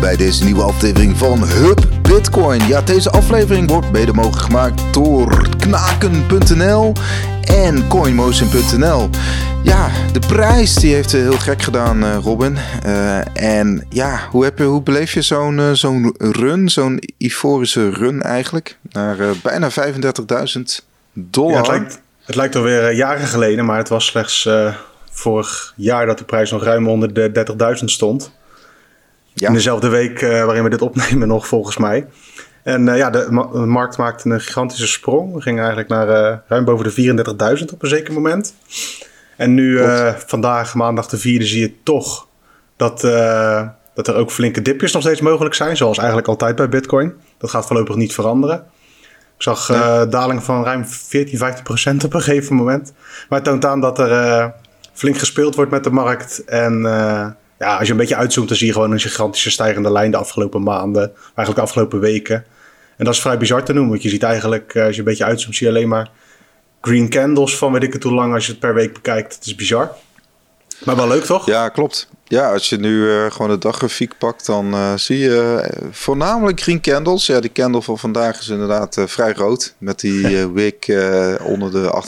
bij 0.00 0.16
deze 0.16 0.44
nieuwe 0.44 0.62
aflevering 0.62 1.16
van 1.16 1.48
Hub 1.48 1.86
Bitcoin. 2.02 2.66
Ja, 2.66 2.80
deze 2.80 3.10
aflevering 3.10 3.70
wordt 3.70 3.92
mede 3.92 4.12
mogelijk 4.12 4.42
gemaakt 4.42 4.94
door 4.94 5.48
knaken.nl 5.58 6.92
en 7.40 7.88
coinmotion.nl. 7.88 9.08
Ja, 9.62 9.90
de 10.12 10.18
prijs 10.18 10.74
die 10.74 10.94
heeft 10.94 11.12
heel 11.12 11.38
gek 11.38 11.62
gedaan, 11.62 12.04
eh, 12.04 12.16
Robin. 12.22 12.56
Uh, 12.86 13.36
en 13.36 13.86
ja, 13.88 14.28
hoe, 14.30 14.44
heb 14.44 14.58
je, 14.58 14.64
hoe 14.64 14.82
beleef 14.82 15.12
je 15.12 15.22
zo'n 15.22 15.60
zo'n 15.72 16.14
run, 16.18 16.68
zo'n 16.68 17.02
euforische 17.18 17.90
run 17.90 18.22
eigenlijk? 18.22 18.78
Naar 18.92 19.16
bijna 19.42 19.70
35.000 19.70 19.76
dollar. 21.12 21.52
Ja, 21.52 21.58
het, 21.58 21.68
lijkt, 21.68 22.00
het 22.24 22.34
lijkt 22.34 22.56
alweer 22.56 22.92
jaren 22.92 23.26
geleden, 23.26 23.64
maar 23.64 23.78
het 23.78 23.88
was 23.88 24.06
slechts 24.06 24.48
vorig 25.10 25.72
jaar 25.76 26.06
dat 26.06 26.18
de 26.18 26.24
prijs 26.24 26.50
nog 26.50 26.64
ruim 26.64 26.88
onder 26.88 27.12
de 27.12 27.46
30.000 27.78 27.84
stond. 27.84 28.32
Ja. 29.38 29.48
In 29.48 29.54
dezelfde 29.54 29.88
week 29.88 30.20
uh, 30.20 30.44
waarin 30.44 30.62
we 30.62 30.68
dit 30.68 30.82
opnemen 30.82 31.28
nog, 31.28 31.46
volgens 31.46 31.76
mij. 31.76 32.06
En 32.62 32.86
uh, 32.86 32.96
ja, 32.96 33.10
de, 33.10 33.26
de, 33.52 33.58
markt 33.58 33.96
maakte 33.96 34.30
een 34.30 34.40
gigantische 34.40 34.86
sprong. 34.86 35.34
We 35.34 35.40
gingen 35.40 35.58
eigenlijk 35.58 35.88
naar 35.88 36.08
uh, 36.08 36.38
ruim 36.48 36.64
boven 36.64 36.84
de 36.84 37.58
34.000 37.58 37.64
op 37.72 37.82
een 37.82 37.88
zeker 37.88 38.12
moment. 38.12 38.54
En 39.36 39.54
nu, 39.54 39.80
vandaag, 40.26 40.74
maandag 40.74 41.08
de 41.08 41.18
vierde, 41.18 41.46
zie 41.46 41.60
je 41.60 41.82
toch 41.82 42.28
dat, 42.76 43.00
dat 43.94 44.08
er 44.08 44.14
ook 44.14 44.30
flinke 44.30 44.62
dipjes 44.62 44.92
nog 44.92 45.02
steeds 45.02 45.20
mogelijk 45.20 45.54
zijn. 45.54 45.76
Zoals 45.76 45.98
eigenlijk 45.98 46.28
altijd 46.28 46.56
bij 46.56 46.68
Bitcoin. 46.68 47.14
Dat 47.38 47.50
gaat 47.50 47.66
voorlopig 47.66 47.96
niet 47.96 48.14
veranderen. 48.14 48.64
Ik 49.36 49.42
zag 49.42 49.68
nee. 49.68 50.08
dalingen 50.08 50.42
van 50.42 50.64
ruim 50.64 50.86
14, 50.86 51.38
15 51.38 51.64
procent 51.64 52.04
op 52.04 52.14
een 52.14 52.22
gegeven 52.22 52.56
moment. 52.56 52.92
Maar 53.28 53.38
het 53.38 53.48
toont 53.48 53.64
aan 53.64 53.80
dat 53.80 53.98
er 53.98 54.52
flink 54.92 55.18
gespeeld 55.18 55.54
wordt 55.54 55.70
met 55.70 55.84
de 55.84 55.90
markt. 55.90 56.44
En 56.44 56.82
ja, 57.58 57.76
als 57.76 57.86
je 57.86 57.92
een 57.92 57.98
beetje 57.98 58.16
uitzoomt, 58.16 58.48
dan 58.48 58.56
zie 58.56 58.66
je 58.66 58.72
gewoon 58.72 58.92
een 58.92 59.00
gigantische 59.00 59.50
stijgende 59.50 59.92
lijn 59.92 60.10
de 60.10 60.16
afgelopen 60.16 60.62
maanden, 60.62 61.12
eigenlijk 61.14 61.54
de 61.54 61.60
afgelopen 61.60 62.00
weken. 62.00 62.44
En 62.96 63.04
dat 63.04 63.14
is 63.14 63.20
vrij 63.20 63.38
bizar 63.38 63.64
te 63.64 63.72
noemen, 63.72 63.90
want 63.90 64.02
je 64.02 64.08
ziet 64.08 64.22
eigenlijk, 64.22 64.74
eh, 64.74 64.84
als 64.84 64.92
je 64.92 64.98
een 64.98 65.06
beetje 65.06 65.24
uitzoomt, 65.24 65.56
zie 65.56 65.66
je 65.66 65.72
alleen 65.72 65.88
maar 65.88 66.10
green 66.80 67.08
candles 67.08 67.56
van 67.56 67.72
weet 67.72 67.82
ik 67.82 67.92
het 67.92 68.02
hoe 68.02 68.14
lang 68.14 68.34
als 68.34 68.46
je 68.46 68.50
het 68.50 68.60
per 68.60 68.74
week 68.74 68.92
bekijkt. 68.92 69.34
Het 69.34 69.46
is 69.46 69.54
bizar. 69.54 69.96
Maar 70.84 70.96
wel 70.96 71.08
leuk, 71.08 71.24
toch? 71.24 71.46
Ja, 71.46 71.68
klopt. 71.68 72.08
Ja, 72.28 72.52
als 72.52 72.68
je 72.68 72.76
nu 72.76 72.96
uh, 72.96 73.30
gewoon 73.30 73.50
de 73.50 73.58
daggrafiek 73.58 74.18
pakt, 74.18 74.46
dan 74.46 74.74
uh, 74.74 74.96
zie 74.96 75.18
je 75.18 75.68
uh, 75.80 75.88
voornamelijk 75.90 76.60
green 76.60 76.80
candles. 76.80 77.26
Ja, 77.26 77.40
die 77.40 77.52
candle 77.52 77.82
van 77.82 77.98
vandaag 77.98 78.40
is 78.40 78.48
inderdaad 78.48 78.96
vrij 79.06 79.32
rood. 79.32 79.74
Met 79.78 80.00
die 80.00 80.46
wick 80.60 80.86
onder 81.42 81.70
de 81.72 82.02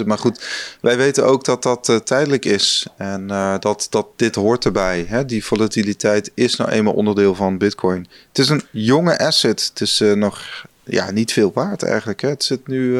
28.000. 0.00 0.06
Maar 0.06 0.18
goed, 0.18 0.46
wij 0.80 0.96
weten 0.96 1.26
ook 1.26 1.44
dat 1.44 1.62
dat 1.62 2.00
tijdelijk 2.04 2.44
is. 2.44 2.86
En 2.96 3.26
dat, 3.60 3.86
dat 3.90 4.06
dit 4.16 4.34
hoort 4.34 4.64
erbij. 4.64 5.04
Hè? 5.08 5.24
Die 5.24 5.44
volatiliteit 5.44 6.30
is 6.34 6.56
nou 6.56 6.70
eenmaal 6.70 6.94
onderdeel 6.94 7.34
van 7.34 7.58
Bitcoin. 7.58 8.06
Het 8.28 8.38
is 8.38 8.48
een 8.48 8.62
jonge 8.70 9.18
asset. 9.18 9.70
Het 9.72 9.80
is 9.80 10.02
nog 10.14 10.40
ja, 10.84 11.10
niet 11.10 11.32
veel 11.32 11.50
waard 11.54 11.82
eigenlijk. 11.82 12.20
Hè? 12.20 12.28
Het 12.28 12.44
zit 12.44 12.66
nu... 12.66 12.98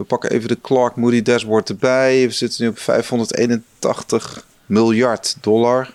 we 0.00 0.06
pakken 0.06 0.30
even 0.30 0.48
de 0.48 0.60
Clark 0.60 0.96
Moody 0.96 1.22
dashboard 1.22 1.68
erbij. 1.68 2.26
We 2.26 2.32
zitten 2.32 2.64
nu 2.64 2.70
op 2.70 2.78
581 2.78 4.44
miljard 4.66 5.36
dollar. 5.40 5.90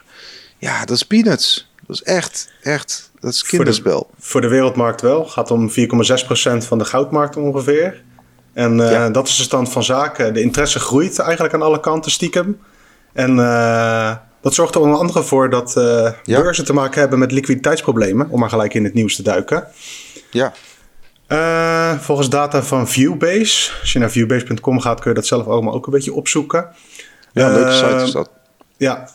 Ja, 0.58 0.80
dat 0.80 0.96
is 0.96 1.04
peanuts. 1.04 1.70
Dat 1.88 1.96
is 1.96 2.04
echt, 2.04 2.50
echt, 2.62 3.12
dat 3.20 3.34
is 3.34 3.44
kinderspel. 3.44 3.98
Voor 3.98 4.16
de, 4.16 4.26
voor 4.28 4.42
de 4.42 4.48
wereldmarkt 4.48 5.02
wel. 5.02 5.26
Gaat 5.26 5.52
om 5.52 5.70
4,6% 5.70 5.74
van 6.58 6.78
de 6.78 6.86
goudmarkt 6.86 7.38
ongeveer. 7.38 8.04
En 8.54 8.80
uh, 8.80 9.12
dat 9.12 9.28
is 9.28 9.38
de 9.38 9.44
stand 9.44 9.72
van 9.72 9.84
zaken. 9.84 10.34
De 10.34 10.42
interesse 10.42 10.80
groeit 10.80 11.20
eigenlijk 11.20 11.54
aan 11.54 11.62
alle 11.62 11.80
kanten 11.80 12.12
stiekem. 12.12 12.60
En 13.14 13.38
uh, 13.38 14.16
dat 14.42 14.54
zorgt 14.54 14.76
er 14.76 14.82
onder 14.82 15.00
andere 15.00 15.24
voor 15.24 15.50
dat 15.50 15.76
uh, 15.78 16.12
ja. 16.24 16.42
beurzen 16.42 16.66
te 16.66 16.74
maken 16.74 17.00
hebben 17.00 17.20
met 17.20 17.32
liquiditeitsproblemen. 17.32 18.30
Om 18.30 18.40
maar 18.40 18.50
gelijk 18.50 18.74
in 18.74 18.84
het 18.84 18.94
nieuws 18.94 19.16
te 19.16 19.24
duiken. 19.24 19.68
Ja. 20.32 20.54
Volgens 22.00 22.30
data 22.30 22.64
van 22.64 22.88
Viewbase. 22.88 23.72
Als 23.82 23.94
je 23.94 24.00
naar 24.00 24.12
viewbase.com 24.12 24.80
gaat, 24.80 25.00
kun 25.00 25.10
je 25.10 25.16
dat 25.16 25.28
zelf 25.28 25.48
allemaal 25.48 25.74
ook 25.74 25.86
een 25.86 25.94
beetje 25.94 26.14
opzoeken. 26.14 26.68
Ja, 27.32 27.50
leuke 27.50 27.72
site 27.72 28.04
is 28.04 28.12
dat. 28.12 28.30
Ja, 28.78 29.10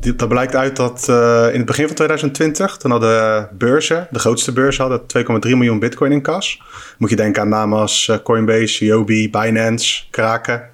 dat 0.00 0.28
blijkt 0.28 0.54
uit 0.54 0.76
dat 0.76 1.06
uh, 1.10 1.46
in 1.50 1.56
het 1.56 1.66
begin 1.66 1.86
van 1.86 1.94
2020, 1.94 2.76
toen 2.76 2.90
hadden 2.90 3.48
beurzen, 3.52 4.08
de 4.10 4.18
grootste 4.18 4.52
beurzen, 4.52 4.84
hadden 4.84 5.26
2,3 5.26 5.50
miljoen 5.50 5.78
bitcoin 5.78 6.12
in 6.12 6.22
kas. 6.22 6.62
Moet 6.98 7.10
je 7.10 7.16
denken 7.16 7.42
aan 7.42 7.48
namen 7.48 7.78
als 7.78 8.06
uh, 8.06 8.16
Coinbase, 8.22 8.84
Yobi, 8.84 9.30
Binance, 9.30 10.04
Kraken, 10.10 10.68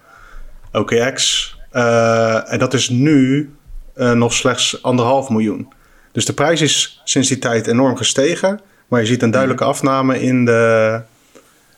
OKX. 0.72 1.52
Uh, 1.72 2.52
en 2.52 2.58
dat 2.58 2.74
is 2.74 2.88
nu 2.88 3.50
nog 3.94 4.32
slechts 4.32 4.82
anderhalf 4.82 5.28
miljoen. 5.28 5.72
Dus 6.12 6.26
de 6.26 6.32
prijs 6.32 6.60
is 6.60 7.00
sinds 7.04 7.28
die 7.28 7.38
tijd 7.38 7.66
enorm 7.66 7.96
gestegen. 7.96 8.60
Maar 8.88 9.00
je 9.00 9.06
ziet 9.06 9.22
een 9.22 9.30
duidelijke 9.30 9.64
afname 9.64 10.20
in 10.20 10.44
de 10.44 11.00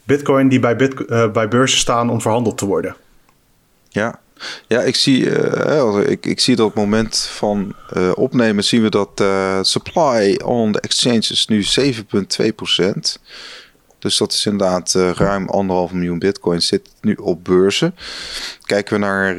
bitcoin 0.05 0.49
die 0.49 0.61
bij, 0.61 0.77
bit, 0.77 1.07
bij 1.33 1.49
beurzen 1.49 1.79
staan 1.79 2.11
om 2.11 2.21
verhandeld 2.21 2.59
te 2.59 2.67
worden. 2.67 2.97
Ja, 3.89 4.21
ja, 4.69 4.81
ik 4.81 4.97
zie, 4.97 5.25
uh, 5.25 6.09
ik, 6.09 6.27
ik 6.27 6.41
zie 6.41 6.57
dat 6.57 6.67
op 6.67 6.75
het 6.75 6.83
moment 6.83 7.19
van 7.19 7.75
uh, 7.97 8.11
opnemen 8.15 8.65
zien 8.65 8.83
we 8.83 8.91
dat 8.91 9.25
supply 9.67 10.41
on 10.45 10.73
the 10.73 10.81
exchanges 10.81 11.47
nu 11.47 11.65
7,2%. 11.81 13.19
Dus 13.99 14.17
dat 14.17 14.33
is 14.33 14.47
inderdaad 14.47 14.93
ruim 14.93 15.49
anderhalf 15.49 15.93
miljoen 15.93 16.19
bitcoin 16.19 16.63
zit 16.63 16.89
nu 17.01 17.15
op 17.15 17.45
beurzen. 17.45 17.95
Kijken 18.65 18.95
we 18.95 18.99
naar 19.01 19.37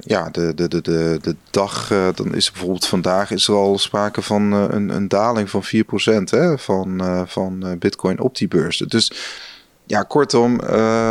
ja, 0.00 0.28
de, 0.30 0.54
de, 0.54 0.68
de, 0.68 0.80
de, 0.80 1.18
de 1.22 1.36
dag, 1.50 1.88
dan 2.14 2.34
is 2.34 2.46
er 2.46 2.52
bijvoorbeeld 2.52 2.86
vandaag 2.86 3.30
is 3.30 3.48
er 3.48 3.54
al 3.54 3.78
sprake 3.78 4.22
van 4.22 4.52
een, 4.52 4.88
een 4.88 5.08
daling 5.08 5.50
van 5.50 5.62
4% 5.64 5.68
hè, 6.24 6.58
van, 6.58 7.24
van 7.28 7.76
bitcoin 7.78 8.20
op 8.20 8.36
die 8.36 8.48
beurzen. 8.48 8.88
Dus 8.88 9.12
ja, 9.86 10.02
kortom, 10.02 10.60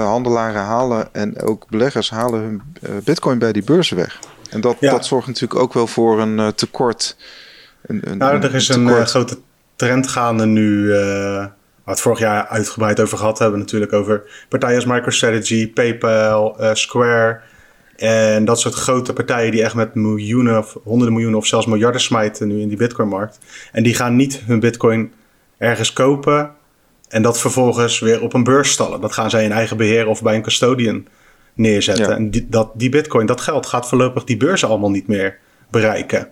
handelaren 0.04 0.62
halen 0.62 1.14
en 1.14 1.42
ook 1.42 1.70
beleggers 1.70 2.10
halen 2.10 2.42
hun 2.42 2.62
bitcoin 3.04 3.40
bij 3.40 3.52
die 3.52 3.64
beurzen 3.64 3.98
weg. 3.98 4.20
En 4.50 4.62
dat, 4.62 4.78
dat 4.80 5.06
zorgt 5.06 5.28
natuurlijk 5.28 5.60
ook 5.60 5.74
wel 5.74 5.88
voor 5.88 6.22
een 6.22 6.56
tekort. 6.56 7.16
Een, 7.82 8.02
een, 8.10 8.18
nou, 8.18 8.42
er 8.42 8.56
is 8.56 8.68
een, 8.68 9.06
grote 9.06 9.38
trend 9.76 10.08
gaande 10.08 10.46
nu, 10.46 10.94
we 11.88 11.94
het 11.94 12.02
vorig 12.02 12.20
jaar 12.20 12.48
uitgebreid 12.48 13.00
over 13.00 13.18
gehad 13.18 13.40
hebben 13.40 13.60
natuurlijk, 13.60 13.94
over 13.94 14.46
partijen 14.50 14.76
als 14.76 14.86
MicroStrategy, 14.86 15.74
PayPal, 15.74 16.58
Square 16.74 17.40
en 17.96 18.46
dat 18.46 18.60
soort 18.60 18.74
grote 18.74 19.14
partijen 19.14 19.52
die 19.52 19.64
echt 19.64 19.76
met 19.76 19.96
miljoenen 19.96 20.58
of 20.58 20.78
honderden 20.84 21.14
miljoenen 21.14 21.40
of 21.40 21.46
zelfs 21.46 21.66
miljarden 21.66 22.02
smijten 22.02 22.48
nu 22.48 22.60
in 22.60 22.68
die 22.68 22.78
bitcoinmarkt. 22.78 23.40
En 23.72 23.84
die 23.84 23.96
gaan 23.96 24.16
niet 24.16 24.42
hun 24.46 24.60
bitcoin 24.60 25.14
ergens 25.58 25.94
kopen 25.94 26.52
en 27.08 27.22
dat 27.22 27.40
vervolgens 27.40 28.00
weer 28.00 28.22
op 28.22 28.34
een 28.34 28.44
beurs 28.44 28.72
stallen. 28.72 29.02
Dat 29.02 29.14
gaan 29.14 29.30
zij 29.30 29.44
in 29.44 29.52
eigen 29.52 29.78
beheer 29.78 30.08
of 30.08 30.22
bij 30.22 30.36
een 30.36 30.42
custodian 30.42 31.06
neerzetten. 31.54 32.16
En 32.16 32.32
die, 32.32 32.48
dat, 32.50 32.72
die 32.74 32.90
bitcoin, 32.90 33.26
dat 33.26 33.42
geld 33.42 33.66
gaat 33.66 33.88
voorlopig 33.88 34.24
die 34.24 34.38
beurzen 34.38 34.68
allemaal 34.68 34.92
niet 34.92 35.08
meer 35.08 35.38
bereiken. 35.72 36.28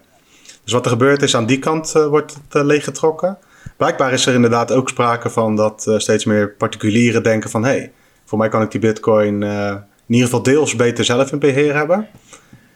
Dus 0.63 0.73
wat 0.73 0.85
er 0.85 0.91
gebeurt 0.91 1.21
is, 1.21 1.35
aan 1.35 1.45
die 1.45 1.59
kant 1.59 1.93
uh, 1.97 2.07
wordt 2.07 2.33
het 2.33 2.55
uh, 2.55 2.63
leeggetrokken. 2.63 3.37
Blijkbaar 3.77 4.13
is 4.13 4.25
er 4.25 4.33
inderdaad 4.33 4.71
ook 4.71 4.89
sprake 4.89 5.29
van 5.29 5.55
dat 5.55 5.85
uh, 5.89 5.97
steeds 5.97 6.25
meer 6.25 6.49
particulieren 6.49 7.23
denken 7.23 7.49
van... 7.49 7.63
hé, 7.63 7.69
hey, 7.69 7.91
voor 8.25 8.37
mij 8.37 8.49
kan 8.49 8.61
ik 8.61 8.71
die 8.71 8.79
bitcoin 8.79 9.43
in 9.43 9.83
ieder 10.07 10.25
geval 10.25 10.43
deels 10.43 10.75
beter 10.75 11.05
zelf 11.05 11.31
in 11.31 11.39
beheer 11.39 11.75
hebben. 11.75 12.07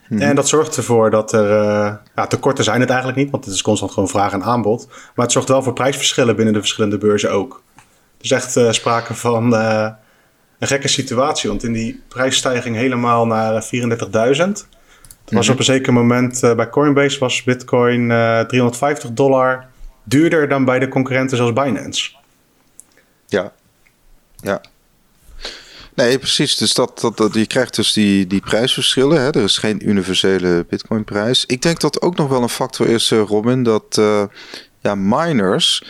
Mhm. 0.09 0.21
En 0.21 0.35
dat 0.35 0.47
zorgt 0.47 0.77
ervoor 0.77 1.09
dat 1.09 1.31
er... 1.31 1.49
ja, 2.15 2.27
tekorten 2.27 2.63
zijn 2.63 2.79
het 2.79 2.89
eigenlijk 2.89 3.19
niet, 3.19 3.31
want 3.31 3.45
het 3.45 3.53
is 3.53 3.61
constant 3.61 3.91
gewoon 3.91 4.09
vraag 4.09 4.33
en 4.33 4.43
aanbod. 4.43 4.87
Maar 4.87 5.25
het 5.25 5.31
zorgt 5.31 5.49
wel 5.49 5.63
voor 5.63 5.73
prijsverschillen 5.73 6.35
binnen 6.35 6.53
de 6.53 6.59
verschillende 6.59 6.97
beurzen 6.97 7.31
ook. 7.31 7.63
Dus 8.17 8.31
echt 8.31 8.59
sprake 8.69 9.13
van 9.13 9.53
een 9.53 10.67
gekke 10.67 10.87
situatie. 10.87 11.49
Want 11.49 11.63
in 11.63 11.73
die 11.73 12.03
prijsstijging 12.07 12.75
helemaal 12.75 13.25
naar 13.25 13.63
34.000. 13.63 13.69
Mm 13.79 14.55
was 15.29 15.45
mhm. 15.45 15.53
op 15.53 15.59
een 15.59 15.65
zeker 15.65 15.93
moment 15.93 16.39
bij 16.41 16.69
Coinbase 16.69 17.19
was 17.19 17.43
Bitcoin 17.43 18.07
350 18.47 19.11
dollar 19.11 19.67
duurder 20.09 20.47
dan 20.47 20.65
bij 20.65 20.79
de 20.79 20.87
concurrenten 20.87 21.37
zoals 21.37 21.53
Binance. 21.53 22.11
Ja, 23.25 23.53
ja. 24.35 24.61
Nee, 25.93 26.17
precies. 26.19 26.57
Dus 26.57 26.73
dat, 26.73 26.99
dat, 26.99 27.17
dat, 27.17 27.33
je 27.33 27.47
krijgt 27.47 27.75
dus 27.75 27.93
die, 27.93 28.27
die 28.27 28.41
prijsverschillen. 28.41 29.21
Hè? 29.21 29.29
Er 29.29 29.43
is 29.43 29.57
geen 29.57 29.89
universele 29.89 30.65
Bitcoin-prijs. 30.69 31.45
Ik 31.45 31.61
denk 31.61 31.79
dat 31.79 32.01
ook 32.01 32.15
nog 32.15 32.29
wel 32.29 32.41
een 32.41 32.49
factor 32.49 32.87
is, 32.87 33.09
Robin, 33.09 33.63
dat 33.63 34.01
ja, 34.81 34.95
miners 34.95 35.83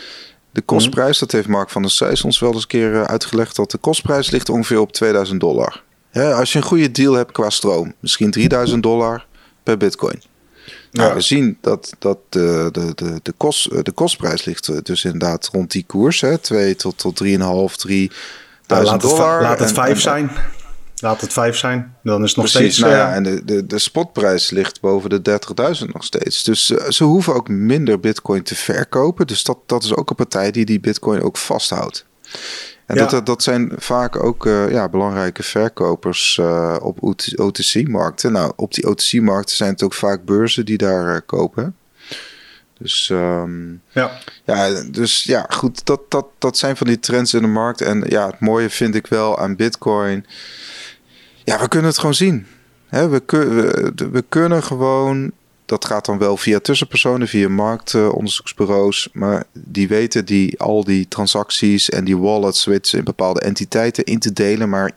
de 0.52 0.62
kostprijs, 0.62 1.20
dat 1.20 1.32
heeft 1.32 1.48
Mark 1.48 1.70
van 1.70 1.82
der 1.82 1.92
Seijs 1.92 2.24
ons 2.24 2.40
wel 2.40 2.54
eens 2.54 2.62
een 2.62 2.68
keer 2.68 2.96
eh, 2.96 3.04
uitgelegd, 3.04 3.56
dat 3.56 3.72
de 3.72 3.78
kostprijs 3.78 4.30
ligt 4.30 4.50
ongeveer 4.50 4.80
op 4.80 4.92
2000 4.92 5.40
dollar. 5.40 5.84
als 6.14 6.52
je 6.52 6.58
een 6.58 6.64
goede 6.64 6.92
deal 6.92 7.14
hebt 7.14 7.32
qua 7.32 7.50
stroom, 7.50 7.94
misschien 8.00 8.32
3000 8.32 8.84
dollar 8.84 9.26
per 9.64 9.78
bitcoin. 9.78 10.22
Nou, 10.92 11.14
we 11.14 11.22
zien 11.22 11.58
dat, 11.62 11.94
dat 12.00 12.18
de, 12.30 12.70
de, 12.72 12.92
de, 12.96 13.20
de, 13.24 13.32
kost, 13.32 13.66
eh, 13.66 13.80
de 13.84 13.92
kostprijs 13.92 14.46
ligt 14.46 14.68
eh, 14.68 14.78
dus 14.84 15.04
inderdaad 15.04 15.50
rond 15.52 15.72
die 15.72 15.84
koers. 15.88 16.22
Hè, 16.22 16.38
2 16.38 16.76
tot, 16.76 16.98
tot 16.98 17.24
3,5, 17.24 17.76
3 17.76 18.12
laat 18.68 19.02
dollar. 19.02 19.34
Het, 19.34 19.42
laat 19.42 19.60
het 19.60 19.72
5 19.72 20.02
zijn. 20.02 20.32
Laat 21.02 21.22
het 21.22 21.34
5 21.34 21.58
zijn, 21.58 21.96
dan 22.04 22.24
is 22.24 22.30
het 22.30 22.38
nog 22.38 22.52
Precies, 22.52 22.76
steeds... 22.76 22.78
nou 22.78 22.94
ja, 22.94 23.10
eh, 23.10 23.16
en 23.16 23.24
de, 23.24 23.46
de, 23.46 23.66
de 23.66 23.80
spotprijs 23.80 24.50
ligt 24.50 24.82
boven 24.82 25.10
de 25.10 25.40
30.000 25.80 25.86
nog 25.94 26.04
steeds. 26.04 26.44
Dus 26.44 26.72
eh, 26.72 26.90
ze 26.90 27.04
hoeven 27.04 27.34
ook 27.34 27.48
minder 27.48 28.00
bitcoin 28.00 28.44
te 28.44 28.56
verkopen. 28.56 29.28
Dus 29.28 29.44
dat, 29.44 29.58
dat 29.66 29.84
is 29.84 29.96
ook 29.96 30.10
een 30.10 30.16
partij 30.16 30.52
die 30.52 30.66
die 30.66 30.80
bitcoin 30.80 31.22
ook 31.22 31.38
vasthoudt. 31.38 32.06
En 32.90 32.96
Ja. 32.96 33.06
dat- 33.06 33.26
dat, 33.26 33.44
zijn 33.44 33.72
vaak 33.78 34.24
ook 34.24 34.46
eh, 34.46 34.72
ja, 34.72 34.90
belangrijke 34.90 35.44
verkopers 35.44 36.38
eh, 36.38 36.76
op 36.82 36.98
OTC-markten. 37.36 38.32
Nou, 38.32 38.54
op 38.56 38.74
die 38.74 38.88
OTC-markten 38.88 39.56
zijn 39.56 39.70
het 39.72 39.84
ook 39.84 39.94
vaak 39.94 40.26
beurzen 40.26 40.66
die 40.66 40.78
daar 40.78 41.16
eh, 41.16 41.22
kopen. 41.26 41.76
Dus 42.80 43.10
ehm, 43.10 43.72
ja. 43.90 44.12
ja, 44.44 44.82
dus 44.92 45.24
ja, 45.24 45.46
goed, 45.50 45.86
dat, 45.86 46.02
dat, 46.12 46.26
dat 46.38 46.58
zijn 46.58 46.78
van 46.78 46.88
die 46.88 47.00
trends 47.00 47.34
in 47.34 47.42
de 47.42 47.48
markt. 47.48 47.82
En 47.82 48.04
ja, 48.08 48.26
het 48.28 48.40
mooie 48.40 48.70
vind 48.70 48.96
ik 48.96 49.08
wel 49.08 49.40
aan 49.40 49.56
Bitcoin. 49.56 50.26
Ja, 51.44 51.60
we 51.60 51.68
kunnen 51.68 51.90
het 51.90 52.00
gewoon 52.00 52.14
zien. 52.16 52.48
Hè, 52.88 53.08
we, 53.10 53.20
kun, 53.20 53.56
we, 53.56 53.94
we 54.12 54.24
kunnen 54.30 54.64
gewoon. 54.64 55.32
Dat 55.70 55.86
gaat 55.86 56.06
dan 56.06 56.18
wel 56.18 56.38
via 56.38 56.60
tussenpersonen, 56.60 57.28
via 57.28 57.50
marktonderzoeksbureaus. 57.50 59.10
maar 59.14 59.44
die 59.54 59.88
weten 59.88 60.26
die, 60.26 60.60
al 60.60 60.84
die 60.84 61.08
transacties 61.08 61.90
en 61.90 62.04
die 62.04 62.18
wallets 62.18 62.66
weten 62.66 62.86
ze 62.90 62.98
in 62.98 63.04
bepaalde 63.04 63.42
entiteiten 63.42 64.04
in 64.04 64.20
te 64.20 64.34
delen. 64.34 64.70
Maar 64.70 64.92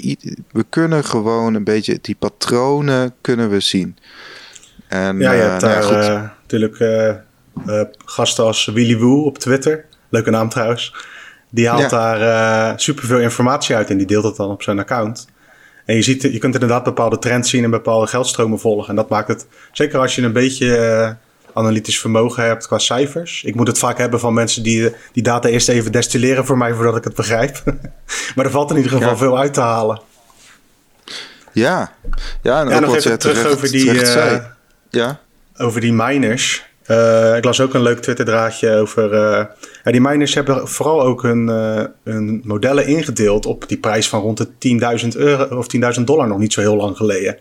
we 0.53 0.65
kunnen 0.69 1.05
gewoon 1.05 1.55
een 1.55 1.65
beetje 1.65 1.99
die 2.03 2.17
patronen 2.19 3.15
kunnen 3.21 3.51
we 3.51 3.61
zien. 3.61 3.97
En, 4.89 5.19
Ja, 5.19 5.33
je 5.33 5.41
eh, 5.43 5.49
hebt 5.51 5.63
nou 5.63 5.73
ja, 5.75 5.81
daar 5.81 5.83
goed. 5.83 6.05
eh, 6.05 6.31
natuurlijk 6.41 6.79
eh, 7.67 7.81
gasten 8.05 8.45
als 8.45 8.65
Willy 8.67 8.99
Woo 8.99 9.23
op 9.25 9.39
Twitter. 9.39 9.85
Leuke 10.09 10.31
naam 10.31 10.49
trouwens. 10.49 10.95
Die 11.51 11.69
haalt 11.69 11.81
Ja. 11.81 11.89
daar 11.89 12.81
superveel 12.81 13.19
informatie 13.21 13.77
uit 13.77 13.91
en 13.91 13.97
die 13.97 14.07
deelt 14.07 14.25
het 14.25 14.37
dan 14.37 14.51
op 14.51 14.63
zijn 14.63 14.79
account. 14.79 15.27
En 15.85 15.95
je, 15.95 16.03
ziet, 16.03 16.23
je 16.23 16.39
kunt 16.39 16.55
inderdaad 16.55 16.85
bepaalde 16.85 17.19
trends 17.19 17.51
zien 17.51 17.65
en 17.65 17.71
bepaalde 17.71 18.07
geldstromen 18.07 18.59
volgen. 18.59 18.89
En 18.89 18.97
dat 18.97 19.09
maakt 19.09 19.29
het, 19.29 19.47
zeker 19.73 19.99
als 19.99 20.15
je 20.15 20.23
een 20.23 20.33
beetje 20.33 20.77
eh, 20.77 21.11
analytisch 21.55 22.01
vermogen 22.01 22.45
hebt 22.45 22.67
qua 22.67 22.79
cijfers. 22.79 23.43
Ik 23.45 23.55
moet 23.55 23.67
het 23.67 23.79
vaak 23.79 23.99
hebben 23.99 24.21
van 24.21 24.35
mensen 24.35 24.63
die 24.63 24.95
die 25.13 25.23
data 25.23 25.49
eerst 25.49 25.69
even 25.69 25.93
destilleren 25.93 26.47
voor 26.47 26.59
mij 26.59 26.75
voordat 26.75 26.97
ik 26.97 27.05
het 27.05 27.15
begrijp. 27.15 27.63
maar 28.35 28.45
er 28.45 28.51
valt 28.51 28.71
in 28.71 28.77
ieder 28.77 28.93
geval 28.93 29.09
Ja. 29.09 29.17
veel 29.17 29.39
uit 29.39 29.55
te 29.55 29.61
halen. 29.61 30.01
Ja, 31.53 31.93
ja 32.43 32.61
en 32.61 32.69
Ja, 32.69 32.75
ook 32.75 32.81
nog 32.81 32.91
wat 32.91 33.05
even 33.05 33.19
terug 33.19 33.37
terecht, 33.37 33.57
over 33.57 33.71
die, 33.71 34.03
eh. 34.03 34.45
Ja, 34.91 35.21
over 35.57 35.81
die 35.81 35.93
miners. 35.93 36.71
Eh, 36.93 37.37
ik 37.37 37.45
las 37.45 37.61
ook 37.61 37.75
een 37.75 37.83
leuk 37.83 37.99
Twitter-draadje 37.99 38.77
over. 38.77 39.13
eh, 39.13 39.45
ja, 39.85 39.91
die 39.91 40.01
miners 40.01 40.35
hebben 40.35 40.69
vooral 40.69 41.03
ook 41.03 41.23
hun, 41.23 41.47
hun 42.05 42.43
modellen 42.45 42.87
ingedeeld 42.87 43.47
op 43.47 43.69
die 43.69 43.79
prijs 43.79 44.09
van 44.09 44.21
rond 44.21 44.39
de 44.39 44.49
10.000 44.59 45.17
euro 45.17 45.57
of 45.57 45.67
10.000 45.67 46.07
dollar 46.07 46.29
nog 46.29 46.39
niet 46.39 46.53
zo 46.53 46.61
heel 46.61 46.77
lang 46.77 46.97
geleden. 46.97 47.39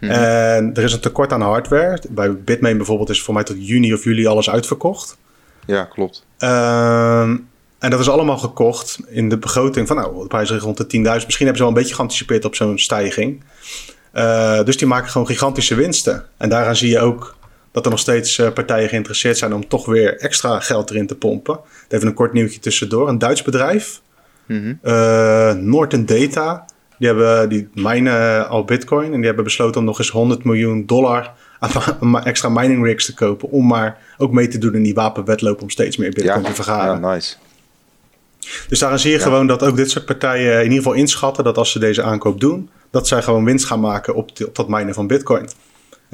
En 0.00 0.74
er 0.74 0.82
is 0.82 0.92
een 0.92 1.00
tekort 1.00 1.32
aan 1.32 1.40
hardware. 1.40 2.02
Bij 2.10 2.36
Bitmain 2.36 2.76
bijvoorbeeld 2.76 3.10
is 3.10 3.22
voor 3.22 3.34
mij 3.34 3.42
tot 3.42 3.66
juni 3.68 3.94
of 3.94 4.04
juli 4.04 4.26
alles 4.26 4.50
uitverkocht. 4.50 5.16
ja, 5.66 5.84
klopt. 5.84 6.26
Ehm, 6.38 7.36
en 7.78 7.90
dat 7.90 8.00
is 8.00 8.08
allemaal 8.08 8.38
gekocht 8.38 8.98
in 9.08 9.28
de 9.28 9.38
begroting 9.38 9.86
van, 9.86 9.96
nou, 9.96 10.22
de 10.22 10.26
prijs 10.26 10.50
ligt 10.50 10.62
rond 10.62 10.76
de 10.76 10.86
10.000. 10.86 11.24
Misschien 11.24 11.46
hebben 11.46 11.56
ze 11.56 11.62
wel 11.62 11.68
een 11.68 11.80
beetje 11.82 11.94
geanticipeerd 11.94 12.44
op 12.44 12.54
zo'n 12.54 12.78
stijging. 12.78 13.42
Dus 14.64 14.76
die 14.76 14.86
maken 14.86 15.10
gewoon 15.10 15.26
gigantische 15.26 15.74
winsten. 15.74 16.24
En 16.36 16.48
daaraan 16.48 16.76
zie 16.76 16.90
je 16.90 17.00
ook 17.00 17.36
dat 17.74 17.84
er 17.84 17.90
nog 17.90 18.00
steeds 18.00 18.38
eh, 18.38 18.52
partijen 18.52 18.88
geïnteresseerd 18.88 19.38
zijn 19.38 19.54
om 19.54 19.68
toch 19.68 19.86
weer 19.86 20.18
extra 20.18 20.60
geld 20.60 20.90
erin 20.90 21.06
te 21.06 21.14
pompen. 21.16 21.60
Even 21.88 22.06
een 22.06 22.14
kort 22.14 22.32
nieuwtje 22.32 22.58
tussendoor. 22.60 23.08
Een 23.08 23.18
Duits 23.18 23.42
bedrijf, 23.42 24.00
Mhm. 24.46 24.72
eh 24.82 25.52
Norton 25.52 26.04
Data, 26.06 26.64
die, 26.98 27.08
hebben, 27.08 27.48
die 27.48 27.68
minen 27.74 28.48
al 28.48 28.64
bitcoin. 28.64 29.04
En 29.12 29.16
die 29.16 29.24
hebben 29.26 29.44
besloten 29.44 29.80
om 29.80 29.86
nog 29.86 29.98
eens 29.98 30.10
100 30.10 30.44
miljoen 30.44 30.86
dollar 30.86 31.32
aan 31.58 32.24
extra 32.24 32.48
mining 32.48 32.84
rigs 32.84 33.06
te 33.06 33.14
kopen. 33.14 33.50
Om 33.50 33.66
maar 33.66 33.98
ook 34.18 34.32
mee 34.32 34.48
te 34.48 34.58
doen 34.58 34.74
in 34.74 34.82
die 34.82 34.94
wapenwetloop 34.94 35.62
om 35.62 35.70
steeds 35.70 35.96
meer 35.96 36.10
bitcoin 36.10 36.42
Ja, 36.42 36.48
te 36.48 36.54
vergaren. 36.54 37.00
ja, 37.00 37.12
nice. 37.14 37.34
Dus 38.68 38.78
daarin 38.78 38.98
zie 38.98 39.10
je 39.10 39.16
Ja. 39.16 39.22
gewoon 39.22 39.46
dat 39.46 39.62
ook 39.62 39.76
dit 39.76 39.90
soort 39.90 40.04
partijen 40.04 40.56
in 40.56 40.62
ieder 40.62 40.76
geval 40.76 40.92
inschatten 40.92 41.44
dat 41.44 41.56
als 41.58 41.70
ze 41.70 41.78
deze 41.78 42.02
aankoop 42.02 42.40
doen, 42.40 42.70
dat 42.90 43.08
zij 43.08 43.22
gewoon 43.22 43.44
winst 43.44 43.64
gaan 43.66 43.80
maken 43.80 44.14
op, 44.14 44.30
op 44.46 44.54
dat 44.56 44.68
minen 44.68 44.94
van 44.94 45.06
bitcoin. 45.06 45.48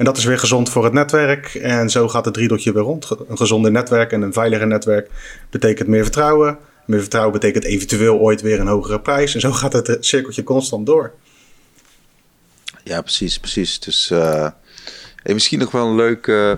En 0.01 0.07
dat 0.07 0.17
is 0.17 0.23
weer 0.23 0.39
gezond 0.39 0.69
voor 0.69 0.83
het 0.83 0.93
netwerk. 0.93 1.55
En 1.55 1.89
zo 1.89 2.07
gaat 2.07 2.25
het 2.25 2.33
driedeltje 2.33 2.73
weer 2.73 2.83
rond. 2.83 3.09
Een 3.27 3.37
gezonder 3.37 3.71
netwerk 3.71 4.11
en 4.11 4.21
een 4.21 4.33
veiliger 4.33 4.67
netwerk 4.67 5.09
betekent 5.49 5.87
meer 5.87 6.03
vertrouwen. 6.03 6.57
Meer 6.85 6.99
vertrouwen 6.99 7.33
betekent 7.33 7.63
eventueel 7.63 8.17
ooit 8.17 8.41
weer 8.41 8.59
een 8.59 8.67
hogere 8.67 8.99
prijs. 8.99 9.33
En 9.33 9.39
zo 9.39 9.51
gaat 9.51 9.73
het 9.73 9.97
cirkeltje 9.99 10.43
constant 10.43 10.85
door. 10.85 11.11
Ja, 12.83 13.01
precies, 13.01 13.39
precies. 13.39 13.79
Dus 13.79 14.11
eh, 14.11 14.47
misschien 15.23 15.59
nog 15.59 15.71
wel 15.71 15.87
een 15.87 15.95
leuk... 15.95 16.27
eh, 16.27 16.53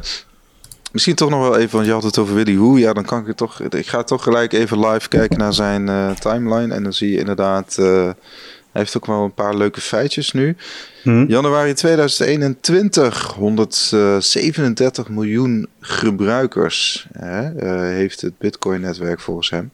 misschien 0.92 1.16
toch 1.16 1.30
nog 1.30 1.42
wel 1.42 1.58
even, 1.58 1.76
want 1.76 1.86
je 1.86 1.94
had 1.94 2.04
het 2.04 2.18
over 2.18 2.36
Willy 2.36 2.56
Hoe. 2.56 2.80
Ja, 2.80 2.94
dan 2.94 3.06
kan 3.06 3.20
ik 3.20 3.28
het 3.28 3.38
toch... 3.38 3.62
Ik 3.62 3.88
ga 3.88 4.04
toch 4.04 4.24
gelijk 4.24 4.54
even 4.54 4.88
live 4.88 5.08
kijken 5.08 5.38
naar 5.38 5.54
zijn 5.54 5.90
eh, 5.90 6.12
timeline. 6.12 6.74
En 6.74 6.84
dan 6.84 6.94
zie 6.94 7.12
je 7.12 7.20
inderdaad... 7.20 7.78
hij 8.74 8.82
heeft 8.82 8.98
ook 8.98 9.06
wel 9.06 9.24
een 9.24 9.34
paar 9.34 9.56
leuke 9.56 9.82
feitjes 9.82 10.32
nu. 10.32 10.56
Hm? 11.04 11.26
Januari 11.28 11.74
2021, 11.74 13.34
137 13.34 15.10
miljoen 15.10 15.68
gebruikers 15.80 17.08
hè, 17.12 17.56
eh, 17.56 17.80
heeft 17.80 18.22
het 18.22 18.38
Bitcoin-netwerk 18.38 19.20
volgens 19.20 19.50
hem. 19.50 19.72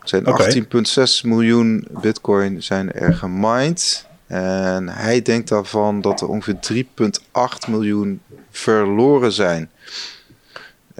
Er 0.00 0.08
zijn 0.08 0.26
Oké. 0.26 0.42
18,6 0.42 1.24
miljoen 1.24 1.86
Bitcoin 2.02 2.62
zijn 2.62 2.92
er 2.92 3.14
gemined. 3.14 4.06
En 4.26 4.88
hij 4.88 5.22
denkt 5.22 5.48
daarvan 5.48 6.00
dat 6.00 6.20
er 6.20 6.28
ongeveer 6.28 6.58
3,8 6.60 7.68
miljoen 7.68 8.20
verloren 8.50 9.32
zijn. 9.32 9.70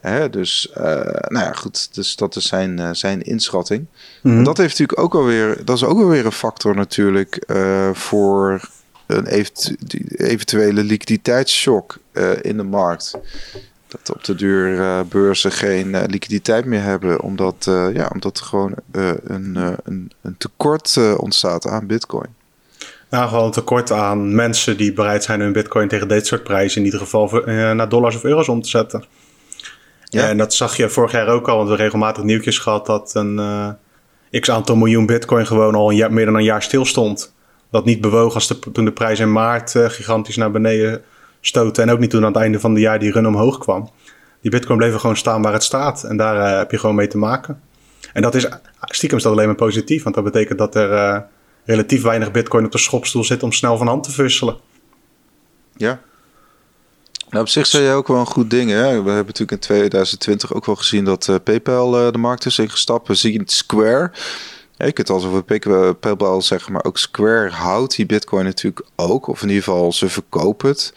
Hè, 0.01 0.31
dus, 0.31 0.71
eh, 0.73 0.85
nou 1.29 1.45
ja, 1.45 1.53
goed. 1.53 1.95
Dus 1.95 2.17
dat 2.17 2.37
is 2.37 2.49
zijn, 2.49 2.79
eh, 2.79 2.89
zijn 2.93 3.23
inschatting. 3.23 3.87
Mhm. 4.23 4.45
Dat 4.45 4.57
heeft 4.57 4.79
natuurlijk 4.79 4.99
ook 4.99 5.15
alweer, 5.15 5.65
dat 5.65 5.77
is 5.77 5.85
ook 5.85 5.99
alweer 5.99 6.27
een 6.27 6.33
factor 6.33 6.75
natuurlijk 6.75 7.37
eh, 7.37 7.91
voor 7.93 8.61
een 9.07 9.27
eventu- 9.27 9.77
eventuele 10.17 10.83
liquiditeitsshock 10.83 11.99
in 12.43 12.57
de 12.57 12.63
markt. 12.63 13.19
Dat 13.89 14.15
op 14.15 14.25
de 14.25 14.35
duur 14.35 15.07
beurzen 15.07 15.53
geen 15.53 16.07
liquiditeit 16.07 16.65
meer 16.65 16.83
hebben, 16.83 17.21
omdat, 17.21 17.65
ja, 17.95 18.11
omdat 18.13 18.39
er 18.39 18.45
gewoon 18.45 18.75
een, 18.93 19.57
een, 19.85 20.13
een 20.23 20.35
tekort 20.39 21.17
ontstaat 21.17 21.67
aan 21.67 21.87
bitcoin. 21.87 22.29
Nou, 23.11 23.29
gewoon 23.29 23.45
een 23.45 23.51
tekort 23.51 23.91
aan 23.91 24.35
mensen 24.35 24.77
die 24.77 24.93
bereid 24.93 25.25
zijn 25.25 25.41
hun 25.41 25.53
bitcoin 25.53 25.89
tegen 25.89 26.09
dit 26.09 26.27
soort 26.27 26.43
prijzen 26.43 26.79
in 26.79 26.85
ieder 26.85 27.01
geval 27.01 27.43
naar 27.75 27.89
dollars 27.89 28.17
of 28.17 28.25
euro's 28.25 28.49
om 28.49 28.63
te 28.63 28.69
zetten. 28.69 29.05
Ja. 30.11 30.29
En 30.29 30.37
dat 30.37 30.55
zag 30.55 30.77
je 30.77 30.89
vorig 30.89 31.13
jaar 31.13 31.29
ook 31.29 31.49
al, 31.49 31.57
want 31.57 31.69
we 31.69 31.75
hebben 31.75 31.77
regelmatig 31.77 32.23
nieuwtjes 32.23 32.59
gehad 32.59 32.87
dat 32.87 33.15
een 33.15 33.39
eh, 33.39 34.41
x 34.41 34.51
aantal 34.51 34.77
miljoen 34.77 35.07
bitcoin 35.07 35.47
gewoon 35.47 35.75
al 35.75 35.91
een 35.91 35.97
jaar, 35.97 36.13
meer 36.13 36.25
dan 36.25 36.35
een 36.35 36.45
jaar 36.45 36.63
stil 36.63 36.85
stond. 36.85 37.35
Dat 37.71 37.85
niet 37.85 38.01
bewoog 38.01 38.35
als 38.35 38.49
de, 38.49 38.59
toen 38.59 38.85
de 38.85 38.93
prijs 38.93 39.19
in 39.19 39.33
maart 39.33 39.75
eh, 39.75 39.85
gigantisch 39.89 40.37
naar 40.37 40.51
beneden 40.51 41.03
stootte. 41.41 41.83
En 41.83 41.91
ook 41.91 41.99
niet 41.99 42.11
toen 42.11 42.25
aan 42.25 42.33
het 42.33 42.43
einde 42.43 42.61
van 42.61 42.71
het 42.71 42.81
jaar 42.81 42.99
die 42.99 43.13
run 43.13 43.27
omhoog 43.27 43.59
kwam. 43.59 43.91
Die 44.41 44.51
bitcoin 44.51 44.79
bleef 44.79 44.95
gewoon 44.95 45.17
staan 45.17 45.43
waar 45.43 45.53
het 45.53 45.63
staat. 45.63 46.05
En 46.05 46.17
daar 46.17 46.37
eh, 46.37 46.59
heb 46.59 46.71
je 46.71 46.79
gewoon 46.79 46.95
mee 46.95 47.09
te 47.09 47.19
maken. 47.19 47.61
En 48.13 48.23
dat 48.23 48.35
is 48.35 48.49
stiekem 48.81 49.19
is 49.19 49.25
dat 49.25 49.33
alleen 49.33 49.47
maar 49.47 49.55
positief, 49.55 50.03
want 50.03 50.15
dat 50.15 50.25
betekent 50.25 50.59
dat 50.59 50.75
er 50.75 51.25
relatief 51.65 52.03
weinig 52.03 52.31
bitcoin 52.31 52.65
op 52.65 52.73
de 52.73 52.79
schopstoel 52.79 53.25
zit 53.25 53.43
om 53.43 53.53
snel 53.53 53.77
van 53.77 53.87
hand 53.87 54.05
te 54.05 54.11
fusselen. 54.11 54.57
Ja. 55.77 56.01
Nou, 57.31 57.43
op 57.45 57.49
zich 57.49 57.67
zei 57.67 57.85
je 57.85 57.93
ook 57.93 58.09
wel 58.09 58.19
een 58.19 58.27
goed 58.27 58.51
ding. 58.51 58.71
Hè? 58.71 58.83
We 58.89 59.11
hebben 59.11 59.25
natuurlijk 59.27 59.51
in 59.51 59.59
2020 59.59 60.55
ook 60.55 60.67
wel 60.67 60.75
gezien 60.77 61.05
dat 61.05 61.29
eh, 61.29 61.35
PayPal 61.45 61.99
eh, 62.07 62.13
de 62.13 62.19
markt 62.19 62.47
is 62.47 62.59
ingestapt. 62.59 63.09
We 63.09 63.15
zien 63.15 63.43
Square. 63.47 64.11
Ja, 64.77 64.87
je 64.87 64.93
kunt 64.93 65.09
het 65.09 65.17
als 65.17 65.25
over 65.27 65.43
Pay- 65.43 65.95
PayPal 65.95 66.43
zeggen, 66.43 66.73
maar 66.73 66.85
ook 66.85 66.99
Square 66.99 67.51
houdt 67.51 67.97
die 67.97 68.07
Bitcoin 68.07 68.45
natuurlijk 68.45 68.83
ook. 68.97 69.27
Of 69.27 69.43
in 69.43 69.49
ieder 69.49 69.63
geval, 69.65 69.93
ze 69.93 70.09
verkopen 70.09 70.69
het. 70.69 70.93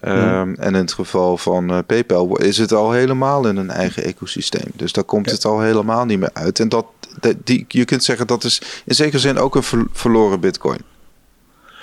Ehm, 0.00 0.54
En 0.54 0.68
in 0.68 0.74
het 0.74 0.92
geval 0.92 1.36
van 1.38 1.70
eh, 1.70 1.78
PayPal 1.86 2.38
is 2.38 2.58
het 2.58 2.72
al 2.72 2.92
helemaal 2.92 3.46
in 3.48 3.56
een 3.56 3.70
eigen 3.70 4.04
ecosysteem. 4.04 4.70
Dus 4.74 4.92
daar 4.92 5.04
komt 5.04 5.26
Ja. 5.26 5.32
het 5.32 5.44
al 5.44 5.60
helemaal 5.60 6.04
niet 6.04 6.18
meer 6.18 6.30
uit. 6.32 6.60
En 6.60 6.68
dat, 6.68 6.86
dat- 7.20 7.36
die, 7.44 7.64
je 7.68 7.84
kunt 7.84 8.04
zeggen 8.04 8.26
dat 8.26 8.44
is 8.44 8.60
in 8.84 8.94
zekere 8.94 9.18
zin 9.18 9.38
ook 9.38 9.54
een 9.54 9.62
ver- 9.62 9.86
verloren 9.92 10.40
Bitcoin. 10.40 10.80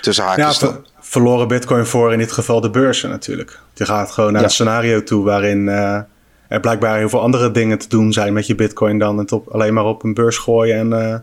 Tussen 0.00 0.24
haakjes 0.24 0.58
dan. 0.58 0.86
Ver- 1.12 1.20
verloren 1.20 1.48
bitcoin 1.48 1.86
voor 1.86 2.12
in 2.12 2.18
dit 2.18 2.32
geval 2.32 2.60
de 2.60 2.70
beurzen 2.70 3.10
natuurlijk. 3.10 3.58
Je 3.74 3.84
gaat 3.84 4.10
gewoon 4.10 4.30
naar 4.32 4.40
Ja. 4.40 4.46
een 4.46 4.52
scenario 4.52 5.02
toe 5.02 5.24
waarin 5.24 5.68
eh, 5.68 5.98
er 6.48 6.60
blijkbaar 6.60 6.98
heel 6.98 7.08
veel 7.08 7.20
andere 7.20 7.50
dingen 7.50 7.78
te 7.78 7.88
doen 7.88 8.12
zijn 8.12 8.32
met 8.32 8.46
je 8.46 8.54
bitcoin 8.54 8.98
dan 8.98 9.18
het 9.18 9.32
op, 9.32 9.48
alleen 9.48 9.74
maar 9.74 9.84
op 9.84 10.04
een 10.04 10.14
beurs 10.14 10.38
gooien 10.38 10.76
en 10.76 10.92
eh, 10.92 11.18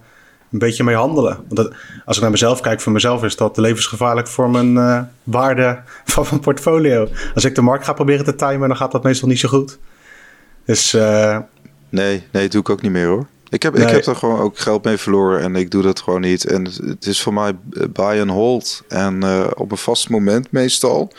een 0.51 0.59
beetje 0.59 0.83
mee 0.83 0.95
handelen. 0.95 1.35
Want 1.35 1.55
dat, 1.55 1.73
als 2.05 2.15
ik 2.15 2.21
naar 2.21 2.31
mezelf 2.31 2.61
kijk, 2.61 2.81
voor 2.81 2.91
mezelf 2.91 3.23
is 3.23 3.35
dat 3.35 3.57
levensgevaarlijk 3.57 4.27
voor 4.27 4.49
mijn 4.49 4.77
eh, 4.77 5.01
waarde 5.23 5.79
van 6.05 6.25
mijn 6.29 6.41
portfolio. 6.41 7.07
Als 7.35 7.45
ik 7.45 7.55
de 7.55 7.61
markt 7.61 7.85
ga 7.85 7.93
proberen 7.93 8.25
te 8.25 8.35
timen, 8.35 8.67
dan 8.67 8.77
gaat 8.77 8.91
dat 8.91 9.03
meestal 9.03 9.27
niet 9.27 9.39
zo 9.39 9.49
goed. 9.49 9.77
Dus 10.65 10.97
Nee, 11.91 12.23
nee, 12.31 12.47
doe 12.49 12.61
ik 12.61 12.69
ook 12.69 12.81
niet 12.81 12.91
meer 12.91 13.07
hoor. 13.07 13.25
Ik 13.49 13.63
heb, 13.63 13.75
ik 13.75 13.89
heb 13.89 14.05
er 14.05 14.15
gewoon 14.15 14.39
ook 14.39 14.57
geld 14.57 14.83
mee 14.83 14.97
verloren 14.97 15.41
en 15.41 15.55
ik 15.55 15.71
doe 15.71 15.81
dat 15.81 16.01
gewoon 16.01 16.21
niet. 16.21 16.45
En 16.45 16.67
het 16.85 17.05
is 17.05 17.21
voor 17.21 17.33
mij 17.33 17.55
buy 17.89 18.19
and 18.19 18.29
hold. 18.29 18.83
En 18.87 19.23
uh, 19.23 19.47
op 19.55 19.71
een 19.71 19.77
vast 19.77 20.09
moment 20.09 20.51
meestal. 20.51 21.11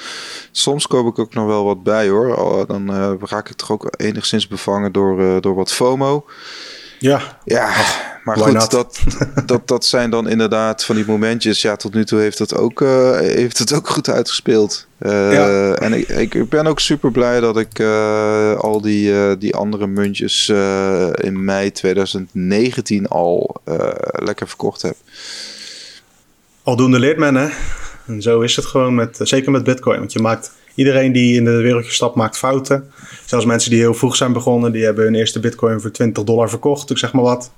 Soms 0.50 0.86
koop 0.86 1.06
ik 1.06 1.18
ook 1.18 1.34
nog 1.34 1.46
wel 1.46 1.64
wat 1.64 1.82
bij 1.82 2.08
hoor. 2.08 2.66
Dan 2.66 2.90
uh, 2.90 3.12
raak 3.20 3.48
ik 3.48 3.56
toch 3.56 3.70
ook 3.70 3.94
enigszins 3.96 4.48
bevangen 4.48 4.92
door, 4.92 5.20
uh, 5.20 5.36
door 5.40 5.54
wat 5.54 5.72
FOMO. 5.72 6.24
Ja. 6.98 7.38
Ja, 7.44 7.72
maar 8.36 8.60
goed, 8.60 8.70
dat, 8.70 9.00
dat, 9.46 9.68
dat 9.68 9.84
zijn 9.84 10.10
dan 10.10 10.28
inderdaad 10.28 10.84
van 10.84 10.96
die 10.96 11.04
momentjes. 11.06 11.62
Ja, 11.62 11.76
tot 11.76 11.94
nu 11.94 12.04
toe 12.04 12.20
heeft 12.20 12.38
het 12.38 12.54
ook, 12.54 12.80
uh, 12.80 13.18
heeft 13.18 13.58
het 13.58 13.74
ook 13.74 13.88
goed 13.88 14.08
uitgespeeld. 14.08 14.86
Uh, 14.98 15.32
ja. 15.32 15.74
En 15.74 15.92
ik, 15.92 16.08
ik 16.08 16.48
ben 16.48 16.66
ook 16.66 16.80
super 16.80 17.10
blij 17.10 17.40
dat 17.40 17.58
ik 17.58 17.78
uh, 17.78 18.56
al 18.56 18.80
die, 18.80 19.38
die 19.38 19.54
andere 19.54 19.86
muntjes 19.86 20.48
in 21.14 21.44
mei 21.44 21.72
2019 21.72 23.08
al 23.08 23.60
lekker 24.12 24.48
verkocht 24.48 24.82
heb. 24.82 24.96
Aldoende 26.62 26.98
leert 26.98 27.18
men, 27.18 27.34
hè? 27.34 27.48
En 28.06 28.22
zo 28.22 28.40
is 28.40 28.56
het 28.56 28.66
gewoon, 28.66 28.94
met, 28.94 29.18
zeker 29.22 29.50
met 29.50 29.64
Bitcoin. 29.64 29.98
Want 29.98 30.12
je 30.12 30.20
maakt 30.20 30.52
iedereen 30.74 31.12
die 31.12 31.36
in 31.36 31.44
de 31.44 31.56
wereldje 31.56 31.92
stapt, 31.92 32.14
maakt 32.14 32.36
fouten. 32.36 32.90
Zelfs 33.26 33.44
mensen 33.44 33.70
die 33.70 33.80
heel 33.80 33.94
vroeg 33.94 34.16
zijn 34.16 34.32
begonnen, 34.32 34.72
die 34.72 34.84
hebben 34.84 35.04
hun 35.04 35.14
eerste 35.14 35.40
bitcoin 35.40 35.80
voor 35.80 35.90
20 35.90 36.24
dollar 36.24 36.48
verkocht, 36.48 36.90
ik 36.90 36.98
zeg 36.98 37.12
maar 37.12 37.22
wat. 37.22 37.52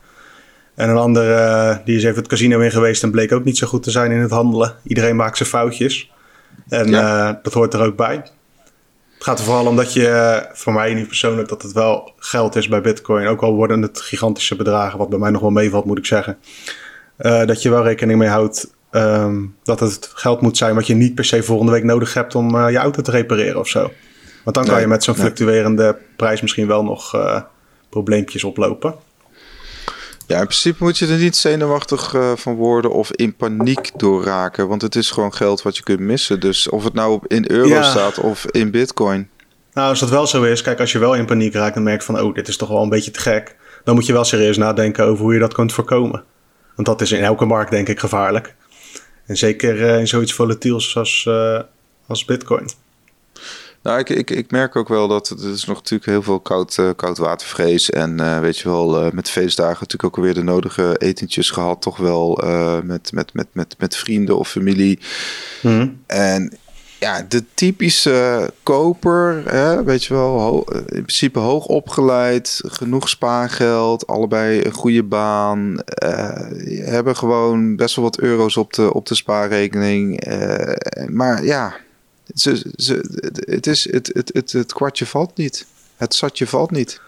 En 0.75 0.89
een 0.89 0.97
ander 0.97 1.31
uh, 1.31 1.77
die 1.85 1.97
is 1.97 2.05
even 2.05 2.17
het 2.17 2.29
casino 2.29 2.61
in 2.61 2.71
geweest 2.71 3.03
en 3.03 3.11
bleek 3.11 3.33
ook 3.33 3.45
niet 3.45 3.59
zo 3.59 3.67
goed 3.67 3.83
te 3.83 3.91
zijn 3.91 4.11
in 4.11 4.21
het 4.21 4.31
handelen. 4.31 4.75
Iedereen 4.83 5.17
maakt 5.17 5.37
zijn 5.37 5.49
foutjes. 5.49 6.11
En 6.69 6.89
ja. 6.89 7.29
uh, 7.29 7.35
dat 7.43 7.53
hoort 7.53 7.75
er 7.75 7.83
ook 7.83 7.97
bij. 7.97 8.15
Het 9.15 9.31
gaat 9.31 9.39
er 9.39 9.45
vooral 9.45 9.67
om 9.67 9.77
dat 9.77 9.93
je, 9.93 10.09
uh, 10.09 10.37
voor 10.53 10.73
mij 10.73 10.95
niet 10.95 11.07
persoonlijk, 11.07 11.49
dat 11.49 11.63
het 11.63 11.73
wel 11.73 12.13
geld 12.17 12.57
is 12.57 12.69
bij 12.69 12.81
Bitcoin. 12.81 13.27
Ook 13.27 13.43
al 13.43 13.55
worden 13.55 13.83
het 13.83 14.01
gigantische 14.01 14.57
bedragen, 14.57 14.99
wat 14.99 15.09
bij 15.09 15.19
mij 15.19 15.31
nog 15.31 15.41
wel 15.41 15.51
meevalt, 15.51 15.85
moet 15.85 15.99
ik 15.99 16.07
zeggen. 16.07 16.39
dat 17.17 17.63
je 17.63 17.71
wel 17.71 17.83
rekening 17.83 18.19
mee 18.19 18.29
houdt 18.29 18.71
um, 18.91 19.57
dat 19.63 19.81
het 19.81 20.11
geld 20.15 20.41
moet 20.41 20.57
zijn 20.57 20.75
wat 20.75 20.87
je 20.87 20.95
niet 20.95 21.15
per 21.15 21.25
se 21.25 21.43
volgende 21.43 21.73
week 21.73 21.85
nodig 21.85 22.15
hebt 22.15 22.35
om 22.35 22.69
je 22.69 22.77
auto 22.77 23.03
te 23.03 23.11
repareren 23.11 23.61
of 23.61 23.69
zo. 23.69 23.93
Want 24.45 24.57
dan 24.57 24.67
kan 24.67 24.81
je 24.81 24.87
met 24.87 25.05
zo'n 25.05 25.15
fluctuerende 25.15 25.99
prijs 26.17 26.41
misschien 26.41 26.67
wel 26.67 26.85
nog 26.85 27.17
probleempjes 27.89 28.45
oplopen. 28.45 28.95
Ja, 30.33 30.39
in 30.39 30.47
principe 30.47 30.85
moet 30.85 30.99
je 30.99 31.07
er 31.07 31.19
niet 31.19 31.37
zenuwachtig 31.37 32.15
uh, 32.15 32.33
van 32.37 32.55
worden 32.55 32.91
of 32.91 33.13
in 33.13 33.35
paniek 33.35 33.91
door 33.97 34.25
raken. 34.25 34.69
Want 34.69 34.83
het 34.83 34.97
is 34.97 35.11
gewoon 35.11 35.35
geld 35.35 35.63
wat 35.63 35.77
je 35.77 35.83
kunt 35.83 36.01
missen. 36.01 36.41
Dus 36.41 36.69
of 36.69 36.85
het 36.85 36.95
nou 36.95 37.21
in 37.27 37.51
euro 37.51 37.69
ja. 37.69 37.83
staat 37.83 38.19
of 38.19 38.47
in 38.47 38.71
bitcoin. 38.71 39.29
Nou, 39.73 39.89
als 39.89 40.01
dat 40.01 40.11
wel 40.11 40.27
zo 40.27 40.43
is, 40.43 40.63
kijk, 40.63 40.81
als 40.81 40.93
je 40.93 40.99
wel 40.99 41.15
in 41.15 41.27
paniek 41.27 41.55
raakt 41.55 41.77
en 41.77 41.83
merkt 41.83 42.05
van, 42.05 42.21
oh, 42.21 42.35
dit 42.35 42.49
is 42.49 42.57
toch 42.57 42.69
wel 42.69 42.83
een 42.83 42.89
beetje 42.89 43.11
te 43.11 43.21
gek. 43.21 43.57
Dan 43.85 43.95
moet 43.95 44.07
je 44.07 44.13
wel 44.13 44.25
serieus 44.25 44.57
nadenken 44.57 45.05
over 45.05 45.25
hoe 45.25 45.35
je 45.35 45.41
dat 45.41 45.55
kunt 45.55 45.73
voorkomen. 45.73 46.25
Want 46.75 46.89
dat 46.89 47.01
is 47.01 47.13
in 47.13 47.23
elke 47.23 47.45
markt, 47.45 47.71
denk 47.71 47.89
ik, 47.89 47.99
gevaarlijk. 47.99 48.55
En 49.27 49.37
zeker 49.37 49.77
uh, 49.77 49.99
in 49.99 50.09
zoiets 50.09 50.33
volatiels 50.33 50.97
als, 50.97 51.25
uh, 51.29 51.61
als 52.07 52.25
bitcoin. 52.25 52.71
Nou, 53.83 53.99
ik, 53.99 54.09
ik, 54.09 54.31
ik 54.31 54.51
merk 54.51 54.77
ook 54.77 54.89
wel 54.89 55.09
dat 55.09 55.29
er 55.29 55.53
is 55.53 55.65
nog 55.65 55.77
natuurlijk 55.77 56.11
heel 56.11 56.23
veel 56.23 56.41
koud, 56.41 56.77
uh, 56.77 56.91
koudwatervrees. 56.97 57.91
En 57.91 58.21
uh, 58.21 58.39
weet 58.39 58.59
je 58.59 58.69
wel, 58.69 59.05
uh, 59.05 59.13
met 59.13 59.31
feestdagen 59.31 59.79
natuurlijk 59.81 60.05
ook 60.05 60.17
alweer 60.17 60.35
de 60.35 60.43
nodige 60.43 60.97
etentjes 60.99 61.51
gehad. 61.51 61.83
Toch 61.83 61.97
wel 61.97 62.41
met, 62.85 63.13
met, 63.13 63.35
met, 63.35 63.47
met, 63.53 63.75
met 63.79 63.97
vrienden 63.97 64.39
of 64.39 64.49
familie. 64.49 64.99
Mm. 65.63 66.01
En 66.07 66.53
ja, 66.99 67.27
de 67.29 67.45
typische 67.55 68.51
koper, 68.63 69.43
hè, 69.47 69.85
weet 69.85 70.05
je 70.05 70.15
wel, 70.15 70.73
in 70.73 71.03
principe 71.03 71.39
hoog 71.39 71.67
opgeleid, 71.67 72.61
genoeg 72.67 73.09
spaargeld, 73.09 74.07
allebei 74.07 74.65
een 74.65 74.73
goede 74.73 75.03
baan, 75.03 75.79
hebben 76.85 77.17
gewoon 77.17 77.77
best 77.77 77.97
wel 77.97 78.05
wat 78.05 78.19
euro's 78.19 78.57
op 78.57 78.73
de, 78.73 78.95
op 78.95 79.07
de 79.07 79.15
spaarrekening. 79.15 80.25
maar 81.11 81.45
ja, 81.45 81.75
ze, 82.35 82.73
ze, 82.77 83.21
het, 83.47 83.67
is, 83.67 83.93
het, 83.93 84.11
het, 84.13 84.31
het, 84.35 84.53
het 84.53 84.73
kwartje 84.73 85.07
valt 85.07 85.37
niet. 85.37 85.67
Het 85.97 86.15
zatje 86.15 86.47
valt 86.47 86.71
niet. 86.71 87.01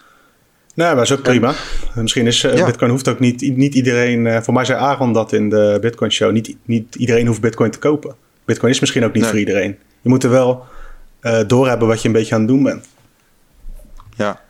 Nee, 0.75 0.95
maar 0.95 1.03
is 1.03 1.13
ook 1.13 1.23
prima. 1.23 1.55
Misschien 1.95 2.27
is 2.27 2.45
uh, 2.45 2.65
Bitcoin 2.65 2.91
hoeft 2.91 3.09
ook 3.09 3.19
niet, 3.19 3.57
niet 3.57 3.75
iedereen. 3.75 4.27
Uh, 4.27 4.41
voor 4.41 4.55
mij 4.55 4.65
zei 4.65 4.79
Aaron 4.79 5.13
dat 5.13 5.33
in 5.33 5.49
de 5.49 5.79
Bitcoin 5.81 6.13
Show. 6.13 6.33
Niet, 6.33 6.57
niet 6.65 6.95
iedereen 6.95 7.27
hoeft 7.27 7.41
Bitcoin 7.41 7.71
te 7.71 7.79
kopen. 7.79 8.15
Bitcoin 8.45 8.73
is 8.73 8.81
misschien 8.81 9.05
ook 9.05 9.13
niet 9.13 9.23
nee. 9.23 9.31
voor 9.31 9.41
iedereen. 9.41 9.79
Je 10.01 10.09
moet 10.09 10.25
er 10.25 10.31
wel 10.31 10.65
uh, 11.23 11.41
doorhebben 11.47 11.89
wat 11.89 12.03
je 12.03 12.09
een 12.09 12.15
beetje 12.15 12.35
aan 12.35 12.41
het 12.41 12.49
doen 12.49 12.63
bent. 12.63 12.87
Ja. 14.17 14.41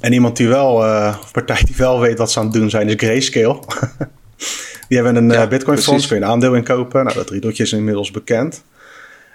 En 0.00 0.12
iemand 0.12 0.36
die 0.36 0.48
wel, 0.48 0.74
of 1.20 1.32
partij 1.32 1.62
die 1.64 1.76
wel 1.76 2.00
weet 2.00 2.18
wat 2.18 2.32
ze 2.32 2.38
aan 2.38 2.44
het 2.44 2.54
doen 2.54 2.70
zijn, 2.70 2.88
is 2.88 2.94
Grayscale. 2.96 3.58
die 4.88 4.98
hebben 4.98 5.16
een 5.16 5.30
ja, 5.30 5.46
Bitcoin 5.46 5.78
fonds, 5.78 6.06
kun 6.06 6.16
je 6.16 6.22
een 6.22 6.28
aandeel 6.28 6.54
inkopen. 6.54 7.04
Nou, 7.04 7.16
dat 7.16 7.30
riedeltje 7.30 7.62
is 7.62 7.72
inmiddels 7.72 8.10
bekend. 8.10 8.62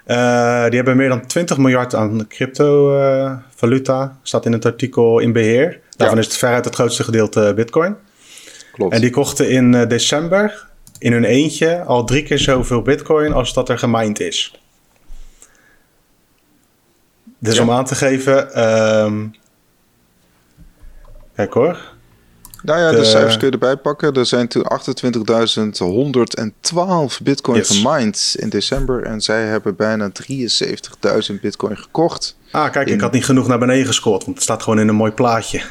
Uh, 0.08 0.64
die 0.64 0.76
hebben 0.76 0.96
meer 0.96 1.08
dan 1.08 1.26
20 1.26 1.58
miljard 1.58 1.94
aan 1.94 2.26
crypto-valuta. 2.26 4.02
Uh, 4.02 4.10
staat 4.22 4.46
in 4.46 4.52
het 4.52 4.64
artikel 4.64 5.18
in 5.18 5.32
beheer. 5.32 5.80
Daarvan 5.96 6.16
ja. 6.16 6.22
is 6.22 6.28
het 6.28 6.38
veruit 6.38 6.64
het 6.64 6.74
grootste 6.74 7.04
gedeelte 7.04 7.52
Bitcoin. 7.56 7.96
Klopt. 8.72 8.94
En 8.94 9.00
die 9.00 9.10
kochten 9.10 9.50
in 9.50 9.72
uh, 9.72 9.86
december 9.86 10.66
in 10.98 11.12
hun 11.12 11.24
eentje 11.24 11.82
al 11.82 12.04
drie 12.04 12.22
keer 12.22 12.38
zoveel 12.38 12.82
Bitcoin 12.82 13.32
als 13.32 13.54
dat 13.54 13.68
er 13.68 13.78
gemined 13.78 14.20
is. 14.20 14.60
Dus 17.38 17.56
ja. 17.56 17.62
om 17.62 17.70
aan 17.70 17.84
te 17.84 17.94
geven. 17.94 18.68
Um, 19.04 19.34
kijk 21.34 21.52
hoor. 21.52 21.96
Nou 22.68 22.80
ja, 22.80 22.90
de, 22.90 22.96
de 22.96 23.04
cijfers 23.04 23.36
kun 23.36 23.46
je 23.46 23.52
erbij 23.52 23.76
pakken. 23.76 24.12
Er 24.12 24.26
zijn 24.26 24.48
toen 24.48 24.62
28.112 24.62 24.68
bitcoin 27.22 27.58
yes. 27.58 27.68
gemined 27.68 28.36
in 28.38 28.48
december. 28.48 29.02
En 29.02 29.20
zij 29.20 29.44
hebben 29.44 29.76
bijna 29.76 30.10
73.000 31.30 31.40
bitcoin 31.40 31.76
gekocht. 31.76 32.36
Ah, 32.50 32.70
kijk, 32.70 32.88
in... 32.88 32.94
ik 32.94 33.00
had 33.00 33.12
niet 33.12 33.24
genoeg 33.24 33.48
naar 33.48 33.58
beneden 33.58 33.86
gescoord. 33.86 34.24
Want 34.24 34.34
het 34.34 34.44
staat 34.44 34.62
gewoon 34.62 34.78
in 34.78 34.88
een 34.88 34.94
mooi 34.94 35.12
plaatje 35.12 35.62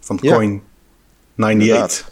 van 0.00 0.18
ja. 0.20 0.32
coin 0.32 0.62
98. 1.36 2.10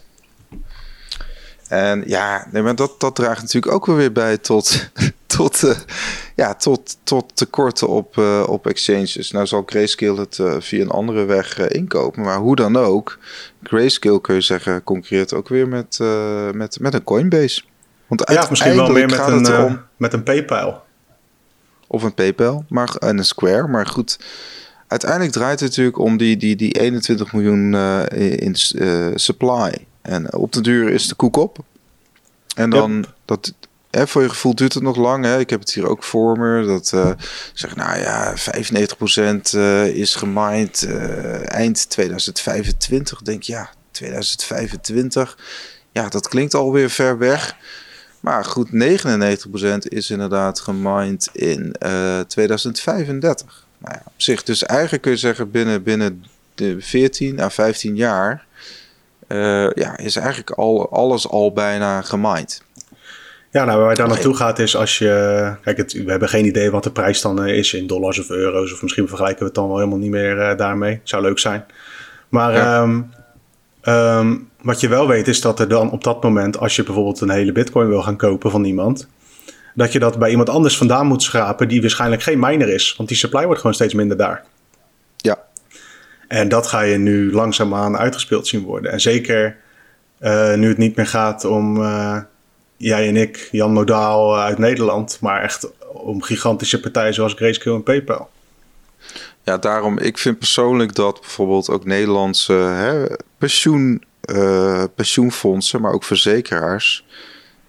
En 1.71 2.03
ja, 2.05 2.47
nee, 2.51 2.61
maar 2.61 2.75
dat, 2.75 2.99
dat 2.99 3.15
draagt 3.15 3.41
natuurlijk 3.41 3.73
ook 3.73 3.85
weer 3.85 4.11
bij 4.11 4.37
tot, 4.37 4.89
tot, 5.37 5.63
uh, 5.63 5.71
ja, 6.35 6.55
tot, 6.55 6.97
tot 7.03 7.35
tekorten 7.35 7.87
op, 7.87 8.17
uh, 8.17 8.43
op 8.47 8.67
exchanges. 8.67 9.31
Nou 9.31 9.45
zal 9.45 9.63
Grayscale 9.65 10.19
het 10.19 10.37
uh, 10.37 10.55
via 10.59 10.81
een 10.81 10.89
andere 10.89 11.25
weg 11.25 11.59
inkopen, 11.59 12.21
maar 12.21 12.37
hoe 12.37 12.55
dan 12.55 12.77
ook, 12.77 13.17
Grayscale 13.63 14.21
kun 14.21 14.35
je 14.35 14.41
zeggen 14.41 14.83
concurreert 14.83 15.33
ook 15.33 15.49
weer 15.49 15.67
met, 15.67 15.99
met, 16.53 16.79
met 16.79 16.93
een 16.93 17.03
Coinbase. 17.03 17.61
Want 18.07 18.29
ja, 18.29 18.47
misschien 18.49 18.75
wel 18.75 18.91
meer 18.91 19.09
met 19.09 19.27
een, 19.27 19.63
om, 19.63 19.81
met 19.97 20.13
een 20.13 20.23
PayPal. 20.23 20.83
Of 21.87 22.03
een 22.03 22.13
PayPal, 22.13 22.65
maar 22.69 22.95
en 22.95 23.17
een 23.17 23.25
Square, 23.25 23.67
maar 23.67 23.85
goed 23.85 24.19
uiteindelijk 24.87 25.31
draait 25.31 25.59
het 25.59 25.69
natuurlijk 25.69 25.97
om 25.97 26.17
die, 26.17 26.37
die, 26.37 26.55
die 26.55 26.71
21 26.71 27.33
miljoen 27.33 27.73
in 28.17 28.55
supply. 29.15 29.85
En 30.01 30.33
op 30.33 30.51
de 30.51 30.61
duur 30.61 30.89
is 30.89 31.07
de 31.07 31.15
koek 31.15 31.35
op. 31.35 31.57
En 32.55 32.69
dan, 32.69 32.95
yep. 32.95 33.13
dat, 33.25 33.53
hè, 33.89 34.07
voor 34.07 34.21
je 34.21 34.29
gevoel 34.29 34.55
duurt 34.55 34.73
het 34.73 34.83
nog 34.83 34.95
lang. 34.95 35.25
Hè? 35.25 35.39
Ik 35.39 35.49
heb 35.49 35.59
het 35.59 35.73
hier 35.73 35.87
ook 35.87 36.03
voor 36.03 36.39
me. 36.39 36.65
Dat 36.65 36.91
uh, 36.95 37.11
zeg, 37.53 37.75
nou 37.75 37.99
ja, 37.99 38.33
95% 38.35 39.55
uh, 39.55 39.87
is 39.87 40.15
gemined 40.15 40.85
uh, 40.87 41.53
eind 41.53 41.89
2025. 41.89 43.21
Denk 43.21 43.43
ja, 43.43 43.69
2025. 43.91 45.37
Ja, 45.91 46.09
dat 46.09 46.27
klinkt 46.27 46.53
alweer 46.53 46.89
ver 46.89 47.17
weg. 47.17 47.55
Maar 48.19 48.45
goed, 48.45 48.69
99% 48.73 48.73
is 49.79 50.09
inderdaad 50.09 50.59
gemined 50.59 51.29
in 51.33 51.75
2035. 52.27 53.65
Nou 53.77 53.95
ja, 53.95 54.01
op 54.05 54.13
zich, 54.15 54.43
dus 54.43 54.63
eigenlijk 54.63 55.01
kun 55.01 55.11
je 55.11 55.17
zeggen 55.17 55.51
binnen, 55.51 55.83
binnen 55.83 56.25
de 56.55 56.75
14 56.79 57.39
à 57.39 57.49
15 57.49 57.95
jaar 57.95 58.45
ja, 59.73 59.97
is 59.97 60.15
eigenlijk 60.15 60.51
al, 60.51 60.91
alles 60.91 61.29
al 61.29 61.53
bijna 61.53 62.01
gemined. 62.01 62.63
Ja, 63.51 63.65
nou, 63.65 63.79
waar 63.79 63.87
het 63.87 63.97
daar 63.97 64.07
naartoe 64.07 64.35
gaat 64.35 64.59
is 64.59 64.75
als 64.75 64.97
je... 64.97 65.53
Kijk, 65.61 65.77
het, 65.77 65.93
we 65.93 66.09
hebben 66.11 66.29
geen 66.29 66.45
idee 66.45 66.71
wat 66.71 66.83
de 66.83 66.91
prijs 66.91 67.21
dan 67.21 67.45
is 67.45 67.73
in 67.73 67.87
dollars 67.87 68.19
of 68.19 68.29
euro's. 68.29 68.73
Of 68.73 68.81
misschien 68.81 69.07
vergelijken 69.07 69.39
we 69.39 69.45
het 69.45 69.55
dan 69.55 69.67
wel 69.67 69.77
helemaal 69.77 69.97
niet 69.97 70.09
meer 70.09 70.37
uh, 70.37 70.57
daarmee. 70.57 70.99
Zou 71.03 71.21
leuk 71.21 71.39
zijn. 71.39 71.65
Maar 72.29 72.53
ja. 72.53 72.81
um, 72.81 73.11
um, 73.83 74.49
wat 74.61 74.79
je 74.79 74.87
wel 74.87 75.07
weet 75.07 75.27
is 75.27 75.41
dat 75.41 75.59
er 75.59 75.69
dan 75.69 75.91
op 75.91 76.03
dat 76.03 76.23
moment... 76.23 76.59
als 76.59 76.75
je 76.75 76.83
bijvoorbeeld 76.83 77.21
een 77.21 77.29
hele 77.29 77.51
bitcoin 77.51 77.87
wil 77.87 78.01
gaan 78.01 78.17
kopen 78.17 78.51
van 78.51 78.63
iemand... 78.63 79.07
dat 79.75 79.91
je 79.91 79.99
dat 79.99 80.19
bij 80.19 80.29
iemand 80.29 80.49
anders 80.49 80.77
vandaan 80.77 81.07
moet 81.07 81.23
schrapen... 81.23 81.67
die 81.67 81.81
waarschijnlijk 81.81 82.21
geen 82.23 82.39
miner 82.39 82.69
is. 82.69 82.93
Want 82.97 83.09
die 83.09 83.17
supply 83.17 83.45
wordt 83.45 83.59
gewoon 83.59 83.75
steeds 83.75 83.93
minder 83.93 84.17
daar. 84.17 84.43
Ja, 85.17 85.37
en 86.31 86.49
dat 86.49 86.67
ga 86.67 86.81
je 86.81 86.97
nu 86.97 87.31
langzaamaan 87.31 87.97
uitgespeeld 87.97 88.47
zien 88.47 88.63
worden. 88.63 88.91
En 88.91 89.01
zeker 89.01 89.57
uh, 90.21 90.53
nu 90.53 90.67
het 90.67 90.77
niet 90.77 90.95
meer 90.95 91.07
gaat 91.07 91.45
om 91.45 91.77
uh, 91.77 92.17
jij 92.77 93.07
en 93.07 93.17
ik, 93.17 93.49
Jan 93.51 93.73
Modaal 93.73 94.35
uh, 94.35 94.43
uit 94.43 94.57
Nederland, 94.57 95.17
maar 95.21 95.41
echt 95.41 95.71
om 95.93 96.21
gigantische 96.21 96.79
partijen 96.79 97.13
zoals 97.13 97.33
Grayscale 97.33 97.75
en 97.75 97.83
PayPal. 97.83 98.29
Ja, 99.43 99.57
daarom, 99.57 99.97
ik 99.97 100.17
vind 100.17 100.37
persoonlijk 100.37 100.95
dat 100.95 101.19
bijvoorbeeld 101.19 101.69
ook 101.69 101.85
Nederlandse 101.85 102.53
hè, 102.53 103.05
pensioen 103.37 104.03
pensioenfondsen, 104.95 105.81
maar 105.81 105.93
ook 105.93 106.03
verzekeraars. 106.03 107.05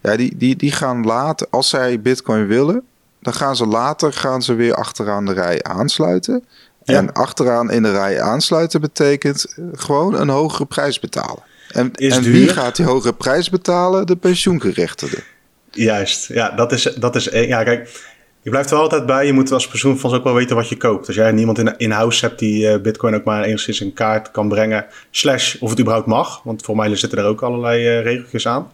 Ja, 0.00 0.16
die, 0.16 0.36
die, 0.36 0.56
die 0.56 0.72
gaan 0.72 1.04
later, 1.04 1.46
als 1.50 1.68
zij 1.68 2.00
bitcoin 2.00 2.46
willen, 2.46 2.82
dan 3.20 3.32
gaan 3.32 3.56
ze 3.56 3.66
later 3.66 4.12
gaan 4.12 4.42
ze 4.42 4.54
weer 4.54 4.74
achteraan 4.74 5.24
de 5.24 5.32
rij 5.32 5.62
aansluiten. 5.62 6.44
En 6.84 7.12
achteraan 7.12 7.70
in 7.70 7.82
de 7.82 7.90
rij 7.90 8.20
aansluiten 8.20 8.80
betekent 8.80 9.54
gewoon 9.72 10.20
een 10.20 10.28
hogere 10.28 10.66
prijs 10.66 11.00
betalen. 11.00 11.42
En, 11.68 11.92
en 11.94 12.22
wie 12.22 12.48
gaat 12.48 12.76
die 12.76 12.86
hogere 12.86 13.14
prijs 13.14 13.50
betalen? 13.50 14.06
De 14.06 14.16
pensioengerechtigden. 14.16 15.22
Juist, 15.70 16.28
ja, 16.28 16.50
dat 16.50 16.72
is, 16.72 16.82
dat 16.82 17.16
is, 17.16 17.24
ja, 17.24 17.62
kijk, 17.62 17.88
je 18.42 18.50
blijft 18.50 18.70
er 18.70 18.76
altijd 18.76 19.06
bij. 19.06 19.26
Je 19.26 19.32
moet 19.32 19.52
als 19.52 19.68
pensioenfonds 19.68 20.16
ook 20.16 20.24
wel 20.24 20.34
weten 20.34 20.56
wat 20.56 20.68
je 20.68 20.76
koopt. 20.76 21.06
Als 21.06 21.16
jij 21.16 21.32
niemand 21.32 21.58
in, 21.58 21.76
in 21.76 21.90
house 21.90 22.26
hebt 22.26 22.38
die 22.38 22.72
uh, 22.72 22.80
Bitcoin 22.80 23.14
ook 23.14 23.24
maar 23.24 23.42
enigszins 23.42 23.80
in 23.80 23.92
kaart 23.92 24.30
kan 24.30 24.48
brengen, 24.48 24.86
slash 25.10 25.56
of 25.60 25.70
het 25.70 25.80
überhaupt 25.80 26.06
mag, 26.06 26.42
want 26.42 26.62
voor 26.62 26.76
mij 26.76 26.96
zitten 26.96 27.18
er 27.18 27.24
ook 27.24 27.42
allerlei 27.42 27.98
uh, 27.98 28.02
regeltjes 28.02 28.46
aan. 28.46 28.70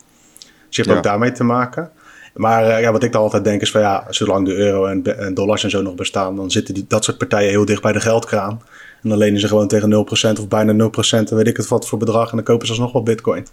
Dus 0.66 0.76
je 0.76 0.82
hebt 0.82 0.96
ook 0.96 1.02
daarmee 1.02 1.32
te 1.32 1.44
maken. 1.44 1.90
Maar 2.34 2.68
uh, 2.68 2.80
ja, 2.80 2.92
wat 2.92 3.02
ik 3.02 3.12
dan 3.12 3.22
altijd 3.22 3.44
denk 3.44 3.60
is 3.60 3.70
van 3.70 3.80
ja, 3.80 4.04
zolang 4.08 4.46
de 4.46 4.54
euro 4.54 4.86
en, 4.86 5.18
en, 5.18 5.34
dollars 5.34 5.64
en 5.64 5.70
zo 5.70 5.82
nog 5.82 5.94
bestaan, 5.94 6.36
dan 6.36 6.50
zitten 6.50 6.74
die, 6.74 6.84
dat 6.88 7.04
soort 7.04 7.18
partijen 7.18 7.50
heel 7.50 7.64
dicht 7.64 7.82
bij 7.82 7.92
de 7.92 8.00
geldkraan. 8.00 8.62
En 9.02 9.08
dan 9.08 9.18
lenen 9.18 9.40
ze 9.40 9.48
gewoon 9.48 9.68
tegen 9.68 10.06
0% 10.36 10.40
of 10.40 10.48
bijna 10.48 10.90
0%, 11.20 11.22
weet 11.28 11.46
ik 11.46 11.56
het 11.56 11.68
wat 11.68 11.88
voor 11.88 11.98
bedrag, 11.98 12.30
en 12.30 12.36
dan 12.36 12.44
kopen 12.44 12.66
ze 12.66 12.72
alsnog 12.72 12.92
wel 12.92 13.02
Bitcoin. 13.02 13.46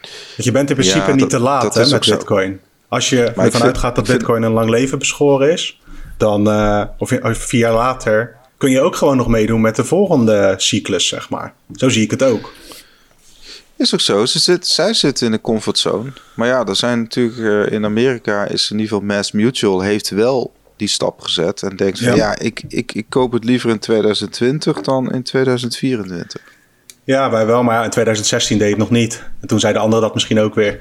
Want 0.00 0.44
je 0.44 0.50
bent 0.50 0.68
in 0.70 0.76
principe 0.76 1.12
niet 1.12 1.30
te 1.30 1.40
laat 1.40 1.74
hè, 1.74 1.90
met 1.90 2.06
Bitcoin. 2.06 2.60
Als 2.88 3.08
je 3.08 3.24
ervan 3.24 3.62
uitgaat 3.62 3.96
dat 3.96 4.06
Bitcoin 4.06 4.42
een 4.42 4.52
lang 4.52 4.70
leven 4.70 4.98
beschoren 4.98 5.52
is, 5.52 5.80
dan, 6.16 6.48
uh, 6.48 6.82
of, 6.98 7.12
vier 7.22 7.60
jaar 7.60 7.74
later, 7.74 8.36
kun 8.56 8.70
je 8.70 8.80
ook 8.80 8.96
gewoon 8.96 9.16
nog 9.16 9.28
meedoen 9.28 9.60
met 9.60 9.76
de 9.76 9.84
volgende 9.84 10.54
cyclus, 10.56 11.08
zeg 11.08 11.30
maar. 11.30 11.54
Zo 11.74 11.88
zie 11.88 12.02
ik 12.02 12.10
het 12.10 12.22
ook. 12.22 12.52
Is 13.80 13.94
ook 13.94 14.00
zo. 14.00 14.26
Ze 14.26 14.38
zit, 14.38 14.66
zij 14.66 14.94
zitten 14.94 15.26
in 15.26 15.32
de 15.32 15.40
comfortzone. 15.40 16.12
Maar 16.34 16.48
ja, 16.48 16.64
er 16.64 16.76
zijn 16.76 17.00
natuurlijk 17.00 17.36
uh, 17.36 17.72
in 17.72 17.84
Amerika 17.84 18.44
is 18.44 18.70
in 18.70 18.78
ieder 18.78 18.92
geval 18.92 19.16
Mass 19.16 19.32
Mutual 19.32 19.80
heeft 19.80 20.10
wel 20.10 20.52
die 20.76 20.88
stap 20.88 21.20
gezet 21.20 21.62
en 21.62 21.76
denkt 21.76 22.00
van 22.00 22.16
ja, 22.16 22.38
ik, 22.38 22.62
ik, 22.68 22.92
ik 22.92 23.06
koop 23.08 23.32
het 23.32 23.44
liever 23.44 23.70
in 23.70 23.78
2020 23.78 24.80
dan 24.80 25.12
in 25.12 25.22
2024. 25.22 26.40
Ja, 27.04 27.30
wij 27.30 27.46
wel, 27.46 27.62
maar 27.62 27.84
in 27.84 27.90
2016 27.90 28.58
deed 28.58 28.68
het 28.68 28.78
nog 28.78 28.90
niet. 28.90 29.24
En 29.40 29.48
toen 29.48 29.60
zeiden 29.60 29.82
anderen 29.82 30.04
dat 30.04 30.14
misschien 30.14 30.40
ook 30.40 30.54
weer. 30.54 30.80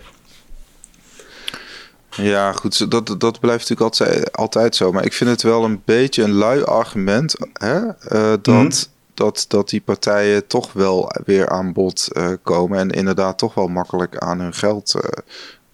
Ja, 2.10 2.52
goed, 2.54 2.92
dat, 2.92 3.08
dat 3.08 3.40
blijft 3.40 3.70
natuurlijk 3.70 3.82
altijd, 3.82 4.32
altijd 4.38 4.76
zo. 4.76 4.92
Maar 4.92 5.06
ik 5.06 5.14
vind 5.14 5.30
het 5.30 5.42
wel 5.42 5.64
een 5.64 5.82
beetje 5.86 6.24
een 6.24 6.34
lui 6.34 6.64
argument 6.64 7.36
hè? 7.54 7.80
Uh, 7.86 8.34
dat, 8.42 8.48
mm 8.48 8.98
dat, 9.20 9.46
dat 9.48 9.70
die 9.70 9.82
partijen 9.82 10.48
toch 10.48 10.74
wel 10.74 11.12
weer 11.26 11.50
aan 11.50 11.74
bod 11.74 12.08
uh, 12.12 12.32
komen. 12.44 12.80
En 12.80 12.90
inderdaad 12.90 13.38
toch 13.38 13.54
wel 13.54 13.68
makkelijk 13.68 14.18
aan 14.18 14.40
hun 14.40 14.54
geld 14.54 14.94
uh, 14.96 15.02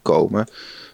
komen. 0.02 0.48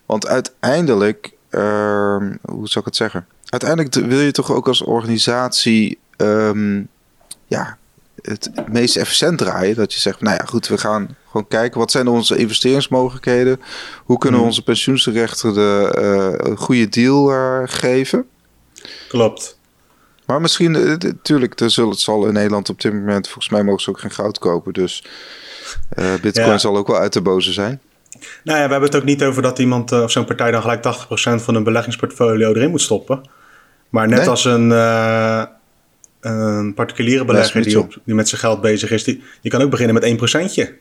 Want 0.05 0.27
uiteindelijk, 0.27 1.31
uh, 1.49 2.17
hoe 2.41 2.67
zou 2.67 2.79
ik 2.79 2.85
het 2.85 2.95
zeggen? 2.95 3.27
Uiteindelijk 3.45 3.93
wil 3.93 4.19
je 4.19 4.31
toch 4.31 4.51
ook 4.51 4.67
als 4.67 4.81
organisatie 4.81 5.99
um, 6.17 6.87
ja, 7.47 7.77
het 8.21 8.51
meest 8.71 8.97
efficiënt 8.97 9.37
draaien. 9.37 9.75
Dat 9.75 9.93
je 9.93 9.99
zegt, 9.99 10.21
nou 10.21 10.35
ja, 10.35 10.45
goed, 10.45 10.67
we 10.67 10.77
gaan 10.77 11.15
gewoon 11.27 11.47
kijken 11.47 11.79
wat 11.79 11.91
zijn 11.91 12.07
onze 12.07 12.37
investeringsmogelijkheden. 12.37 13.61
Hoe 14.03 14.17
kunnen 14.17 14.39
we 14.39 14.45
hmm. 14.45 14.55
onze 14.55 14.63
pensioensrechten 14.63 15.53
de, 15.53 15.95
uh, 15.99 16.51
een 16.51 16.57
goede 16.57 16.89
deal 16.89 17.31
uh, 17.31 17.61
geven? 17.65 18.27
Klopt. 19.07 19.59
Maar 20.31 20.41
misschien, 20.41 20.71
natuurlijk, 20.99 21.61
uh, 21.61 21.67
zullen, 21.67 21.89
het 21.89 21.99
zal 21.99 22.27
in 22.27 22.33
Nederland 22.33 22.69
op 22.69 22.81
dit 22.81 22.93
moment, 22.93 23.25
volgens 23.25 23.49
mij 23.49 23.63
mogen 23.63 23.81
ze 23.81 23.89
ook 23.89 23.99
geen 23.99 24.11
goud 24.11 24.39
kopen. 24.39 24.73
Dus 24.73 25.03
uh, 25.99 26.13
Bitcoin 26.21 26.59
zal 26.59 26.77
ook 26.77 26.87
wel 26.87 26.97
uit 26.97 27.13
de 27.13 27.21
boze 27.21 27.53
zijn. 27.53 27.81
Nou 28.43 28.59
ja, 28.59 28.65
we 28.65 28.71
hebben 28.71 28.89
het 28.89 28.95
ook 28.95 29.03
niet 29.03 29.23
over 29.23 29.41
dat 29.41 29.59
iemand 29.59 29.91
of 29.91 30.11
zo'n 30.11 30.25
partij 30.25 30.51
dan 30.51 30.61
gelijk 30.61 30.85
80% 31.39 31.43
van 31.43 31.55
een 31.55 31.63
beleggingsportfolio 31.63 32.53
erin 32.53 32.69
moet 32.69 32.81
stoppen. 32.81 33.29
Maar 33.89 34.07
net 34.07 34.27
als 34.27 34.45
een, 34.45 34.69
een 36.19 36.73
particuliere 36.73 37.25
belegger 37.25 37.63
die, 37.63 37.79
op, 37.79 37.97
die 38.03 38.15
met 38.15 38.29
zijn 38.29 38.41
geld 38.41 38.61
bezig 38.61 38.91
is, 38.91 39.03
die, 39.03 39.23
die 39.41 39.51
kan 39.51 39.61
ook 39.61 39.69
beginnen 39.69 40.17
met 40.17 40.31
1%. 40.31 40.71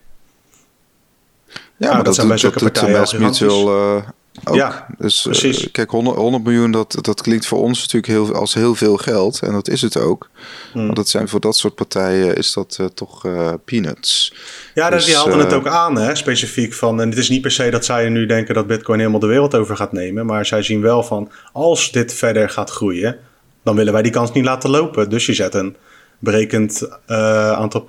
Ja, 1.77 1.87
maar, 1.87 1.97
dat, 1.97 2.05
dat, 2.05 2.15
zijn 2.15 2.29
bij 2.29 2.39
zulke 2.39 2.59
partijen 2.59 3.23
Mutual 3.23 3.77
uh, 3.77 4.03
ook. 4.45 4.55
Ja, 4.55 4.87
dus 4.99 5.27
uh, 5.27 5.33
precies. 5.33 5.71
kijk, 5.71 5.91
100, 5.91 6.17
100, 6.17 6.45
miljoen, 6.45 6.71
dat, 6.71 6.99
dat 7.01 7.23
klinkt 7.23 7.47
voor 7.47 7.59
ons 7.59 7.81
natuurlijk 7.81 8.13
heel, 8.13 8.35
als 8.35 8.55
heel 8.55 8.75
veel 8.75 8.97
geld. 8.97 9.41
En 9.43 9.53
dat 9.53 9.69
is 9.69 9.83
het 9.83 9.97
ook. 9.97 10.31
Hmm. 10.73 10.87
Maar 10.87 10.95
dat 10.95 11.09
zijn 11.09 11.29
voor 11.29 11.41
dat 11.41 11.57
soort 11.57 11.75
partijen 11.75 12.37
is 12.37 12.53
dat 12.53 12.79
uh, 12.81 12.87
toch 12.87 13.27
peanuts. 13.65 14.35
Ja, 14.75 14.91
dus, 14.91 15.05
die 15.05 15.17
haalden 15.17 15.39
het 15.39 15.53
ook 15.53 15.67
aan, 15.67 15.99
hè, 15.99 16.15
specifiek 16.15 16.73
van. 16.73 17.01
En 17.01 17.09
het 17.09 17.19
is 17.19 17.29
niet 17.29 17.43
per 17.43 17.51
se 17.51 17.71
dat 17.71 17.85
zij 17.85 18.09
nu 18.09 18.27
denken 18.27 18.55
dat 18.55 18.67
Bitcoin 18.67 18.99
helemaal 18.99 19.21
de 19.21 19.27
wereld 19.27 19.55
over 19.55 19.77
gaat 19.77 19.93
nemen. 19.93 20.27
Maar 20.27 20.47
zij 20.47 20.63
zien 20.63 20.81
wel 20.81 21.03
van, 21.03 21.31
als 21.53 21.93
dit 21.93 22.15
verder 22.15 22.51
gaat 22.51 22.71
groeien 22.71 23.19
dan 23.63 23.77
willen 23.77 23.93
wij 23.93 24.03
die 24.03 24.13
kans 24.13 24.33
niet 24.33 24.45
laten 24.45 24.71
lopen. 24.71 25.11
Dus 25.11 25.27
je 25.27 25.35
zet 25.35 25.55
een 25.55 25.77
berekend 26.19 26.89
aantal 27.07 27.85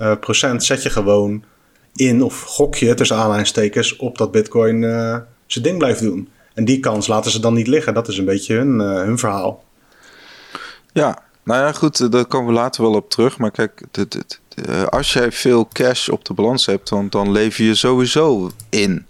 uh, 0.00 0.12
procent, 0.20 0.64
zet 0.64 0.82
je 0.82 0.90
gewoon 0.90 1.44
in 1.94 2.22
of 2.22 2.40
gok 2.42 2.74
je 2.74 2.94
tussen 2.94 3.16
aanhalingstekens 3.16 3.96
op 3.96 4.18
dat 4.18 4.30
Bitcoin 4.30 4.82
zijn 5.46 5.64
ding 5.64 5.78
blijft 5.78 6.00
doen. 6.00 6.28
En 6.54 6.64
die 6.64 6.80
kans 6.80 7.06
laten 7.06 7.30
ze 7.30 7.40
dan 7.40 7.54
niet 7.54 7.66
liggen. 7.66 7.94
Dat 7.94 8.08
is 8.08 8.18
een 8.18 8.24
beetje 8.24 8.54
hun, 8.54 8.78
hun 8.78 9.18
verhaal. 9.18 9.64
Ja, 10.92 11.22
nou 11.42 11.60
ja, 11.60 11.72
goed, 11.72 12.12
daar 12.12 12.26
komen 12.26 12.48
we 12.48 12.60
later 12.60 12.82
wel 12.82 12.94
op 12.94 13.10
terug. 13.10 13.38
Maar 13.38 13.50
kijk, 13.50 13.82
dit, 13.90 14.12
dit, 14.12 14.40
als 14.88 15.12
jij 15.12 15.32
veel 15.32 15.68
cash 15.72 16.08
op 16.08 16.24
de 16.24 16.34
balans 16.34 16.66
hebt, 16.66 16.88
dan, 16.88 17.08
dan 17.08 17.32
lever 17.32 17.64
je 17.64 17.74
sowieso 17.74 18.50
in. 18.70 19.06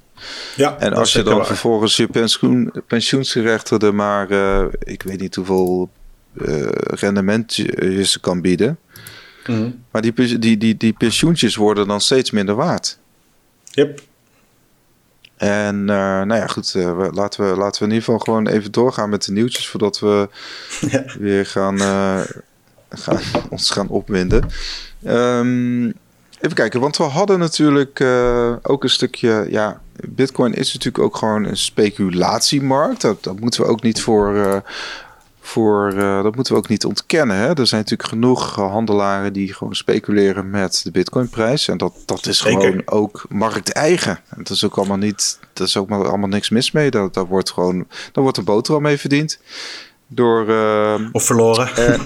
Ja, 0.56 0.78
en 0.78 0.92
als 0.92 1.12
je 1.12 1.22
dan 1.22 1.46
vervolgens 1.46 1.96
je 1.96 2.06
pensioen, 2.06 2.72
pensioensgerechtigde 2.86 3.92
maar, 3.92 4.30
ik 4.78 5.02
weet 5.02 5.20
niet 5.20 5.34
hoeveel 5.34 5.90
uh, 6.34 6.68
rendement 6.72 7.54
je 7.54 8.04
ze 8.04 8.20
kan 8.20 8.40
bieden. 8.40 8.78
Mhm. 9.46 9.70
Maar 9.90 10.02
die, 10.02 10.38
die, 10.38 10.56
die, 10.56 10.76
die 10.76 10.92
pensioentjes 10.92 11.56
worden 11.56 11.88
dan 11.88 12.00
steeds 12.00 12.30
minder 12.30 12.54
waard. 12.54 12.98
Yep. 13.64 14.02
En 15.44 15.76
uh, 15.80 15.86
nou 16.22 16.34
ja, 16.34 16.46
goed, 16.46 16.74
uh, 16.76 16.96
we, 16.96 17.10
laten, 17.12 17.50
we, 17.50 17.56
laten 17.56 17.82
we 17.82 17.88
in 17.88 17.94
ieder 17.94 18.04
geval 18.04 18.18
gewoon 18.18 18.46
even 18.46 18.72
doorgaan 18.72 19.08
met 19.08 19.24
de 19.24 19.32
nieuwtjes 19.32 19.68
voordat 19.68 19.98
we 19.98 20.28
ja. 20.90 21.04
weer 21.18 21.46
gaan, 21.46 21.74
uh, 21.74 22.20
gaan, 22.88 23.20
ons 23.50 23.70
gaan 23.70 23.88
opwinden. 23.88 24.48
Um, 25.06 25.84
even 26.40 26.54
kijken, 26.54 26.80
want 26.80 26.96
we 26.96 27.02
hadden 27.02 27.38
natuurlijk 27.38 28.00
ook 28.62 28.82
een 28.82 28.90
stukje, 28.90 29.46
ja, 29.50 29.80
Bitcoin 30.08 30.54
is 30.54 30.72
natuurlijk 30.72 31.04
ook 31.04 31.16
gewoon 31.16 31.44
een 31.44 31.56
speculatiemarkt. 31.56 33.00
Dat, 33.00 33.22
dat 33.22 33.40
moeten 33.40 33.60
we 33.60 33.68
ook 33.68 33.82
niet 33.82 34.00
voor, 34.00 34.62
voor, 35.46 35.92
uh, 35.94 36.22
dat 36.22 36.34
moeten 36.34 36.52
we 36.52 36.58
ook 36.58 36.68
niet 36.68 36.84
ontkennen. 36.84 37.36
Hè? 37.36 37.46
Er 37.46 37.66
zijn 37.66 37.80
natuurlijk 37.80 38.08
genoeg 38.08 38.54
handelaren 38.54 39.32
die 39.32 39.54
gewoon 39.54 39.74
speculeren 39.74 40.50
met 40.50 40.80
de 40.84 40.90
bitcoinprijs. 40.90 41.68
En 41.68 41.76
dat, 41.76 41.94
dat 42.04 42.26
is 42.26 42.40
gewoon 42.40 42.82
ook 42.84 43.24
markteigen. 43.28 44.20
Dat 44.36 44.50
is 44.50 44.64
ook 44.64 44.76
allemaal 44.76 44.96
niet, 44.96 45.38
dat 45.52 45.66
is 45.66 45.76
ook 45.76 45.90
allemaal 45.90 46.28
niks 46.28 46.48
mis 46.48 46.72
mee. 46.72 46.90
Daar, 46.90 47.12
daar 47.12 47.26
wordt 47.26 47.50
gewoon, 47.50 47.86
daar 48.12 48.22
wordt 48.22 48.38
een 48.38 48.44
boterham 48.44 48.82
mee 48.82 48.98
verdiend. 48.98 49.38
Door, 50.06 50.48
uh, 50.48 51.08
of 51.12 51.24
verloren. 51.24 51.70
Uh, 51.78 52.00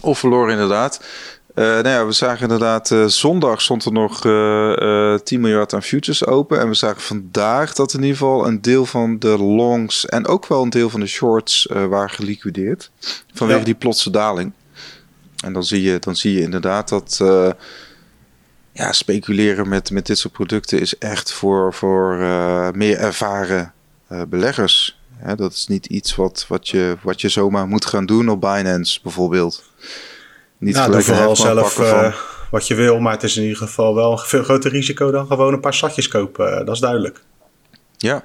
of 0.00 0.18
verloren 0.18 0.52
inderdaad. 0.52 1.04
Uh, 1.54 1.64
nou 1.64 1.88
ja, 1.88 2.06
we 2.06 2.12
zagen 2.12 2.42
inderdaad, 2.42 2.90
uh, 2.90 3.06
zondag 3.06 3.62
stond 3.62 3.84
er 3.84 3.92
nog 3.92 4.24
uh, 4.24 5.14
10 5.14 5.40
miljard 5.40 5.74
aan 5.74 5.82
futures 5.82 6.26
open. 6.26 6.60
En 6.60 6.68
we 6.68 6.74
zagen 6.74 7.00
vandaag 7.00 7.74
dat 7.74 7.92
in 7.92 8.00
ieder 8.00 8.16
geval 8.16 8.46
een 8.46 8.62
deel 8.62 8.86
van 8.86 9.18
de 9.18 9.38
longs 9.38 10.06
en 10.06 10.26
ook 10.26 10.46
wel 10.46 10.62
een 10.62 10.70
deel 10.70 10.90
van 10.90 11.00
de 11.00 11.06
shorts 11.06 11.68
waren 11.70 12.10
geliquideerd. 12.10 12.90
Vanwege 13.34 13.64
die 13.64 13.74
plotse 13.74 14.10
daling. 14.10 14.52
En 15.44 15.52
dan 15.52 15.64
zie 15.64 15.82
je, 15.82 15.98
dan 15.98 16.16
zie 16.16 16.32
je 16.32 16.40
inderdaad 16.40 16.88
dat 16.88 17.16
ja, 18.72 18.92
speculeren 18.92 19.68
met, 19.68 19.90
met 19.90 20.06
dit 20.06 20.18
soort 20.18 20.32
producten 20.32 20.80
is 20.80 20.98
echt 20.98 21.32
voor, 21.32 21.74
voor 21.74 22.16
meer 22.74 22.98
ervaren 22.98 23.72
beleggers. 24.28 25.00
dat 25.36 25.52
is 25.52 25.66
niet 25.66 25.86
iets 25.86 26.14
wat, 26.14 26.44
wat, 26.48 26.68
je, 26.68 26.96
wat 27.02 27.20
je 27.20 27.28
zomaar 27.28 27.66
moet 27.68 27.86
gaan 27.86 28.06
doen 28.06 28.28
op 28.28 28.40
Binance 28.40 29.00
bijvoorbeeld 29.02 29.62
niet 30.62 30.74
nou, 30.74 30.92
doe 30.92 31.02
vooral 31.02 31.36
zelf 31.36 31.78
uh, 31.78 32.14
wat 32.50 32.66
je 32.66 32.74
wil, 32.74 33.00
maar 33.00 33.12
het 33.12 33.22
is 33.22 33.36
in 33.36 33.42
ieder 33.42 33.58
geval 33.58 33.94
wel 33.94 34.12
een 34.12 34.18
veel 34.18 34.42
groter 34.42 34.70
risico 34.70 35.10
dan 35.10 35.26
gewoon 35.26 35.52
een 35.52 35.60
paar 35.60 35.74
satjes 35.74 36.08
kopen. 36.08 36.50
Uh, 36.50 36.56
dat 36.56 36.74
is 36.74 36.80
duidelijk. 36.80 37.22
Ja. 37.96 38.24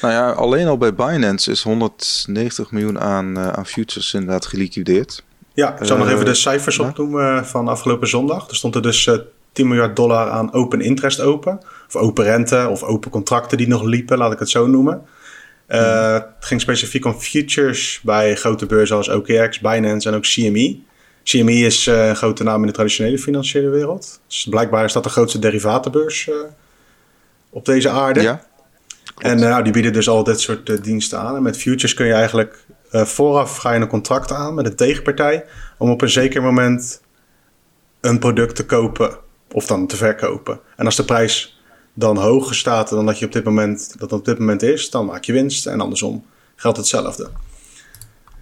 Nou 0.00 0.14
ja, 0.14 0.30
alleen 0.30 0.66
al 0.66 0.78
bij 0.78 0.94
Binance 0.94 1.50
is 1.50 1.62
190 1.62 2.70
miljoen 2.70 3.00
aan, 3.00 3.38
uh, 3.38 3.48
aan 3.48 3.66
futures 3.66 4.14
inderdaad 4.14 4.46
geliquideerd. 4.46 5.24
Ja, 5.54 5.78
ik 5.78 5.86
zal 5.86 5.96
nog 5.96 6.08
even 6.08 6.24
de 6.24 6.34
cijfers 6.34 6.76
ja. 6.76 6.88
opnoemen 6.88 7.46
van 7.46 7.68
afgelopen 7.68 8.08
zondag. 8.08 8.48
Er 8.48 8.56
stond 8.56 8.74
er 8.74 8.82
dus 8.82 9.10
10 9.52 9.68
miljard 9.68 9.96
dollar 9.96 10.30
aan 10.30 10.52
open 10.52 10.80
interest 10.80 11.20
open. 11.20 11.58
Of 11.88 11.96
open 11.96 12.24
rente 12.24 12.66
of 12.70 12.82
open 12.82 13.10
contracten 13.10 13.58
die 13.58 13.68
nog 13.68 13.82
liepen, 13.82 14.18
laat 14.18 14.32
ik 14.32 14.38
het 14.38 14.50
zo 14.50 14.66
noemen. 14.66 15.02
Uh, 15.68 16.12
Het 16.12 16.24
ging 16.40 16.60
specifiek 16.60 17.04
om 17.04 17.14
futures 17.14 18.00
bij 18.02 18.34
grote 18.34 18.66
beurzen 18.66 18.96
als 18.96 19.08
OKX, 19.08 19.60
Binance 19.60 20.08
en 20.08 20.14
ook 20.14 20.22
CME. 20.22 20.88
CME 21.24 21.52
is 21.52 21.86
een 21.86 22.16
grote 22.16 22.42
naam 22.42 22.60
in 22.60 22.66
de 22.66 22.72
traditionele 22.72 23.18
financiële 23.18 23.68
wereld. 23.68 24.20
Dus 24.26 24.46
blijkbaar 24.50 24.84
is 24.84 24.92
dat 24.92 25.04
de 25.04 25.10
grootste 25.10 25.38
derivatenbeurs 25.38 26.30
op 27.50 27.64
deze 27.64 27.88
aarde. 27.88 28.22
Ja, 28.22 28.46
en 29.18 29.38
nou, 29.38 29.62
die 29.62 29.72
bieden 29.72 29.92
dus 29.92 30.08
al 30.08 30.24
dit 30.24 30.40
soort 30.40 30.84
diensten 30.84 31.18
aan. 31.18 31.36
En 31.36 31.42
met 31.42 31.56
futures 31.56 31.94
kun 31.94 32.06
je 32.06 32.12
eigenlijk 32.12 32.64
vooraf 32.90 33.56
ga 33.56 33.72
je 33.72 33.80
een 33.80 33.86
contract 33.86 34.32
aan 34.32 34.54
met 34.54 34.66
een 34.66 34.76
tegenpartij 34.76 35.44
om 35.78 35.90
op 35.90 36.02
een 36.02 36.10
zeker 36.10 36.42
moment 36.42 37.00
een 38.00 38.18
product 38.18 38.56
te 38.56 38.66
kopen 38.66 39.16
of 39.52 39.66
dan 39.66 39.86
te 39.86 39.96
verkopen. 39.96 40.60
En 40.76 40.84
als 40.84 40.96
de 40.96 41.04
prijs 41.04 41.60
dan 41.94 42.16
hoger 42.16 42.54
staat 42.54 42.88
dan 42.88 43.06
dat 43.06 43.18
je 43.18 43.26
op 43.26 43.32
dit 43.32 43.44
moment 43.44 43.98
dat 43.98 44.12
op 44.12 44.24
dit 44.24 44.38
moment 44.38 44.62
is, 44.62 44.90
dan 44.90 45.06
maak 45.06 45.24
je 45.24 45.32
winst 45.32 45.66
en 45.66 45.80
andersom 45.80 46.24
geldt 46.56 46.76
hetzelfde. 46.76 47.30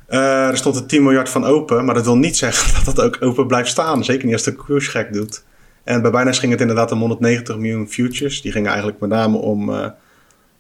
Uh, 0.08 0.48
er 0.48 0.56
stond 0.56 0.76
een 0.76 0.86
10 0.86 1.02
miljard 1.02 1.28
van 1.28 1.44
open, 1.44 1.84
maar 1.84 1.94
dat 1.94 2.04
wil 2.04 2.16
niet 2.16 2.36
zeggen 2.36 2.74
dat 2.84 2.96
dat 2.96 3.04
ook 3.04 3.16
open 3.20 3.46
blijft 3.46 3.70
staan. 3.70 4.04
Zeker 4.04 4.24
niet 4.24 4.34
als 4.34 4.42
de 4.42 4.54
koers 4.54 4.88
gek 4.88 5.12
doet. 5.12 5.44
En 5.84 6.02
bij 6.02 6.10
Binance 6.10 6.40
ging 6.40 6.52
het 6.52 6.60
inderdaad 6.60 6.92
om 6.92 6.98
190 6.98 7.56
miljoen 7.56 7.88
futures. 7.88 8.42
Die 8.42 8.52
gingen 8.52 8.68
eigenlijk 8.68 9.00
met 9.00 9.10
name 9.10 9.36
om 9.36 9.70
uh, 9.70 9.86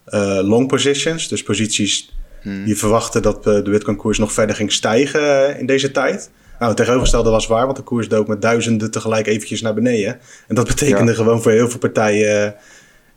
uh, 0.06 0.38
long 0.42 0.68
positions. 0.68 1.28
Dus 1.28 1.42
posities 1.42 2.14
hmm. 2.42 2.64
die 2.64 2.76
verwachten 2.76 3.22
dat 3.22 3.44
de 3.44 3.62
Bitcoin 3.64 3.96
koers 3.96 4.18
nog 4.18 4.32
verder 4.32 4.56
ging 4.56 4.72
stijgen 4.72 5.58
in 5.58 5.66
deze 5.66 5.90
tijd. 5.90 6.30
Nou, 6.58 6.70
het 6.70 6.76
tegenovergestelde 6.76 7.30
was 7.30 7.46
waar, 7.46 7.64
want 7.64 7.76
de 7.76 7.82
koers 7.82 8.08
dook 8.08 8.28
met 8.28 8.42
duizenden 8.42 8.90
tegelijk 8.90 9.26
eventjes 9.26 9.60
naar 9.60 9.74
beneden. 9.74 10.18
En 10.48 10.54
dat 10.54 10.66
betekende 10.66 11.14
gewoon 11.14 11.42
voor 11.42 11.52
heel 11.52 11.68
veel 11.68 11.78
partijen 11.78 12.54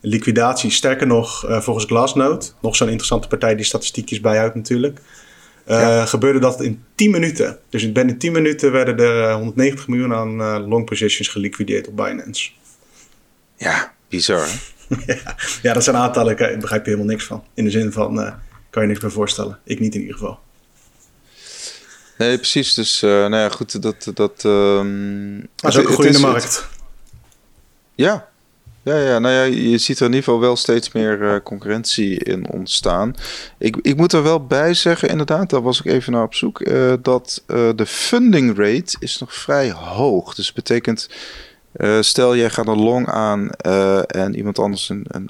liquidatie. 0.02 0.72
Sterker 0.72 1.08
nog, 1.08 1.46
volgens 1.48 1.86
Glassnode, 1.86 2.46
nog 2.62 2.76
zo'n 2.76 2.88
interessante 2.88 3.28
partij 3.28 3.56
die 3.56 3.66
statistiekjes 3.66 4.20
bijhoudt 4.20 4.56
natuurlijk, 4.56 5.00
uh, 5.68 6.08
gebeurde 6.08 6.40
dat 6.40 6.62
in 6.62 6.84
10 6.96 7.12
minuten. 7.12 7.60
Dus 7.70 7.92
binnen 7.92 8.18
10 8.18 8.32
minuten 8.32 8.72
werden 8.72 8.98
er 8.98 9.34
190 9.34 9.88
miljoen 9.88 10.14
aan 10.14 10.68
long 10.68 10.86
positions 10.86 11.28
geliquideerd 11.28 11.88
op 11.88 11.96
Binance. 11.96 12.50
Ja, 13.56 13.94
bizar. 14.10 14.48
ja, 15.06 15.36
ja, 15.62 15.74
dat 15.74 15.84
zijn 15.84 15.96
aantallen, 15.96 16.32
ik 16.38 16.60
begrijp 16.60 16.86
je 16.86 16.92
helemaal 16.92 17.12
niks 17.12 17.26
van. 17.26 17.44
In 17.54 17.64
de 17.64 17.72
zin 17.72 17.92
van, 17.92 18.36
kan 18.70 18.82
je 18.82 18.88
niks 18.88 19.02
meer 19.02 19.12
voorstellen. 19.12 19.60
Ik 19.64 19.80
niet 19.80 19.96
in 19.96 20.02
ieder 20.02 20.16
geval. 20.16 20.40
Nee, 22.18 22.38
precies. 22.38 22.74
Dus 22.74 23.04
uh, 23.04 23.10
nou 23.10 23.36
ja, 23.36 23.50
goed, 23.50 23.82
dat... 23.82 24.12
dat 24.14 24.44
um, 24.44 25.38
maar 25.38 25.72
is 25.72 25.78
ook 25.78 25.88
een 25.88 25.94
goede 25.94 26.20
markt. 26.20 26.68
ja. 27.96 28.31
Ja, 28.84 28.98
ja, 28.98 29.20
nou 29.20 29.34
ja, 29.34 29.44
je 29.44 29.78
ziet 29.78 30.00
er 30.00 30.06
in 30.06 30.14
ieder 30.14 30.24
geval 30.24 30.40
wel 30.40 30.56
steeds 30.56 30.92
meer 30.92 31.22
uh, 31.22 31.36
concurrentie 31.44 32.24
in 32.24 32.50
ontstaan. 32.50 33.16
Ik, 33.58 33.78
ik 33.82 33.98
moet 33.98 34.14
er 34.14 34.24
wel 34.24 34.46
bij 34.46 34.74
zeggen, 34.74 35.10
inderdaad, 35.10 35.50
daar 35.50 35.62
was 35.62 35.80
ik 35.80 35.86
even 35.86 36.12
naar 36.12 36.24
op 36.24 36.34
zoek, 36.34 36.60
uh, 36.60 36.94
dat 37.02 37.44
de 37.76 37.86
funding 37.86 38.58
rate 38.58 38.96
is 39.00 39.18
nog 39.20 39.34
vrij 39.34 39.72
hoog. 39.72 40.36
Dus 40.36 40.54
betekent, 40.54 41.10
stel 42.00 42.36
jij 42.36 42.50
gaat 42.50 42.68
een 42.68 42.82
long 42.82 43.08
aan 43.08 43.50
en 43.50 44.36
iemand 44.36 44.60
anders 44.60 44.90
een, 44.90 45.06
een, 45.08 45.30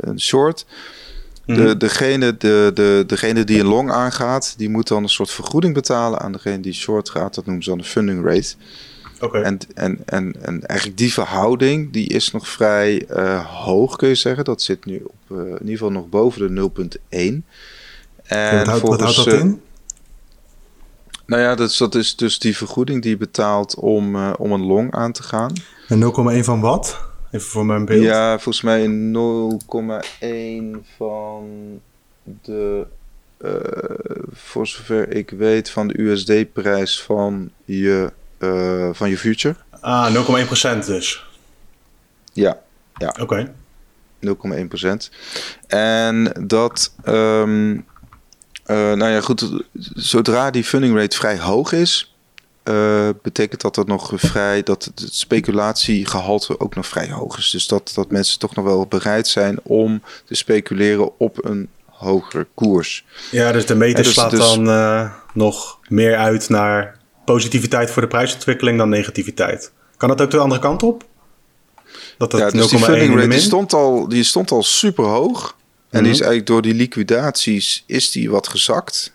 een 0.00 0.20
short... 0.20 0.66
De, 1.44 1.52
mhm. 1.52 1.78
degene, 1.78 2.36
de, 2.36 2.70
de, 2.74 3.04
degene 3.06 3.44
die 3.44 3.60
een 3.60 3.66
long 3.66 3.90
aangaat, 3.90 4.54
die 4.56 4.68
moet 4.68 4.88
dan 4.88 5.02
een 5.02 5.08
soort 5.08 5.30
vergoeding 5.30 5.74
betalen 5.74 6.20
aan 6.20 6.32
degene 6.32 6.60
die 6.60 6.72
short 6.72 7.10
gaat. 7.10 7.34
Dat 7.34 7.44
noemen 7.44 7.64
ze 7.64 7.70
dan 7.70 7.78
de 7.78 7.84
funding 7.84 8.24
rate. 8.24 8.54
Okay. 9.22 9.42
En, 9.42 9.58
en, 9.74 9.98
en, 10.04 10.34
en 10.40 10.66
eigenlijk 10.66 10.98
die 10.98 11.12
verhouding 11.12 11.92
die 11.92 12.08
is 12.08 12.30
nog 12.30 12.48
vrij 12.48 13.04
uh, 13.10 13.64
hoog, 13.64 13.96
kun 13.96 14.08
je 14.08 14.14
zeggen. 14.14 14.44
Dat 14.44 14.62
zit 14.62 14.84
nu 14.84 15.02
op 15.04 15.14
uh, 15.28 15.38
in 15.38 15.52
ieder 15.52 15.70
geval 15.70 15.90
nog 15.90 16.08
boven 16.08 16.54
de 16.54 16.70
0,1. 17.08 17.42
En 18.22 18.56
wat, 18.56 18.66
houdt, 18.66 18.80
volgens, 18.80 18.80
wat 18.80 19.00
houdt 19.00 19.30
dat 19.30 19.40
in? 19.40 19.60
Nou 21.26 21.42
ja, 21.42 21.54
dat 21.54 21.70
is, 21.70 21.76
dat 21.76 21.94
is 21.94 22.16
dus 22.16 22.38
die 22.38 22.56
vergoeding 22.56 23.02
die 23.02 23.10
je 23.10 23.16
betaalt 23.16 23.74
om, 23.74 24.16
uh, 24.16 24.32
om 24.38 24.52
een 24.52 24.64
long 24.64 24.92
aan 24.92 25.12
te 25.12 25.22
gaan. 25.22 25.52
En 25.88 26.12
0,1 26.38 26.44
van 26.44 26.60
wat? 26.60 27.00
Even 27.30 27.48
voor 27.48 27.66
mijn 27.66 27.84
beeld. 27.84 28.02
Ja, 28.02 28.38
volgens 28.38 28.62
mij 28.62 28.86
0,1 28.86 30.86
van 30.96 31.44
de, 32.42 32.86
uh, 33.44 33.50
voor 34.32 34.66
zover 34.66 35.08
ik 35.08 35.30
weet, 35.30 35.70
van 35.70 35.88
de 35.88 36.00
USD-prijs 36.00 37.02
van 37.02 37.50
je, 37.64 38.12
uh, 38.42 38.88
van 38.92 39.08
je 39.08 39.18
future. 39.18 39.56
Ah, 39.80 40.14
0,1% 40.82 40.86
dus. 40.86 41.26
Ja, 42.32 42.58
ja. 42.96 43.08
Oké. 43.08 43.22
Okay. 43.22 43.50
0,1%. 44.26 45.08
En 45.66 46.32
dat, 46.46 46.92
um, 47.04 47.72
uh, 48.66 48.76
nou 48.92 49.10
ja, 49.10 49.20
goed, 49.20 49.50
zodra 49.94 50.50
die 50.50 50.64
funding 50.64 50.96
rate 50.96 51.16
vrij 51.16 51.38
hoog 51.38 51.72
is, 51.72 52.14
uh, 52.64 53.08
betekent 53.22 53.60
dat 53.60 53.74
dat 53.74 53.86
nog 53.86 54.12
vrij, 54.14 54.62
dat 54.62 54.84
het 54.84 55.14
speculatiegehalte 55.14 56.60
ook 56.60 56.74
nog 56.74 56.86
vrij 56.86 57.10
hoog 57.10 57.38
is. 57.38 57.50
Dus 57.50 57.66
dat, 57.66 57.92
dat 57.94 58.10
mensen 58.10 58.38
toch 58.38 58.54
nog 58.54 58.64
wel 58.64 58.86
bereid 58.86 59.28
zijn 59.28 59.58
om 59.62 60.02
te 60.24 60.34
speculeren 60.34 61.18
op 61.18 61.44
een 61.44 61.68
hogere 61.86 62.46
koers. 62.54 63.04
Ja, 63.30 63.52
dus 63.52 63.66
de 63.66 63.74
meter 63.74 64.04
dus, 64.04 64.12
slaat 64.12 64.30
dus, 64.30 64.38
dan 64.38 64.68
uh, 64.68 65.12
nog 65.34 65.78
meer 65.88 66.16
uit 66.16 66.48
naar 66.48 67.00
positiviteit 67.24 67.90
voor 67.90 68.02
de 68.02 68.08
prijsontwikkeling 68.08 68.78
dan 68.78 68.88
negativiteit. 68.88 69.72
Kan 69.96 70.08
dat 70.08 70.20
ook 70.20 70.30
de 70.30 70.38
andere 70.38 70.60
kant 70.60 70.82
op? 70.82 71.04
Dat 72.18 72.30
dat 72.30 72.40
ja, 72.40 72.50
dus 72.50 72.68
die 72.68 72.78
funding 72.78 73.14
rate 73.14 73.28
die 73.28 73.40
stond, 73.40 73.72
al, 73.72 74.08
die 74.08 74.24
stond 74.24 74.50
al 74.50 74.62
super 74.62 75.04
hoog. 75.04 75.56
En 75.90 76.02
die 76.02 76.12
is 76.12 76.18
mhm. 76.18 76.28
eigenlijk 76.28 76.46
door 76.46 76.62
die 76.62 76.74
liquidaties 76.74 77.84
is 77.86 78.10
die 78.10 78.30
wat 78.30 78.48
gezakt. 78.48 79.12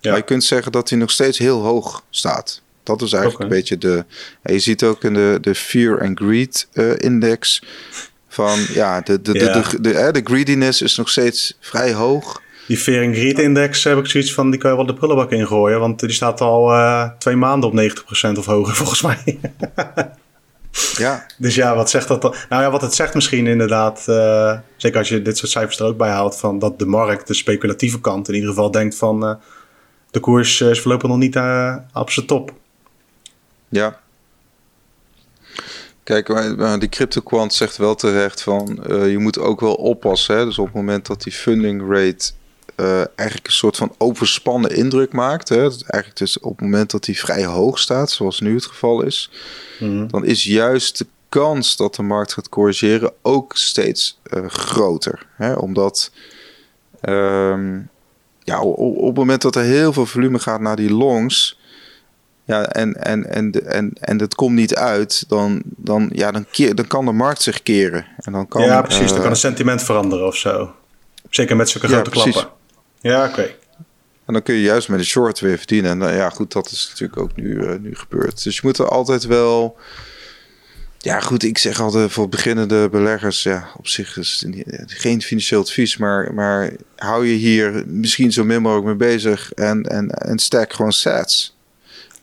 Ja. 0.00 0.10
Maar 0.10 0.18
je 0.18 0.24
kunt 0.24 0.44
zeggen 0.44 0.72
dat 0.72 0.88
hij 0.88 0.98
nog 0.98 1.10
steeds 1.10 1.38
heel 1.38 1.62
hoog 1.62 2.02
staat. 2.10 2.62
Dat 2.82 3.02
is 3.02 3.12
eigenlijk 3.12 3.42
een 3.42 3.56
beetje 3.56 3.78
de. 3.78 4.04
je 4.42 4.58
ziet 4.58 4.82
ook 4.82 5.04
in 5.04 5.14
de, 5.14 5.38
de 5.40 5.54
Fear 5.54 6.02
and 6.02 6.18
Greed 6.18 6.68
uh, 6.72 6.92
Index. 6.96 7.62
Van 8.28 8.58
ja, 8.68 9.00
de, 9.00 9.22
de, 9.22 9.32
De, 9.32 9.38
de, 9.38 9.80
de, 9.80 10.10
de, 10.12 10.20
greediness 10.24 10.82
is 10.82 10.96
nog 10.96 11.08
steeds 11.08 11.56
vrij 11.60 11.92
hoog. 11.92 12.42
Die 12.66 12.76
Fear 12.76 13.04
and 13.04 13.16
Greed 13.16 13.38
Index 13.38 13.84
heb 13.84 13.98
ik 13.98 14.06
zoiets 14.06 14.34
van, 14.34 14.50
die 14.50 14.60
kan 14.60 14.70
je 14.70 14.76
wel 14.76 14.86
de 14.86 14.94
prullenbak 14.94 15.30
ingooien. 15.30 15.80
Want 15.80 16.00
die 16.00 16.12
staat 16.12 16.40
al 16.40 16.70
uh, 16.70 17.08
twee 17.18 17.36
maanden 17.36 17.70
op 17.70 18.34
90% 18.34 18.38
of 18.38 18.46
hoger 18.46 18.74
volgens 18.84 19.02
mij. 19.02 19.40
ja. 20.96 21.26
Dus 21.38 21.54
ja, 21.54 21.74
wat 21.76 21.90
zegt 21.90 22.08
dat 22.08 22.22
dan? 22.22 22.34
Nou 22.48 22.62
ja, 22.62 22.70
wat 22.70 22.82
het 22.82 22.94
zegt 22.94 23.14
misschien 23.14 23.46
inderdaad, 23.46 24.04
uh, 24.08 24.58
zeker 24.76 24.98
als 24.98 25.08
je 25.08 25.22
dit 25.22 25.38
soort 25.38 25.50
cijfers 25.50 25.78
er 25.78 25.86
ook 25.86 25.96
bij 25.96 26.10
haalt, 26.10 26.36
van 26.36 26.58
dat 26.58 26.78
de 26.78 26.86
markt, 26.86 27.26
de 27.26 27.34
speculatieve 27.34 28.00
kant 28.00 28.28
in 28.28 28.34
ieder 28.34 28.48
geval 28.48 28.70
denkt 28.70 28.96
van, 28.96 29.24
uh, 29.24 29.34
de 30.10 30.20
koers 30.20 30.60
is 30.60 30.80
voorlopig 30.80 31.08
nog 31.08 31.18
niet 31.18 31.36
op 31.92 32.10
zijn 32.10 32.26
top. 32.26 32.52
Ja. 33.68 34.02
Kijk, 36.02 36.26
die 36.80 36.88
CryptoQuant 36.88 37.54
zegt 37.54 37.76
wel 37.76 37.94
terecht 37.94 38.42
van 38.42 38.84
uh, 38.90 39.10
je 39.10 39.18
moet 39.18 39.38
ook 39.38 39.60
wel 39.60 39.74
oppassen. 39.74 40.36
Hè? 40.36 40.44
Dus 40.44 40.58
op 40.58 40.64
het 40.66 40.74
moment 40.74 41.06
dat 41.06 41.22
die 41.22 41.32
funding 41.32 41.82
rate 41.90 42.32
uh, 42.76 42.96
eigenlijk 42.96 43.46
een 43.46 43.52
soort 43.52 43.76
van 43.76 43.94
overspannen 43.98 44.70
indruk 44.76 45.12
maakt. 45.12 45.48
Hè? 45.48 45.62
Dus 45.62 45.82
eigenlijk 45.82 46.16
dus 46.16 46.38
op 46.38 46.50
het 46.50 46.60
moment 46.60 46.90
dat 46.90 47.04
die 47.04 47.18
vrij 47.18 47.44
hoog 47.44 47.78
staat, 47.78 48.10
zoals 48.10 48.40
nu 48.40 48.54
het 48.54 48.66
geval 48.66 49.02
is, 49.02 49.30
mm. 49.80 50.08
dan 50.08 50.24
is 50.24 50.44
juist 50.44 50.98
de 50.98 51.06
kans 51.28 51.76
dat 51.76 51.94
de 51.94 52.02
markt 52.02 52.32
gaat 52.32 52.48
corrigeren 52.48 53.12
ook 53.22 53.56
steeds 53.56 54.18
uh, 54.34 54.46
groter. 54.46 55.26
Hè? 55.36 55.52
Omdat 55.52 56.10
um, 57.02 57.88
ja, 58.38 58.60
op, 58.60 58.78
op 58.78 59.06
het 59.06 59.16
moment 59.16 59.42
dat 59.42 59.56
er 59.56 59.62
heel 59.62 59.92
veel 59.92 60.06
volume 60.06 60.38
gaat 60.38 60.60
naar 60.60 60.76
die 60.76 60.92
longs 60.92 61.58
ja, 62.44 62.66
en, 62.66 62.94
en, 62.94 63.30
en, 63.30 63.52
en, 63.66 63.92
en 64.00 64.16
dat 64.16 64.34
komt 64.34 64.54
niet 64.54 64.74
uit, 64.74 65.24
dan, 65.28 65.62
dan, 65.64 66.10
ja, 66.12 66.30
dan, 66.30 66.46
keer, 66.50 66.74
dan 66.74 66.86
kan 66.86 67.04
de 67.04 67.12
markt 67.12 67.42
zich 67.42 67.62
keren. 67.62 68.06
En 68.16 68.32
dan 68.32 68.48
kan, 68.48 68.62
ja, 68.62 68.82
precies. 68.82 69.08
dan 69.08 69.20
kan 69.20 69.28
het 69.28 69.38
sentiment 69.38 69.82
veranderen 69.82 70.26
of 70.26 70.36
zo. 70.36 70.72
Zeker 71.30 71.56
met 71.56 71.68
zulke 71.68 71.88
grote 71.88 72.10
klappen. 72.10 72.48
Ja, 73.04 73.28
oké. 73.28 73.42
En 74.24 74.32
dan 74.32 74.42
kun 74.42 74.54
je 74.54 74.62
juist 74.62 74.88
met 74.88 74.98
de 74.98 75.04
short 75.04 75.40
weer 75.40 75.58
verdienen. 75.58 75.90
En 75.90 75.98
dan, 75.98 76.14
ja, 76.14 76.30
goed, 76.30 76.52
dat 76.52 76.70
is 76.70 76.86
natuurlijk 76.88 77.20
ook 77.20 77.36
nu, 77.36 77.54
uh, 77.54 77.78
nu 77.80 77.94
gebeurd. 77.94 78.44
Dus 78.44 78.54
je 78.54 78.60
moet 78.64 78.78
er 78.78 78.88
altijd 78.88 79.24
wel... 79.24 79.78
Ja, 80.98 81.20
goed, 81.20 81.42
ik 81.42 81.58
zeg 81.58 81.80
altijd 81.80 82.12
voor 82.12 82.28
beginnende 82.28 82.88
beleggers, 82.88 83.42
ja, 83.42 83.70
op 83.76 83.86
zich 83.86 84.16
is 84.16 84.46
geen 84.86 85.22
financieel 85.22 85.60
advies, 85.60 85.96
maar, 85.96 86.34
maar 86.34 86.72
hou 86.96 87.26
je 87.26 87.34
hier 87.34 87.84
misschien 87.86 88.32
zo 88.32 88.44
min 88.44 88.62
mogelijk 88.62 88.86
mee 88.86 89.10
bezig 89.10 89.52
en, 89.52 89.82
en, 89.82 90.10
en 90.10 90.38
stack 90.38 90.72
gewoon 90.72 90.92
sets 90.92 91.53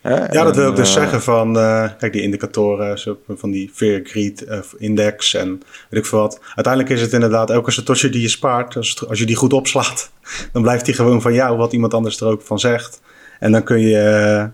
ja, 0.03 0.43
dat 0.43 0.55
wil 0.55 0.69
ik 0.69 0.75
dus 0.75 0.93
zeggen 0.93 1.21
van, 1.21 1.57
uh, 1.57 1.89
kijk, 1.97 2.13
die 2.13 2.21
indicatoren 2.21 3.17
van 3.27 3.51
die 3.51 3.71
Fair 3.73 4.01
Greed 4.03 4.45
uh, 4.47 4.59
Index 4.77 5.33
en 5.33 5.61
weet 5.89 5.99
ik 5.99 6.05
veel 6.05 6.19
wat. 6.19 6.39
Uiteindelijk 6.55 6.93
is 6.93 7.01
het 7.01 7.13
inderdaad 7.13 7.49
elke 7.49 7.71
satoshi 7.71 8.09
die 8.09 8.21
je 8.21 8.27
spaart, 8.29 8.75
als, 8.75 9.07
als 9.07 9.19
je 9.19 9.25
die 9.25 9.35
goed 9.35 9.53
opslaat, 9.53 10.11
dan 10.53 10.61
blijft 10.61 10.85
die 10.85 10.93
gewoon 10.93 11.21
van 11.21 11.33
jou, 11.33 11.57
wat 11.57 11.73
iemand 11.73 11.93
anders 11.93 12.19
er 12.19 12.27
ook 12.27 12.41
van 12.41 12.59
zegt. 12.59 13.01
En 13.39 13.51
dan 13.51 13.63
kun 13.63 13.79
je, 13.79 14.49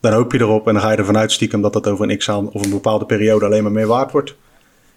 dan 0.00 0.12
hoop 0.12 0.32
je 0.32 0.40
erop 0.40 0.66
en 0.66 0.72
dan 0.72 0.82
ga 0.82 0.90
je 0.90 0.96
ervan 0.96 1.18
uit 1.18 1.32
stiekem 1.32 1.62
dat 1.62 1.72
dat 1.72 1.88
over 1.88 2.10
een 2.10 2.18
x 2.18 2.28
aan 2.28 2.50
of 2.50 2.64
een 2.64 2.70
bepaalde 2.70 3.06
periode 3.06 3.44
alleen 3.44 3.62
maar 3.62 3.72
meer 3.72 3.86
waard 3.86 4.12
wordt. 4.12 4.36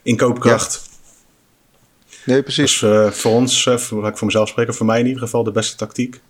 In 0.02 0.18
koopkracht. 0.18 0.82
Ja. 0.86 0.92
Nee, 2.26 2.44
precies. 2.44 2.80
Dus 2.80 3.16
voor 3.16 3.32
ons, 3.32 3.66
uh, 3.66 3.74
laat 3.92 4.12
ik 4.12 4.18
voor 4.18 4.28
mezelf 4.28 4.48
spreken, 4.48 4.74
voor 4.74 4.86
mij 4.86 5.00
in 5.00 5.06
ieder 5.06 5.22
geval 5.22 5.44
de 5.44 5.52
beste 5.52 5.76
tactiek. 5.76 6.22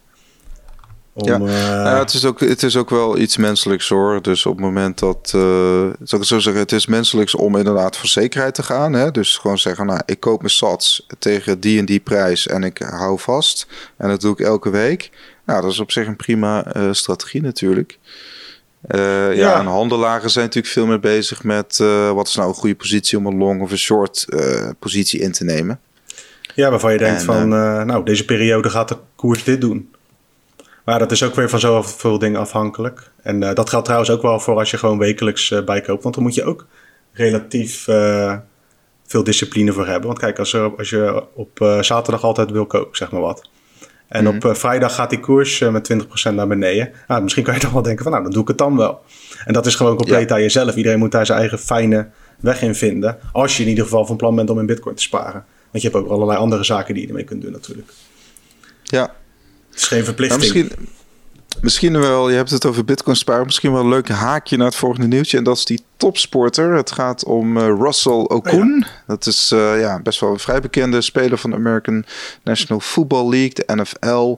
Om, 1.15 1.27
ja. 1.27 1.39
Uh... 1.39 1.99
het, 1.99 2.13
is 2.13 2.25
ook, 2.25 2.39
het 2.39 2.63
is 2.63 2.77
ook 2.77 2.89
wel 2.89 3.17
iets 3.17 3.37
menselijks 3.37 3.89
hoor. 3.89 4.21
Dus 4.21 4.45
op 4.45 4.55
het 4.55 4.65
moment 4.65 4.99
dat, 4.99 5.33
uh, 5.35 5.89
zal 6.03 6.19
ik 6.19 6.25
zo 6.25 6.39
zeggen, 6.39 6.61
het 6.61 6.71
is 6.71 6.85
menselijks 6.85 7.35
om 7.35 7.57
inderdaad 7.57 7.97
voor 7.97 8.09
zekerheid 8.09 8.55
te 8.55 8.63
gaan. 8.63 8.93
Hè? 8.93 9.11
Dus 9.11 9.37
gewoon 9.37 9.57
zeggen, 9.57 9.85
nou, 9.85 10.01
ik 10.05 10.19
koop 10.19 10.39
mijn 10.39 10.51
sats 10.51 11.07
tegen 11.19 11.59
die 11.59 11.79
en 11.79 11.85
die 11.85 11.99
prijs 11.99 12.47
en 12.47 12.63
ik 12.63 12.77
hou 12.77 13.19
vast. 13.19 13.67
En 13.97 14.09
dat 14.09 14.21
doe 14.21 14.31
ik 14.31 14.39
elke 14.39 14.69
week. 14.69 15.11
Nou, 15.45 15.61
dat 15.61 15.71
is 15.71 15.79
op 15.79 15.91
zich 15.91 16.07
een 16.07 16.15
prima 16.15 16.75
uh, 16.77 16.87
strategie 16.91 17.41
natuurlijk. 17.41 17.99
ja. 18.87 19.29
ja, 19.29 19.59
en 19.59 19.65
handelaren 19.65 20.29
zijn 20.29 20.45
natuurlijk 20.45 20.73
veel 20.73 20.85
meer 20.85 20.99
bezig 20.99 21.43
met 21.43 21.77
wat 22.13 22.27
is 22.27 22.35
nou 22.35 22.49
een 22.49 22.55
goede 22.55 22.75
positie 22.75 23.17
om 23.17 23.25
een 23.25 23.37
long 23.37 23.61
of 23.61 23.71
een 23.71 23.77
short 23.77 24.25
positie 24.79 25.19
in 25.19 25.31
te 25.31 25.43
nemen. 25.43 25.79
Ja, 26.55 26.69
waarvan 26.69 26.91
je 26.91 26.97
denkt 26.97 27.23
van, 27.23 27.47
nou, 27.85 28.05
deze 28.05 28.25
periode 28.25 28.69
gaat 28.69 28.87
de 28.87 28.97
koers 29.15 29.43
dit 29.43 29.61
doen. 29.61 29.93
Maar 30.83 30.99
dat 30.99 31.11
is 31.11 31.23
ook 31.23 31.35
weer 31.35 31.49
van 31.49 31.59
zoveel 31.59 32.19
dingen 32.19 32.39
afhankelijk. 32.39 33.11
En 33.21 33.41
uh, 33.41 33.53
dat 33.53 33.69
geldt 33.69 33.85
trouwens 33.85 34.11
ook 34.11 34.21
wel 34.21 34.39
voor 34.39 34.57
als 34.57 34.71
je 34.71 34.77
gewoon 34.77 34.97
wekelijks 34.97 35.51
uh, 35.51 35.63
bijkoopt. 35.63 36.03
Want 36.03 36.15
dan 36.15 36.23
moet 36.23 36.35
je 36.35 36.43
ook 36.43 36.67
relatief 37.13 37.87
uh, 37.87 38.37
veel 39.07 39.23
discipline 39.23 39.71
voor 39.71 39.85
hebben. 39.85 40.07
Want 40.07 40.19
kijk, 40.19 40.39
als, 40.39 40.53
er, 40.53 40.77
als 40.77 40.89
je 40.89 41.23
op 41.33 41.77
zaterdag 41.81 42.23
altijd 42.23 42.51
wil 42.51 42.65
koken, 42.65 42.97
zeg 42.97 43.11
maar 43.11 43.21
wat. 43.21 43.49
En 44.07 44.25
-hmm. 44.25 44.35
op 44.35 44.57
vrijdag 44.57 44.95
gaat 44.95 45.09
die 45.09 45.19
koers 45.19 45.59
met 45.59 45.93
20% 46.29 46.33
naar 46.33 46.47
beneden. 46.47 46.91
Nou, 47.07 47.21
misschien 47.21 47.43
kan 47.43 47.53
je 47.53 47.59
dan 47.67 47.73
wel 47.73 47.81
denken 47.81 48.03
van, 48.03 48.11
nou, 48.11 48.23
dan 48.23 48.33
doe 48.33 48.41
ik 48.41 48.47
het 48.47 48.57
dan 48.57 48.77
wel. 48.77 49.01
En 49.45 49.53
dat 49.53 49.65
is 49.65 49.75
gewoon 49.75 49.95
compleet 49.95 50.29
ja. 50.29 50.35
aan 50.35 50.41
jezelf. 50.41 50.75
Iedereen 50.75 50.99
moet 50.99 51.11
daar 51.11 51.25
zijn 51.25 51.39
eigen 51.39 51.59
fijne 51.59 52.09
weg 52.39 52.61
in 52.61 52.75
vinden. 52.75 53.17
Als 53.31 53.57
je 53.57 53.63
in 53.63 53.69
ieder 53.69 53.83
geval 53.83 54.05
van 54.05 54.17
plan 54.17 54.35
bent 54.35 54.49
om 54.49 54.59
in 54.59 54.65
bitcoin 54.65 54.95
te 54.95 55.01
sparen. 55.01 55.45
Want 55.71 55.83
je 55.83 55.89
hebt 55.89 56.03
ook 56.03 56.11
allerlei 56.11 56.39
andere 56.39 56.63
zaken 56.63 56.93
die 56.93 57.03
je 57.03 57.09
ermee 57.09 57.23
kunt 57.23 57.41
doen 57.41 57.51
natuurlijk. 57.51 57.91
Ja, 58.83 59.13
is 59.75 59.87
geen 59.87 60.03
verplichting. 60.03 60.41
Nou, 60.41 60.63
misschien, 60.63 60.87
misschien 61.61 61.99
wel, 61.99 62.29
je 62.29 62.35
hebt 62.35 62.49
het 62.49 62.65
over 62.65 62.85
Bitcoin 62.85 63.15
sparen. 63.15 63.45
Misschien 63.45 63.71
wel 63.71 63.81
een 63.81 63.89
leuk 63.89 64.09
haakje 64.09 64.57
naar 64.57 64.67
het 64.67 64.75
volgende 64.75 65.07
nieuwtje. 65.07 65.37
En 65.37 65.43
dat 65.43 65.57
is 65.57 65.65
die 65.65 65.83
topsporter. 65.97 66.75
Het 66.75 66.91
gaat 66.91 67.23
om 67.23 67.57
uh, 67.57 67.65
Russell 67.65 68.11
Okun. 68.11 68.85
Oh, 68.85 69.07
Dat 69.07 69.25
is 69.25 69.51
uh, 69.51 69.79
ja, 69.79 69.99
best 70.01 70.19
wel 70.19 70.31
een 70.31 70.39
vrij 70.39 70.59
bekende 70.59 71.01
speler 71.01 71.37
van 71.37 71.49
de 71.49 71.55
American 71.55 72.05
National 72.43 72.79
Football 72.79 73.29
League, 73.29 73.53
de 73.53 73.75
NFL. 73.75 74.37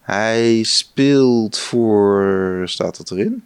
Hij 0.00 0.62
speelt 0.62 1.58
voor. 1.58 2.62
Staat 2.64 2.96
dat 2.96 3.10
erin? 3.10 3.44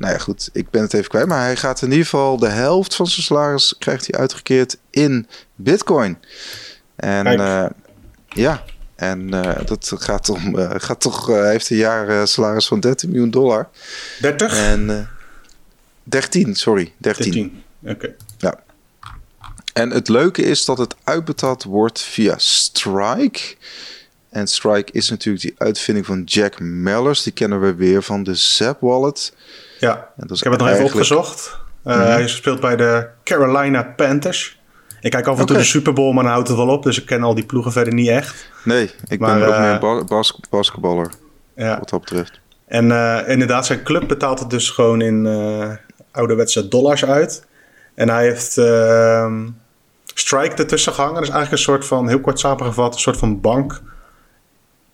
Nou 0.00 0.12
ja, 0.12 0.18
goed, 0.18 0.50
ik 0.52 0.70
ben 0.70 0.82
het 0.82 0.94
even 0.94 1.08
kwijt. 1.08 1.26
Maar 1.26 1.42
hij 1.42 1.56
gaat 1.56 1.82
in 1.82 1.90
ieder 1.90 2.04
geval 2.04 2.36
de 2.36 2.48
helft 2.48 2.94
van 2.94 3.06
zijn 3.06 3.22
salaris 3.22 3.74
krijgt 3.78 4.10
hij 4.10 4.20
uitgekeerd 4.20 4.76
in 4.90 5.26
Bitcoin. 5.54 6.18
En 6.96 7.40
uh, 7.40 7.66
ja, 8.28 8.64
en 9.00 9.34
uh, 9.34 9.56
dat 9.64 9.92
gaat, 9.98 10.28
om, 10.28 10.58
uh, 10.58 10.70
gaat 10.76 11.00
toch, 11.00 11.30
uh, 11.30 11.42
heeft 11.42 11.70
een 11.70 11.76
jaar 11.76 12.28
salaris 12.28 12.66
van 12.66 12.80
13 12.80 13.10
miljoen 13.10 13.30
dollar. 13.30 13.68
30? 14.20 14.56
En 14.56 15.08
13, 16.02 16.54
sorry, 16.54 16.92
13. 16.96 17.24
13. 17.24 17.62
oké. 17.82 17.92
Okay. 17.92 18.14
Ja. 18.38 18.60
En 19.72 19.90
het 19.90 20.08
leuke 20.08 20.42
is 20.42 20.64
dat 20.64 20.78
het 20.78 20.94
uitbetaald 21.04 21.64
wordt 21.64 22.00
via 22.00 22.34
Strike. 22.36 23.54
En 24.30 24.46
Strike 24.46 24.92
is 24.92 25.10
natuurlijk 25.10 25.44
die 25.44 25.54
uitvinding 25.58 26.06
van 26.06 26.22
Jack 26.24 26.60
Mellers. 26.60 27.22
Die 27.22 27.32
kennen 27.32 27.60
we 27.60 27.74
weer 27.74 28.02
van 28.02 28.22
de 28.22 28.34
Zap 28.34 28.80
Wallet. 28.80 29.32
Ja, 29.78 30.12
ik 30.16 30.42
heb 30.42 30.52
het 30.52 30.60
nog 30.60 30.70
even 30.70 30.84
opgezocht. 30.84 31.58
Mm 31.82 31.92
-hmm. 31.92 32.00
Hij 32.00 32.28
speelt 32.28 32.60
bij 32.60 32.76
de 32.76 33.08
Carolina 33.24 33.82
Panthers. 33.82 34.59
Ik 35.00 35.10
kijk 35.10 35.26
af 35.26 35.38
en 35.38 35.46
toe 35.46 35.56
de 35.56 35.64
Super 35.64 35.92
Bowl, 35.92 36.12
maar 36.12 36.22
dan 36.22 36.32
houdt 36.32 36.48
het 36.48 36.56
wel 36.56 36.68
op. 36.68 36.82
Dus 36.82 37.00
ik 37.00 37.06
ken 37.06 37.22
al 37.22 37.34
die 37.34 37.46
ploegen 37.46 37.72
verder 37.72 37.94
niet 37.94 38.08
echt. 38.08 38.50
Nee, 38.64 38.90
ik 39.08 39.20
maar, 39.20 39.38
ben 39.38 39.48
ook 39.48 39.54
uh, 39.54 39.60
meer 39.60 39.98
een 39.98 40.06
bas 40.06 40.40
basketballer. 40.50 41.10
Ja. 41.56 41.78
Wat 41.78 41.88
dat 41.88 42.00
betreft. 42.00 42.40
En 42.66 42.88
uh, 42.88 43.18
inderdaad, 43.26 43.66
zijn 43.66 43.82
club 43.82 44.08
betaalt 44.08 44.38
het 44.38 44.50
dus 44.50 44.70
gewoon 44.70 45.00
in 45.00 45.24
uh, 45.24 45.70
ouderwetse 46.10 46.68
dollars 46.68 47.04
uit. 47.04 47.46
En 47.94 48.08
hij 48.08 48.24
heeft 48.24 48.58
ehm, 48.58 49.48
Strike 50.14 50.56
ertussen 50.56 50.92
gehangen. 50.92 51.14
Dat 51.14 51.24
is 51.24 51.30
eigenlijk 51.30 51.58
een 51.58 51.72
soort 51.72 51.86
van, 51.86 52.08
heel 52.08 52.20
kort 52.20 52.38
samengevat, 52.38 52.94
een 52.94 53.00
soort 53.00 53.16
van 53.16 53.40
bank 53.40 53.82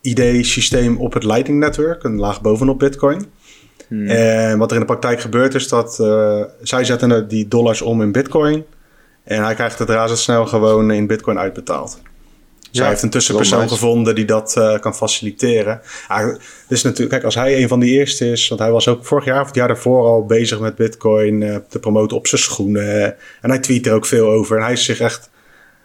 idee 0.01 0.45
systeem 0.45 0.97
op 0.97 1.13
het 1.13 1.25
Lightning 1.25 1.59
Network. 1.59 2.03
Een 2.03 2.19
laag 2.19 2.41
bovenop 2.41 2.79
Bitcoin. 2.79 3.27
Hmm. 3.89 4.09
En 4.09 4.59
wat 4.59 4.71
er 4.71 4.75
in 4.77 4.83
de 4.83 4.89
praktijk 4.89 5.21
gebeurt 5.21 5.55
is 5.55 5.69
dat 5.69 5.95
zij 6.63 6.85
zetten 6.85 7.29
die 7.29 7.49
dollars 7.49 7.83
om 7.83 8.03
in 8.03 8.13
Bitcoin. 8.13 8.65
En 9.27 9.45
hij 9.45 9.55
krijgt 9.55 9.79
het 9.79 9.89
razendsnel 9.89 10.47
gewoon 10.47 10.91
in 10.91 11.07
Bitcoin 11.07 11.39
uitbetaald. 11.39 12.01
Dus 12.71 12.79
hij 12.79 12.89
heeft 12.89 13.03
een 13.03 13.11
tussenpersoon 13.11 13.69
gevonden 13.69 14.15
die 14.15 14.25
dat 14.25 14.55
uh, 14.59 14.79
kan 14.79 14.95
faciliteren. 14.95 15.81
dus 16.69 16.83
natuurlijk, 16.83 17.11
kijk, 17.11 17.25
als 17.25 17.35
hij 17.35 17.63
een 17.63 17.69
van 17.69 17.81
die 17.81 17.99
eerste 17.99 18.31
is, 18.31 18.49
want 18.49 18.61
hij 18.61 18.71
was 18.71 18.89
ook 18.89 19.05
vorig 19.05 19.25
jaar 19.25 19.41
of 19.41 19.47
het 19.47 19.55
jaar 19.55 19.69
daarvoor 19.69 20.07
al 20.07 20.27
bezig 20.27 20.61
met 20.61 20.75
Bitcoin 20.75 21.41
uh, 21.41 21.57
te 21.69 21.79
promoten 21.79 22.17
op 22.17 22.27
zijn 22.27 22.41
schoenen. 22.41 23.17
En 23.41 23.51
hij 23.51 23.59
tweet 23.59 23.87
er 23.87 23.95
ook 23.95 24.07
veel 24.07 24.31
over. 24.31 24.57
En 24.57 24.63
hij 24.63 24.73
is 24.73 24.85
zich 24.85 25.01
echt 25.01 25.31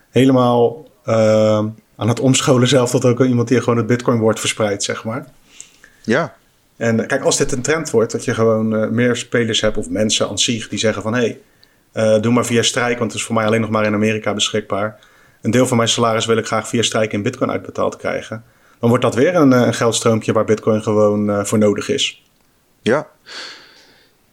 helemaal 0.10 0.88
uh, 1.06 1.66
aan 1.96 2.08
het 2.08 2.20
omscholen 2.20 2.68
zelf 2.68 2.90
tot 2.90 3.06
ook 3.06 3.24
iemand 3.24 3.48
die 3.48 3.60
gewoon 3.60 3.78
het 3.78 3.88
Bitcoin-woord 3.88 4.40
verspreidt, 4.40 4.84
zeg 4.84 5.04
maar. 5.04 5.26
Ja. 6.04 6.36
En 6.78 7.08
kijk, 7.08 7.24
als 7.24 7.38
dit 7.38 7.52
een 7.52 7.62
trend 7.62 7.90
wordt, 7.90 8.12
dat 8.12 8.26
je 8.26 8.34
gewoon 8.34 8.94
meer 8.94 9.16
spelers 9.16 9.62
hebt 9.62 9.78
of 9.78 9.90
mensen 9.90 10.30
aan 10.30 10.40
zich 10.40 10.70
die 10.70 10.80
zeggen 10.80 11.02
van 11.02 11.14
hé. 11.14 11.20
Hey, 11.20 11.40
uh, 11.94 12.20
doe 12.20 12.34
maar 12.34 12.46
via 12.46 12.62
Strijk, 12.62 13.00
want 13.00 13.12
het 13.12 13.20
is 13.20 13.26
voor 13.26 13.36
mij 13.36 13.46
alleen 13.46 13.62
nog 13.62 13.70
maar 13.70 13.86
in 13.86 13.94
Amerika 13.94 14.34
beschikbaar. 14.34 15.00
Een 15.42 15.52
deel 15.52 15.68
van 15.68 15.78
mijn 15.78 15.90
salaris 15.90 16.26
wil 16.26 16.38
ik 16.38 16.46
graag 16.46 16.68
via 16.68 16.82
Strijk 16.82 17.14
in 17.14 17.22
Bitcoin 17.22 17.52
uitbetaald 17.52 17.96
krijgen. 17.96 18.44
Dan 18.80 18.90
wordt 18.90 19.04
dat 19.04 19.16
weer 19.16 19.36
een, 19.36 19.54
eh, 19.54 19.62
een 19.62 19.74
geldstroompje 19.74 20.34
waar 20.34 20.46
Bitcoin 20.46 20.84
gewoon 20.84 21.30
uh, 21.30 21.44
voor 21.44 21.58
nodig 21.58 21.90
is. 21.90 22.24
Ja. 22.82 23.08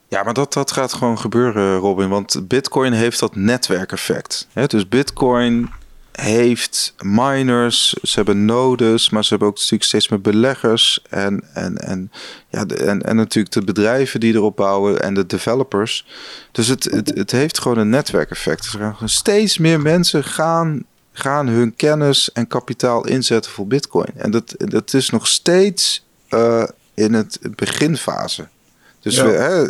Ja, 0.09 0.23
maar 0.23 0.35
dat, 0.35 0.53
dat 0.53 0.73
gaat 0.73 0.93
gewoon 0.93 1.19
gebeuren, 1.19 1.77
Robin. 1.77 2.09
Want 2.09 2.49
Bitcoin 2.49 2.93
heeft 2.93 3.21
dat 3.21 3.37
netwerkeffect. 3.37 4.49
Dus 4.67 4.89
Bitcoin 4.89 5.71
heeft 6.21 6.95
miners, 7.03 7.93
ze 7.93 8.15
hebben 8.15 8.45
nodes, 8.45 9.11
maar 9.11 9.23
ze 9.23 9.29
hebben 9.29 9.49
ook 9.49 9.55
natuurlijk 9.55 9.83
steeds 9.83 10.09
meer 10.09 10.21
beleggers 10.21 11.03
en, 11.11 11.45
en, 11.55 11.77
en, 11.77 12.13
ja, 12.49 12.67
en, 12.67 13.03
en 13.03 13.17
natuurlijk 13.17 13.55
de 13.55 13.65
bedrijven 13.65 14.21
die 14.21 14.35
erop 14.35 14.57
bouwen 14.57 15.03
en 15.03 15.15
de 15.15 15.27
developers. 15.27 16.07
Dus 16.53 16.69
het, 16.69 16.85
het, 16.85 17.15
het 17.15 17.31
heeft 17.31 17.59
gewoon 17.59 17.79
een 17.79 17.89
netwerkeffect. 17.89 18.77
Dus 19.01 19.15
steeds 19.15 19.59
meer 19.59 19.81
mensen 19.81 20.25
gaan, 20.25 20.85
gaan 21.13 21.49
hun 21.49 21.77
kennis 21.77 22.33
en 22.33 22.47
kapitaal 22.47 23.07
inzetten 23.07 23.53
voor 23.53 23.67
Bitcoin. 23.67 24.13
En 24.17 24.31
dat, 24.31 24.55
dat 24.59 24.95
is 24.95 25.11
nog 25.11 25.27
steeds 25.27 26.07
uh, 26.31 26.65
in 26.95 27.13
het 27.13 27.39
beginfase. 27.55 28.49
Dus 29.01 29.17
ja. 29.17 29.25
we, 29.25 29.31
hè, 29.31 29.67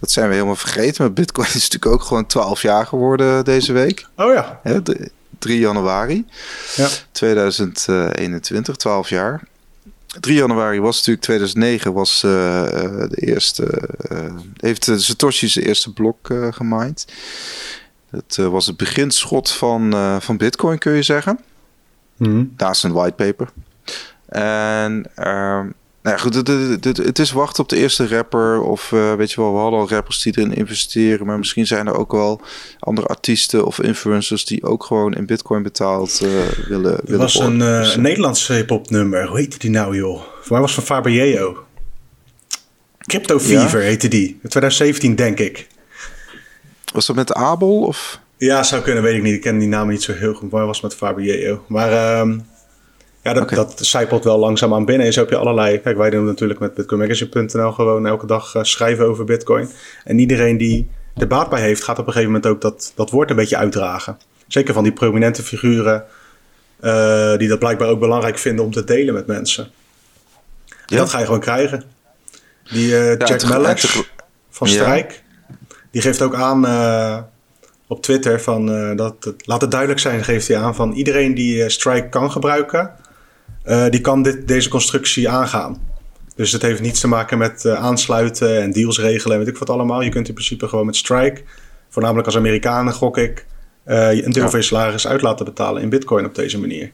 dat 0.00 0.10
zijn 0.10 0.28
we 0.28 0.34
helemaal 0.34 0.56
vergeten. 0.56 1.02
Maar 1.04 1.12
Bitcoin 1.12 1.46
is 1.46 1.54
natuurlijk 1.54 1.92
ook 1.92 2.02
gewoon 2.02 2.26
12 2.26 2.62
jaar 2.62 2.86
geworden 2.86 3.44
deze 3.44 3.72
week. 3.72 4.06
Oh 4.16 4.32
ja. 4.32 4.60
Hè, 4.62 4.82
de, 4.82 5.10
3 5.38 5.58
januari 5.58 6.24
ja. 6.76 6.88
2021, 7.12 8.76
12 8.76 9.08
jaar. 9.08 9.42
3 10.20 10.34
januari 10.34 10.80
was 10.80 10.96
natuurlijk 10.96 11.24
2009, 11.24 11.92
was 11.92 12.22
uh, 12.22 12.30
de 13.08 13.16
eerste, 13.16 13.88
uh, 14.12 14.34
heeft 14.56 14.90
Satoshi 14.96 15.48
zijn 15.48 15.64
eerste 15.64 15.92
blok 15.92 16.28
uh, 16.28 16.52
gemined. 16.52 17.06
Dat 18.10 18.36
was 18.36 18.66
het 18.66 18.76
beginschot 18.76 19.50
van, 19.50 19.94
van 20.20 20.36
Bitcoin, 20.36 20.78
kun 20.78 20.92
je 20.92 21.02
zeggen. 21.02 21.38
Mm. 22.16 22.52
Daar 22.56 22.70
is 22.70 22.82
een 22.82 22.92
whitepaper. 22.92 23.48
En 24.28 25.10
ehm, 25.14 25.68
nou 26.08 26.20
goed, 26.20 26.34
het, 26.34 26.48
het, 26.84 26.96
het, 26.96 27.18
is 27.18 27.32
wachten 27.32 27.62
op 27.62 27.68
de 27.68 27.76
eerste 27.76 28.08
rapper. 28.08 28.62
Of 28.62 28.92
uh, 28.92 29.14
weet 29.14 29.32
je 29.32 29.40
wel, 29.40 29.52
we 29.52 29.58
hadden 29.58 29.80
al 29.80 29.88
rappers 29.88 30.22
die 30.22 30.32
erin 30.36 30.54
investeren. 30.54 31.26
Maar 31.26 31.38
misschien 31.38 31.66
zijn 31.66 31.86
er 31.86 31.96
ook 31.96 32.12
wel 32.12 32.40
andere 32.78 33.06
artiesten 33.06 33.64
of 33.64 33.80
influencers 33.80 34.44
die 34.44 34.64
ook 34.64 34.84
gewoon 34.84 35.14
in 35.14 35.26
bitcoin 35.26 35.62
betaald 35.62 36.20
uh, 36.22 36.30
willen 36.68 37.00
Er 37.06 37.18
was 37.18 37.34
een, 37.38 37.60
uh, 37.60 37.96
Nederlands 37.96 38.48
hip-hop 38.48 38.90
nummer. 38.90 39.26
Hoe 39.26 39.38
heette 39.38 39.58
die 39.58 39.70
nou, 39.70 39.96
joh? 39.96 40.20
Voor 40.40 40.52
mij 40.52 40.60
was 40.60 40.74
van 40.74 40.84
Faber 40.84 41.56
Crypto 43.06 43.38
Fever 43.38 43.80
ja? 43.80 43.86
heette 43.86 44.08
die. 44.08 44.38
2017, 44.48 45.14
denk 45.14 45.38
ik. 45.38 45.66
Was 46.92 47.06
dat 47.06 47.16
met 47.16 47.32
Abel? 47.32 47.80
Of? 47.80 48.20
Ja, 48.36 48.62
zou 48.62 48.82
kunnen, 48.82 49.02
weet 49.02 49.16
ik 49.16 49.22
niet. 49.22 49.34
Ik 49.34 49.40
ken 49.40 49.58
die 49.58 49.68
naam 49.68 49.88
niet 49.88 50.02
zo 50.02 50.12
heel 50.12 50.34
goed. 50.34 50.50
Maar 50.50 50.66
was 50.66 50.80
met 50.80 50.94
Faber 50.94 51.62
Maar... 51.66 52.20
Um, 52.20 52.46
ja, 53.28 53.34
dat, 53.34 53.42
okay. 53.42 53.56
dat 53.56 53.86
zijpelt 53.86 54.24
wel 54.24 54.38
langzaam 54.38 54.74
aan 54.74 54.84
binnen. 54.84 55.06
En 55.06 55.12
zo 55.12 55.20
heb 55.20 55.30
je 55.30 55.36
allerlei... 55.36 55.80
Kijk, 55.80 55.96
wij 55.96 56.10
doen 56.10 56.24
natuurlijk 56.24 56.60
met 56.60 56.74
bitcoinmagazine.nl 56.74 57.72
gewoon 57.72 58.06
elke 58.06 58.26
dag 58.26 58.54
uh, 58.54 58.62
schrijven 58.62 59.06
over 59.06 59.24
bitcoin. 59.24 59.68
En 60.04 60.18
iedereen 60.18 60.56
die 60.56 60.88
er 61.16 61.26
baat 61.26 61.50
bij 61.50 61.60
heeft, 61.60 61.82
gaat 61.82 61.98
op 61.98 62.06
een 62.06 62.12
gegeven 62.12 62.32
moment 62.32 62.52
ook 62.52 62.60
dat, 62.60 62.92
dat 62.94 63.10
woord 63.10 63.30
een 63.30 63.36
beetje 63.36 63.56
uitdragen. 63.56 64.18
Zeker 64.46 64.74
van 64.74 64.82
die 64.82 64.92
prominente 64.92 65.42
figuren 65.42 66.04
uh, 66.80 67.36
die 67.36 67.48
dat 67.48 67.58
blijkbaar 67.58 67.88
ook 67.88 68.00
belangrijk 68.00 68.38
vinden 68.38 68.64
om 68.64 68.72
te 68.72 68.84
delen 68.84 69.14
met 69.14 69.26
mensen. 69.26 69.70
Ja. 70.86 70.96
Dat 70.96 71.10
ga 71.10 71.18
je 71.18 71.24
gewoon 71.24 71.40
krijgen. 71.40 71.82
Die 72.70 72.86
uh, 72.86 73.16
ja, 73.16 73.26
Jack 73.26 73.48
Mellers 73.48 74.02
van 74.50 74.68
Strijk, 74.68 75.22
ja. 75.48 75.54
die 75.90 76.02
geeft 76.02 76.22
ook 76.22 76.34
aan 76.34 76.66
op 77.86 78.02
Twitter 78.02 78.40
van 78.40 78.66
dat 78.96 79.14
het, 79.20 79.46
laat 79.46 79.60
het 79.60 79.70
duidelijk 79.70 80.00
zijn, 80.00 80.24
geeft 80.24 80.48
hij 80.48 80.56
aan 80.56 80.74
van 80.74 80.92
iedereen 80.92 81.34
die 81.34 81.68
Strike 81.68 82.08
kan 82.08 82.30
gebruiken 82.30 82.92
die 83.90 84.00
kan 84.00 84.22
dit, 84.22 84.48
deze 84.48 84.68
constructie 84.68 85.28
aangaan. 85.28 85.86
Dus 86.36 86.52
het 86.52 86.62
heeft 86.62 86.80
niets 86.80 87.00
te 87.00 87.08
maken 87.08 87.38
met 87.38 87.66
aansluiten 87.66 88.62
en 88.62 88.72
deals 88.72 88.98
regelen 88.98 89.36
en 89.36 89.44
weet 89.44 89.54
ik 89.54 89.58
wat 89.58 89.70
allemaal. 89.70 90.02
Je 90.02 90.10
kunt 90.10 90.28
in 90.28 90.34
principe 90.34 90.68
gewoon 90.68 90.86
met 90.86 90.96
Strike, 90.96 91.42
voornamelijk 91.88 92.26
als 92.26 92.36
Amerikanen 92.36 92.92
gok 92.92 93.16
ik, 93.16 93.46
een 93.84 94.32
deel 94.32 94.50
van 94.50 94.58
je 94.58 94.64
salaris 94.64 95.06
uit 95.06 95.22
laten 95.22 95.44
betalen 95.44 95.82
in 95.82 95.88
bitcoin 95.88 96.24
op 96.24 96.34
deze 96.34 96.58
manier. 96.58 96.90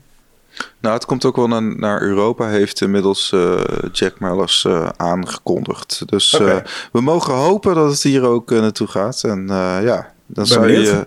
Nou, 0.80 0.94
het 0.94 1.04
komt 1.04 1.24
ook 1.24 1.36
wel 1.36 1.48
naar, 1.48 1.62
naar 1.62 2.02
Europa, 2.02 2.48
heeft 2.48 2.80
inmiddels 2.80 3.32
uh, 3.34 3.60
Jack 3.92 4.20
Mellers 4.20 4.64
uh, 4.64 4.88
aangekondigd. 4.96 6.02
Dus 6.06 6.34
okay. 6.34 6.56
uh, 6.56 6.62
we 6.92 7.00
mogen 7.00 7.34
hopen 7.34 7.74
dat 7.74 7.90
het 7.90 8.02
hier 8.02 8.22
ook 8.22 8.50
naartoe 8.50 8.86
gaat. 8.86 9.22
En 9.22 9.46
ja, 9.82 10.13
dan 10.26 10.46
zou 10.46 10.72
je 10.72 11.06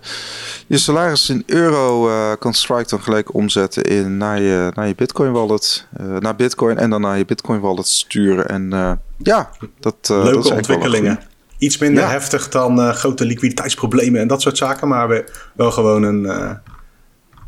je 0.68 0.78
salaris 0.78 1.30
in 1.30 1.44
euro 1.46 2.10
kan 2.36 2.54
Strike 2.54 2.90
dan 2.90 3.02
gelijk 3.02 3.34
omzetten 3.34 3.84
in, 3.84 4.18
naar, 4.18 4.42
je, 4.42 4.72
naar 4.74 4.88
je 4.88 4.96
Bitcoin 4.96 5.32
wallet. 5.32 5.88
naar 6.20 6.36
Bitcoin 6.36 6.78
en 6.78 6.90
dan 6.90 7.02
naar 7.02 7.18
je 7.18 7.26
Bitcoin 7.26 7.60
wallet 7.60 7.88
sturen. 7.88 8.50
En 8.50 8.70
ja, 9.18 9.50
dat, 9.80 9.96
Leuke 10.08 10.32
dat 10.32 10.46
is 10.46 10.52
ontwikkelingen. 10.52 11.20
Iets 11.58 11.78
minder 11.78 12.04
ja. 12.04 12.10
heftig 12.10 12.50
dan 12.50 12.94
grote 12.94 13.26
liquiditeitsproblemen 13.26 14.22
en 14.22 14.28
dat 14.28 14.42
soort 14.42 14.58
zaken. 14.58 14.88
Maar 14.88 15.24
wel 15.54 15.72
gewoon 15.72 16.04
een 16.04 16.60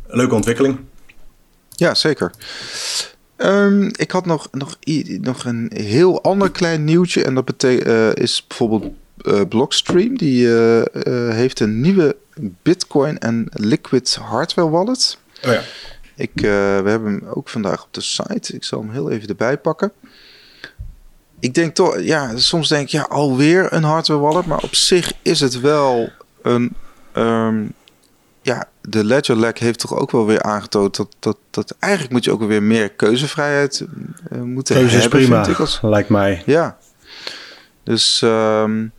leuke 0.06 0.34
ontwikkeling. 0.34 0.78
Ja, 1.70 1.94
zeker. 1.94 2.30
Um, 3.36 3.90
ik 3.96 4.10
had 4.10 4.26
nog, 4.26 4.48
nog, 4.50 4.76
nog 5.20 5.44
een 5.44 5.70
heel 5.74 6.22
ander 6.22 6.50
klein 6.50 6.84
nieuwtje. 6.84 7.24
En 7.24 7.34
dat 7.34 7.44
betekent, 7.44 8.18
is 8.18 8.44
bijvoorbeeld 8.48 8.92
uh, 9.22 9.40
Blockstream. 9.48 10.16
Die 10.16 10.46
uh, 10.46 10.82
heeft 11.30 11.60
een 11.60 11.80
nieuwe 11.80 12.16
Bitcoin 12.62 13.18
en 13.18 13.48
Liquid 13.50 14.14
hardware 14.14 14.70
wallet. 14.70 15.18
Oh 15.44 15.52
ja. 15.52 15.60
Ik, 16.16 16.30
we 16.34 16.82
hebben 16.84 17.12
hem 17.12 17.22
ook 17.34 17.48
vandaag 17.48 17.82
op 17.82 17.94
de 17.94 18.00
site. 18.00 18.54
Ik 18.54 18.64
zal 18.64 18.80
hem 18.80 18.90
heel 18.90 19.10
even 19.10 19.28
erbij 19.28 19.58
pakken. 19.58 19.92
Ik 21.40 21.54
denk 21.54 21.74
toch, 21.74 22.00
ja, 22.00 22.36
soms 22.36 22.68
denk 22.68 22.82
ik, 22.82 22.90
ja, 22.90 23.02
alweer 23.02 23.72
een 23.72 23.82
hardware 23.82 24.20
wallet. 24.20 24.46
Maar 24.46 24.62
op 24.62 24.74
zich 24.74 25.12
is 25.22 25.40
het 25.40 25.60
wel 25.60 26.12
een 26.42 26.74
um, 27.16 27.72
ja, 28.42 28.68
de 28.80 29.04
Ledger 29.04 29.36
Lag 29.36 29.58
heeft 29.58 29.78
toch 29.78 29.96
ook 29.96 30.10
wel 30.10 30.26
weer 30.26 30.42
aangetoond 30.42 30.96
dat, 30.96 31.16
dat, 31.18 31.36
dat 31.50 31.76
eigenlijk 31.78 32.12
moet 32.12 32.24
je 32.24 32.32
ook 32.32 32.42
weer 32.42 32.62
meer 32.62 32.90
keuzevrijheid 32.90 33.84
uh, 34.32 34.40
moeten 34.40 34.74
Keuze 34.74 34.98
hebben. 34.98 35.18
is 35.18 35.26
prima, 35.26 35.44
vind 35.44 35.56
ik 35.56 35.60
als... 35.60 35.78
lijkt 35.82 36.08
mij. 36.08 36.42
Ja. 36.46 36.78
Dus, 37.82 38.20
um, 38.24 38.92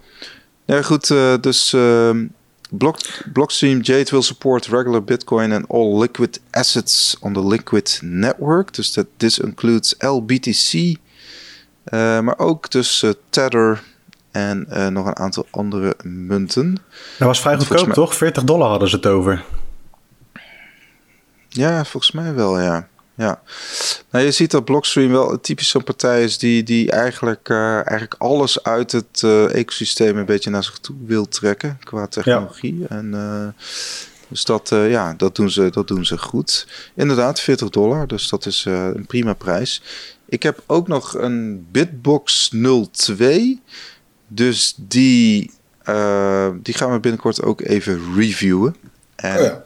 ja 0.75 0.81
goed, 0.81 1.09
uh, 1.09 1.33
dus 1.41 1.73
um, 1.73 2.33
Block, 2.69 2.97
Blockstream 3.33 3.81
Jade 3.81 4.11
will 4.11 4.21
support 4.21 4.67
regular 4.67 5.03
Bitcoin 5.03 5.51
and 5.51 5.65
all 5.67 5.99
liquid 5.99 6.39
assets 6.51 7.15
on 7.19 7.33
the 7.33 7.47
Liquid 7.47 7.99
Network. 8.03 8.73
Dus 8.73 8.93
dat 8.93 9.05
this 9.17 9.39
includes 9.39 9.95
LBTC, 9.99 10.73
uh, 10.73 10.95
maar 12.19 12.39
ook 12.39 12.71
dus 12.71 13.05
Tether 13.29 13.83
en 14.31 14.67
nog 14.93 15.05
een 15.05 15.17
aantal 15.17 15.47
andere 15.49 15.95
munten. 16.03 16.77
Dat 17.17 17.27
was 17.27 17.41
vrij 17.41 17.57
goedkoop, 17.57 17.85
mij... 17.85 17.95
toch? 17.95 18.15
40 18.15 18.43
dollar 18.43 18.69
hadden 18.69 18.89
ze 18.89 18.95
het 18.95 19.05
over. 19.05 19.43
Ja, 21.53 21.85
volgens 21.85 22.11
mij 22.11 22.33
wel, 22.33 22.59
ja. 22.59 22.87
Ja. 23.21 23.41
Nou, 24.09 24.25
je 24.25 24.31
ziet 24.31 24.51
dat 24.51 24.65
Blockstream 24.65 25.11
wel 25.11 25.39
typisch 25.39 25.69
zo'n 25.69 25.83
partij 25.83 26.23
is 26.23 26.37
die, 26.37 26.63
die 26.63 26.91
eigenlijk, 26.91 27.49
uh, 27.49 27.73
eigenlijk 27.73 28.15
alles 28.17 28.63
uit 28.63 28.91
het 28.91 29.21
uh, 29.25 29.55
ecosysteem 29.55 30.17
een 30.17 30.25
beetje 30.25 30.49
naar 30.49 30.63
zich 30.63 30.77
toe 30.77 30.95
wil 31.05 31.27
trekken 31.27 31.79
qua 31.83 32.07
technologie. 32.07 32.79
Ja. 32.79 32.87
En, 32.89 33.13
uh, 33.13 33.47
dus 34.27 34.45
dat, 34.45 34.69
ja, 34.69 35.13
dat, 35.17 35.35
doen 35.35 35.51
ze, 35.51 35.69
dat 35.69 35.87
doen 35.87 36.05
ze 36.05 36.17
goed. 36.17 36.67
Inderdaad, 36.95 37.39
40 37.39 37.69
dollar, 37.69 38.07
dus 38.07 38.29
dat 38.29 38.45
is 38.45 38.65
een 38.65 39.05
prima 39.07 39.33
prijs. 39.33 39.81
Ik 40.25 40.43
heb 40.43 40.63
ook 40.67 40.87
nog 40.87 41.13
een 41.13 41.67
Bitbox 41.71 42.51
02. 42.91 43.61
Dus 44.27 44.73
die, 44.77 45.51
die 46.61 46.73
gaan 46.73 46.91
we 46.91 46.99
binnenkort 47.01 47.41
ook 47.41 47.61
even 47.61 48.15
reviewen. 48.15 48.75
En 49.21 49.37
oh 49.37 49.43
ja. 49.43 49.63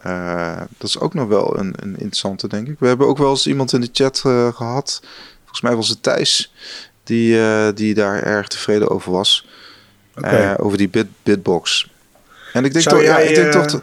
uh, 0.57 0.61
dat 0.77 0.89
is 0.89 0.99
ook 0.99 1.13
nog 1.13 1.27
wel 1.27 1.59
een, 1.59 1.73
een, 1.79 1.91
interessante, 1.91 2.47
denk 2.47 2.67
ik. 2.67 2.79
We 2.79 2.87
hebben 2.87 3.07
ook 3.07 3.17
wel 3.17 3.29
eens 3.29 3.47
iemand 3.47 3.73
in 3.73 3.81
de 3.81 3.89
chat 3.91 4.23
uh, 4.25 4.53
gehad. 4.53 5.01
Volgens 5.39 5.61
mij 5.61 5.75
was 5.75 5.89
het 5.89 6.03
Thijs. 6.03 6.53
Die, 7.03 7.35
uh, 7.35 7.67
die 7.75 7.93
daar 7.93 8.23
erg 8.23 8.47
tevreden 8.47 8.89
over 8.89 9.11
was. 9.11 9.47
Okay. 10.17 10.55
over 10.55 10.77
die 10.77 10.89
bit, 10.89 11.07
bitbox. 11.23 11.91
En 12.53 12.65
ik 12.65 12.71
denk 12.73 12.83
zou 12.83 12.95
toch... 12.95 13.05
Jij, 13.05 13.23
ja, 13.23 13.29
ik 13.29 13.35
denk 13.35 13.51
toch 13.51 13.81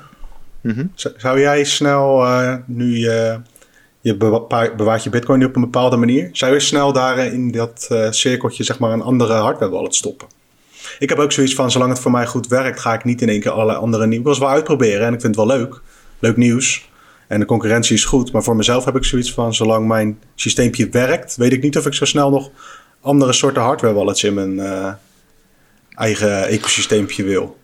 mm 0.61 0.73
-hmm. 0.73 0.93
Zou 1.17 1.41
jij 1.41 1.65
snel 1.65 2.27
nu 2.67 2.97
je... 2.97 3.41
Je 4.01 4.17
bewaart 4.17 5.03
je 5.03 5.11
bitcoin 5.11 5.39
nu 5.39 5.45
op 5.45 5.57
een 5.57 5.63
bepaalde 5.63 5.97
manier. 5.97 6.29
Zou 6.33 6.53
je 6.53 6.61
snel 6.61 6.93
daar 6.93 7.19
in 7.19 7.51
dat 7.51 7.89
cirkeltje 8.11 8.65
zeg 8.65 8.79
maar 8.79 8.93
een 8.93 9.03
andere 9.03 9.33
hardware 9.33 9.71
wallet 9.71 9.95
stoppen? 9.95 10.29
Ik 10.99 11.09
heb 11.09 11.19
ook 11.19 11.33
zoiets 11.33 11.55
van, 11.55 11.71
zolang 11.71 11.91
het 11.91 12.01
voor 12.01 12.11
mij 12.11 12.27
goed 12.27 12.47
werkt, 12.47 12.81
ga 12.81 12.95
ik 12.95 13.05
niet 13.05 13.23
in 13.23 13.29
één 13.29 13.41
keer 13.41 13.51
allerlei 13.51 13.79
andere 13.79 14.07
nieuwe. 14.07 14.31
Ik 14.31 14.39
wel 14.39 14.49
uitproberen 14.49 15.07
en 15.07 15.15
ik 15.15 15.21
vind 15.21 15.37
het 15.37 15.47
wel 15.47 15.57
leuk. 15.57 15.81
Leuk 16.19 16.37
nieuws. 16.37 16.91
En 17.29 17.41
de 17.41 17.47
concurrentie 17.47 17.95
is 17.95 18.05
goed. 18.05 18.33
Maar 18.33 18.43
voor 18.43 18.57
mezelf 18.57 18.85
heb 18.85 18.97
ik 18.97 19.05
zoiets 19.05 19.33
van, 19.33 19.55
zolang 19.55 19.87
mijn 19.87 20.19
systeempje 20.35 20.89
werkt, 20.89 21.37
weet 21.37 21.53
ik 21.53 21.63
niet 21.63 21.79
of 21.79 21.87
ik 21.87 21.95
zo 21.95 22.05
snel 22.05 22.31
nog 22.31 22.51
andere 23.01 23.33
soorten 23.33 23.63
hardware 23.63 23.95
wallets 23.95 24.25
in 24.25 24.35
mijn 24.35 24.55
uh, 24.55 24.93
eigen 25.95 26.47
ecosysteempje 26.47 27.23
wil. 27.23 27.57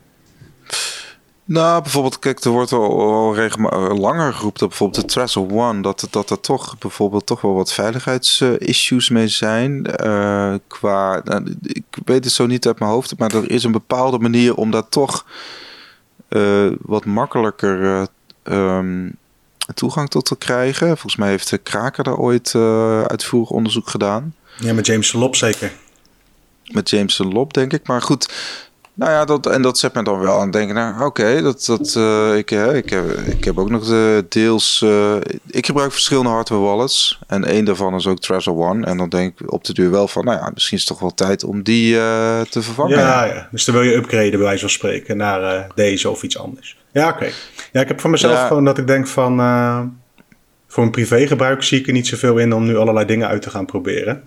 Nou, 1.49 1.83
bijvoorbeeld, 1.83 2.19
kijk, 2.19 2.45
er 2.45 2.51
wordt 2.51 2.73
al, 2.73 3.35
regelmatig 3.35 3.99
langer 3.99 4.35
geroepen 4.35 4.61
dat 4.61 4.69
bijvoorbeeld 4.69 5.01
de 5.01 5.13
Trezor 5.13 5.51
One, 5.53 5.83
dat, 5.83 6.07
dat 6.11 6.31
er 6.31 6.41
toch 6.41 6.79
bijvoorbeeld 6.79 7.27
toch 7.27 7.41
wel 7.41 7.55
wat 7.55 7.73
veiligheidsissues 7.73 9.09
mee 9.09 9.29
zijn. 9.29 9.87
Uh, 10.05 10.55
qua, 10.67 11.21
nou, 11.25 11.57
ik 11.63 11.85
weet 12.05 12.25
het 12.25 12.33
zo 12.33 12.47
niet 12.47 12.67
uit 12.67 12.79
mijn 12.79 12.91
hoofd, 12.91 13.19
maar 13.19 13.35
er 13.35 13.51
is 13.51 13.65
een 13.65 13.73
bepaalde 13.73 14.19
manier 14.19 14.55
om 14.55 14.71
dat 14.71 14.91
toch 14.91 15.27
uh, 16.29 16.73
wat 16.81 17.05
makkelijker 17.05 18.07
uh, 18.45 18.77
um, 18.77 19.17
toegang 19.75 20.09
tot 20.09 20.25
te 20.25 20.37
krijgen. 20.37 20.87
Volgens 20.87 21.17
mij 21.17 21.29
heeft 21.29 21.51
de 21.51 21.59
Kraker 21.59 22.05
daar 22.05 22.19
ooit 22.19 22.55
uitvoerig 23.07 23.51
onderzoek 23.51 23.89
gedaan. 23.89 24.35
Ja, 24.57 24.73
met 24.73 24.87
James 24.87 25.13
Lop 25.13 25.37
zeker. 25.37 25.73
Met 26.65 26.91
James 26.91 27.19
Lop, 27.19 27.55
denk 27.55 27.73
ik. 27.73 27.87
Maar 27.87 28.03
goed, 28.03 28.29
nou 28.99 29.11
ja, 29.11 29.25
dat, 29.25 29.47
en 29.47 29.63
dat 29.63 29.79
zet 29.79 29.95
me 29.95 30.03
dan 30.03 30.19
wel 30.19 30.35
aan 30.35 30.43
het 30.43 30.53
denken. 30.53 30.75
Nou, 30.75 31.05
oké, 31.05 31.43
dat, 31.43 31.65
dat, 31.65 31.95
uh, 31.99 32.37
ik, 32.37 32.51
uh, 32.51 32.77
ik, 32.77 32.91
heb, 32.91 33.11
ik 33.11 33.45
heb 33.45 33.59
ook 33.59 33.71
nog 33.71 33.87
de 33.87 34.27
deels. 34.29 34.83
Uh, 34.85 35.15
ik 35.47 35.67
gebruik 35.67 35.93
verschillende 35.93 36.31
hardware 36.31 36.63
wallets. 36.63 37.19
En 37.27 37.45
één 37.45 37.65
daarvan 37.65 37.95
is 37.95 38.07
ook 38.07 38.21
Trezor 38.21 38.57
One. 38.57 38.87
En 38.87 38.97
dan 38.97 39.09
denk 39.09 39.41
ik 39.41 39.53
op 39.53 39.65
de 39.65 39.73
duur 39.73 39.91
wel 39.91 40.09
van, 40.09 40.25
nou 40.25 40.39
ja, 40.39 40.51
misschien 40.55 40.77
is 40.79 40.85
het 40.85 40.93
toch 40.93 41.01
wel 41.01 41.15
tijd 41.15 41.45
om 41.45 41.63
die 41.63 41.95
te 41.95 42.63
vervangen. 42.63 42.99
Ja, 42.99 43.25
ja, 43.25 43.49
dus 43.51 43.65
dan 43.65 43.75
wil 43.75 43.85
je 43.85 43.95
upgraden, 43.95 44.31
bij 44.31 44.39
wijze 44.39 44.61
van 44.61 44.71
spreken, 44.71 45.17
naar 45.17 45.67
deze 45.75 46.11
of 46.11 46.23
iets 46.23 46.39
anders. 46.39 46.77
Ja, 46.93 47.09
oké. 47.09 47.29
Ja, 47.73 47.81
ik 47.81 47.89
heb 47.89 48.01
voor 48.01 48.11
mezelf 48.11 48.35
ja. 48.35 48.47
gewoon 48.47 48.65
dat 48.65 48.79
ik 48.79 48.87
denk 48.87 49.07
van. 49.07 49.37
voor 50.69 50.85
een 50.85 50.91
privégebruik 50.91 51.63
zie 51.63 51.81
ik 51.81 51.87
er 51.87 51.93
niet 51.93 52.07
zoveel 52.07 52.39
in 52.39 52.53
om 52.53 52.65
nu 52.65 52.77
allerlei 52.77 53.07
dingen 53.07 53.29
uit 53.29 53.43
te 53.43 53.51
gaan 53.51 53.67
proberen. 53.67 54.23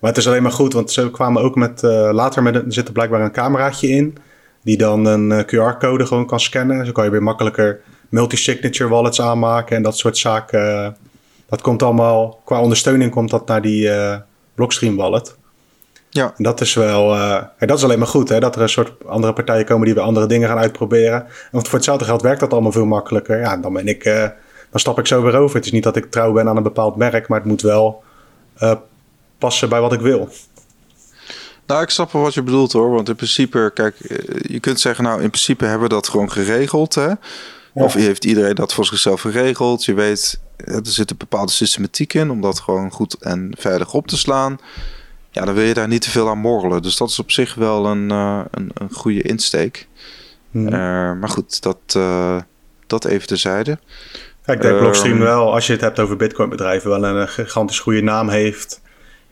Maar 0.00 0.10
het 0.10 0.18
is 0.18 0.26
alleen 0.26 0.42
maar 0.42 0.52
goed, 0.52 0.72
want 0.72 0.90
ze 0.90 1.10
kwamen 1.10 1.42
ook 1.42 1.54
met. 1.54 1.82
Uh, 1.82 2.10
later 2.12 2.42
met, 2.42 2.54
er 2.54 2.64
zit 2.68 2.86
er 2.86 2.92
blijkbaar 2.92 3.20
een 3.20 3.32
cameraatje 3.32 3.88
in. 3.88 4.16
Die 4.62 4.76
dan 4.76 5.04
een 5.04 5.30
uh, 5.30 5.38
QR-code 5.38 6.06
gewoon 6.06 6.26
kan 6.26 6.40
scannen. 6.40 6.86
Zo 6.86 6.92
kan 6.92 7.04
je 7.04 7.10
weer 7.10 7.22
makkelijker 7.22 7.80
multi-signature 8.08 8.90
wallets 8.90 9.20
aanmaken 9.20 9.76
en 9.76 9.82
dat 9.82 9.98
soort 9.98 10.18
zaken. 10.18 10.96
dat 11.48 11.60
komt 11.60 11.82
allemaal. 11.82 12.40
Qua 12.44 12.60
ondersteuning 12.60 13.10
komt 13.10 13.30
dat 13.30 13.46
naar 13.46 13.62
die 13.62 13.88
uh, 13.88 14.16
Blockstream 14.54 14.96
wallet. 14.96 15.36
Ja. 16.08 16.34
En 16.36 16.44
dat 16.44 16.60
is 16.60 16.74
wel. 16.74 17.08
dat 17.58 17.78
is 17.78 17.84
alleen 17.84 17.98
maar 17.98 18.08
goed, 18.08 18.28
hè? 18.28 18.40
Dat 18.40 18.56
er 18.56 18.62
een 18.62 18.68
soort 18.68 18.92
andere 19.06 19.32
partijen 19.32 19.64
komen 19.64 19.84
die 19.84 19.94
weer 19.94 20.04
andere 20.04 20.26
dingen 20.26 20.48
gaan 20.48 20.58
uitproberen. 20.58 21.26
Want 21.50 21.68
voor 21.68 21.74
hetzelfde 21.74 22.04
geld 22.04 22.22
werkt 22.22 22.40
dat 22.40 22.52
allemaal 22.52 22.72
veel 22.72 22.86
makkelijker. 22.86 23.38
Ja, 23.38 23.56
dan 23.56 23.72
ben 23.72 23.88
ik. 23.88 24.04
dan 24.70 24.80
stap 24.80 24.98
ik 24.98 25.06
zo 25.06 25.22
weer 25.22 25.36
over. 25.36 25.56
Het 25.56 25.64
is 25.64 25.72
niet 25.72 25.82
dat 25.82 25.96
ik 25.96 26.10
trouw 26.10 26.32
ben 26.32 26.48
aan 26.48 26.56
een 26.56 26.62
bepaald 26.62 26.96
merk, 26.96 27.28
maar 27.28 27.38
het 27.38 27.48
moet 27.48 27.62
wel 27.62 28.02
passen 29.40 29.68
bij 29.68 29.80
wat 29.80 29.92
ik 29.92 30.00
wil. 30.00 30.28
Nou, 31.66 31.82
ik 31.82 31.90
snap 31.90 32.12
wel 32.12 32.22
wat 32.22 32.34
je 32.34 32.42
bedoelt 32.42 32.72
hoor. 32.72 32.90
Want 32.90 33.08
in 33.08 33.16
principe, 33.16 33.70
kijk, 33.74 34.00
eh, 34.00 34.16
je 34.40 34.60
kunt 34.60 34.80
zeggen, 34.80 35.04
nou, 35.04 35.22
in 35.22 35.30
principe 35.30 35.64
hebben 35.64 35.88
we 35.88 35.94
dat 35.94 36.08
gewoon 36.08 36.30
geregeld. 36.30 36.94
Hè? 36.94 37.06
Ja. 37.06 37.16
Of 37.72 37.94
heeft 37.94 38.24
iedereen 38.24 38.54
dat 38.54 38.74
voor 38.74 38.84
zichzelf 38.84 39.20
geregeld? 39.20 39.84
Je 39.84 39.94
weet, 39.94 40.40
er 40.56 40.80
zit 40.82 41.10
een 41.10 41.16
bepaalde 41.16 41.52
systematiek 41.52 42.14
in 42.14 42.30
om 42.30 42.40
dat 42.40 42.60
gewoon 42.60 42.90
goed 42.90 43.14
en 43.14 43.54
veilig 43.58 43.94
op 43.94 44.06
te 44.06 44.16
slaan. 44.16 44.58
Ja, 45.30 45.44
dan 45.44 45.54
wil 45.54 45.64
je 45.64 45.74
daar 45.74 45.88
niet 45.88 46.02
te 46.02 46.10
veel 46.10 46.28
aan 46.28 46.38
morrelen. 46.38 46.82
Dus 46.82 46.96
dat 46.96 47.08
is 47.08 47.18
op 47.18 47.30
zich 47.30 47.54
wel 47.54 47.86
een, 47.86 48.12
uh, 48.12 48.40
een, 48.50 48.70
een, 48.74 48.92
goede 48.92 49.22
insteek. 49.22 49.88
Hmm. 50.50 50.66
Uh, 50.66 50.72
maar 50.72 51.28
goed, 51.28 51.62
dat, 51.62 51.94
uh, 51.96 52.36
dat 52.86 53.04
even 53.04 53.26
terzijde. 53.26 53.78
Ja, 54.44 54.52
ik 54.52 54.62
denk 54.62 54.78
Blockstream 54.78 55.18
wel, 55.18 55.52
als 55.52 55.66
je 55.66 55.72
het 55.72 55.80
hebt 55.80 55.98
over 55.98 56.16
Bitcoin 56.16 56.48
bedrijven, 56.48 56.90
wel 56.90 57.04
een 57.04 57.28
gigantisch 57.28 57.78
goede 57.78 58.02
naam 58.02 58.28
heeft 58.28 58.80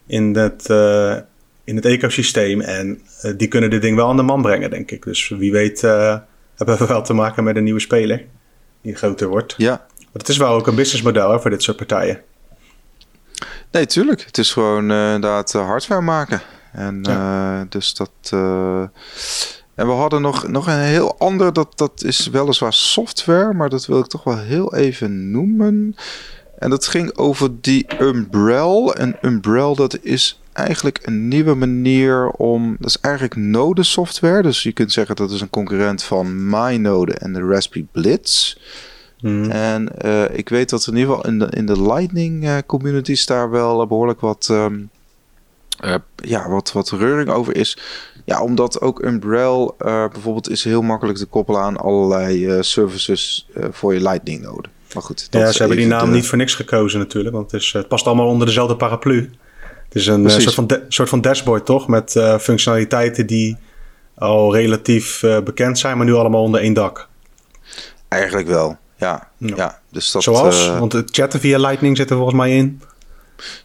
in 0.09 0.37
het, 0.37 0.69
uh, 0.71 1.17
in 1.65 1.77
het 1.77 1.85
ecosysteem. 1.85 2.61
En 2.61 3.01
uh, 3.25 3.33
die 3.37 3.49
kunnen 3.49 3.71
dit 3.71 3.83
ding 3.83 3.97
wel 3.97 4.09
aan 4.09 4.17
de 4.17 4.23
man 4.23 4.43
brengen, 4.43 4.71
denk 4.71 4.91
ik. 4.91 5.05
Dus 5.05 5.29
wie 5.29 5.53
weet 5.53 5.83
uh, 5.83 6.17
hebben 6.57 6.79
we 6.79 6.87
wel 6.87 7.03
te 7.03 7.13
maken 7.13 7.45
met 7.45 7.57
een 7.57 7.65
nieuwe 7.65 7.81
speler 7.81 8.25
die 8.83 8.95
groter 8.95 9.29
wordt. 9.29 9.55
Ja. 9.57 9.87
Maar 9.97 10.09
het 10.13 10.29
is 10.29 10.37
wel 10.37 10.55
ook 10.55 10.67
een 10.67 10.75
businessmodel 10.75 11.31
hè, 11.31 11.41
voor 11.41 11.51
dit 11.51 11.63
soort 11.63 11.77
partijen. 11.77 12.21
Nee, 13.71 13.87
tuurlijk. 13.87 14.25
Het 14.25 14.39
is 14.39 14.53
gewoon 14.53 14.83
inderdaad 14.83 15.53
hardware 15.53 16.01
maken. 16.01 16.41
En 16.73 17.03
dus 17.69 17.95
dat. 17.95 18.11
en 19.75 19.87
we 19.87 19.93
hadden 19.93 20.23
nog, 20.23 20.49
nog 20.49 20.67
een 20.67 20.81
heel 20.81 21.19
ander, 21.19 21.53
dat, 21.53 21.79
dat 21.79 22.03
is 22.03 22.29
weliswaar 22.29 22.73
software, 22.73 23.53
maar 23.53 23.69
dat 23.69 23.87
wil 23.87 23.99
ik 23.99 24.07
toch 24.07 24.25
wel 24.25 24.39
heel 24.39 24.75
even 24.75 25.31
noemen. 25.31 25.97
En 26.59 26.71
dat 26.71 26.87
ging 26.87 27.17
over 27.17 27.51
die 27.61 27.87
Umbrel. 28.01 28.95
En 28.95 29.17
Umbrel, 29.23 29.75
dat 29.75 29.99
is 30.03 30.41
eigenlijk 30.53 31.01
een 31.03 31.29
nieuwe 31.29 31.55
manier 31.55 32.29
om. 32.29 32.77
Dat 32.79 32.89
is 32.89 33.01
eigenlijk 33.01 33.37
node 33.37 33.83
software. 33.83 34.43
Dus 34.43 34.63
je 34.63 34.73
kunt 34.73 34.93
zeggen 34.93 35.17
dat 35.17 35.31
is 35.31 35.41
een 35.41 35.51
concurrent 35.51 36.03
van 36.03 36.49
MyNode 36.49 37.15
en 37.15 37.33
de 37.33 37.41
Raspberry 37.41 37.87
Blitz. 37.93 38.57
Hmm. 39.19 39.51
En 39.51 39.89
uh, 40.05 40.25
ik 40.33 40.49
weet 40.49 40.71
dat 40.71 40.87
in 40.87 40.97
ieder 40.97 41.15
geval 41.15 41.31
in 41.31 41.39
de, 41.39 41.47
in 41.51 41.67
de 41.67 41.83
Lightning 41.83 42.45
uh, 42.45 42.57
communities 42.67 43.27
daar 43.27 43.51
wel 43.51 43.87
behoorlijk 43.87 44.21
wat, 44.21 44.49
um, 44.51 44.91
uh, 45.85 45.95
ja, 46.17 46.49
wat, 46.49 46.73
wat 46.73 46.91
reuring 46.91 47.29
over 47.29 47.57
is. 47.57 47.79
Ja, 48.25 48.43
omdat 48.43 48.81
ook 48.81 49.03
Umbrel 49.03 49.75
bijvoorbeeld 49.79 50.51
is 50.51 50.65
heel 50.65 50.83
makkelijk 50.83 51.19
te 51.19 51.27
koppelen 51.27 51.61
aan 51.61 51.77
allerlei 51.77 52.63
services 52.63 53.49
voor 53.71 53.95
je 53.95 54.01
Lightning 54.01 54.43
node. 54.43 54.69
Maar 54.95 55.03
goed. 55.03 55.27
Ja, 55.31 55.53
ze 55.53 55.59
hebben 55.59 55.77
die 55.77 55.87
naam 55.87 56.11
niet 56.11 56.27
voor 56.27 56.39
niks 56.39 56.55
gekozen 56.55 56.99
natuurlijk, 56.99 57.35
want 57.35 57.51
het, 57.51 57.61
is, 57.61 57.73
het 57.73 57.89
past 57.89 58.07
allemaal 58.07 58.27
onder 58.27 58.47
dezelfde 58.47 58.77
paraplu. 58.77 59.31
Het 59.85 59.95
is 59.95 60.07
een 60.07 60.31
soort, 60.31 60.55
van 60.55 60.71
soort 60.89 61.09
van 61.09 61.21
dashboard 61.21 61.67
toch, 61.67 61.89
met 61.89 62.13
functionaliteiten 62.41 63.27
die 63.27 63.57
al 64.15 64.55
relatief 64.55 65.21
bekend 65.45 65.79
zijn, 65.79 65.97
maar 65.97 66.07
nu 66.07 66.15
allemaal 66.15 66.43
onder 66.43 66.61
één 66.61 66.73
dak. 66.73 67.09
Eigenlijk 68.09 68.49
wel. 68.49 68.79
Ja, 68.99 69.29
ja. 69.37 69.81
dus 69.91 70.11
dat, 70.11 70.23
Zoals? 70.23 70.67
Uh, 70.67 70.79
want 70.79 70.93
het 70.93 71.11
chatten 71.11 71.41
via 71.41 71.59
Lightning 71.59 71.97
zit 71.97 72.11
er 72.11 72.17
volgens 72.17 72.37
mij 72.37 72.57
in. 72.57 72.83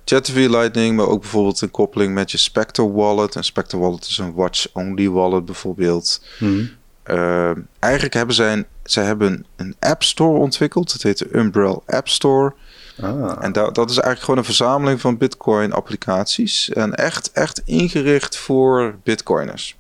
Chatten 0.06 0.34
via 0.34 0.50
Lightning, 0.50 0.96
maar 0.96 1.08
ook 1.08 1.22
bijvoorbeeld 1.22 1.62
een 1.62 1.72
koppeling 1.72 2.14
met 2.14 2.32
je 2.32 2.38
Spectre 2.38 2.92
Wallet. 2.92 3.36
En 3.36 3.44
Spectre 3.44 3.78
Wallet 3.78 4.06
is 4.06 4.18
een 4.18 4.34
watch-only 4.34 5.10
wallet 5.10 5.46
bijvoorbeeld. 5.46 6.26
Hmm. 6.38 6.70
Uh, 7.06 7.52
eigenlijk 7.80 8.14
hebben 8.14 8.36
zij 8.36 8.54
een, 8.54 8.66
zij 8.84 9.04
hebben 9.04 9.46
een 9.56 9.76
App 9.80 10.04
Store 10.04 10.40
ontwikkeld. 10.40 10.92
Het 10.92 11.04
heet 11.04 11.18
de 11.18 11.38
Umbrel 11.38 11.84
App 11.86 12.08
Store. 12.08 12.54
Ah. 13.02 13.38
En 13.40 13.52
dat, 13.52 13.76
dat 13.76 13.90
is 13.90 13.96
eigenlijk 13.98 14.20
gewoon 14.20 14.38
een 14.38 14.46
verzameling 14.46 15.02
van 15.02 15.18
Bitcoin-applicaties. 15.18 16.70
En 16.70 16.96
echt, 16.96 17.32
echt 17.32 17.62
ingericht 17.66 18.38
voor 18.38 18.96
Bitcoiners. 19.04 19.78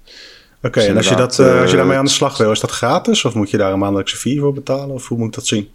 Oké, 0.61 0.81
en 0.81 0.97
als 0.97 1.09
je, 1.09 1.15
dat, 1.15 1.39
uh, 1.39 1.61
als 1.61 1.71
je 1.71 1.77
daarmee 1.77 1.97
aan 1.97 2.05
de 2.05 2.11
slag 2.11 2.37
wil, 2.37 2.51
is 2.51 2.59
dat 2.59 2.71
gratis? 2.71 3.25
Of 3.25 3.33
moet 3.33 3.49
je 3.49 3.57
daar 3.57 3.71
een 3.71 3.79
maandelijkse 3.79 4.17
fee 4.17 4.39
voor 4.39 4.53
betalen? 4.53 4.95
Of 4.95 5.07
hoe 5.07 5.17
moet 5.17 5.27
ik 5.27 5.33
dat 5.33 5.47
zien? 5.47 5.69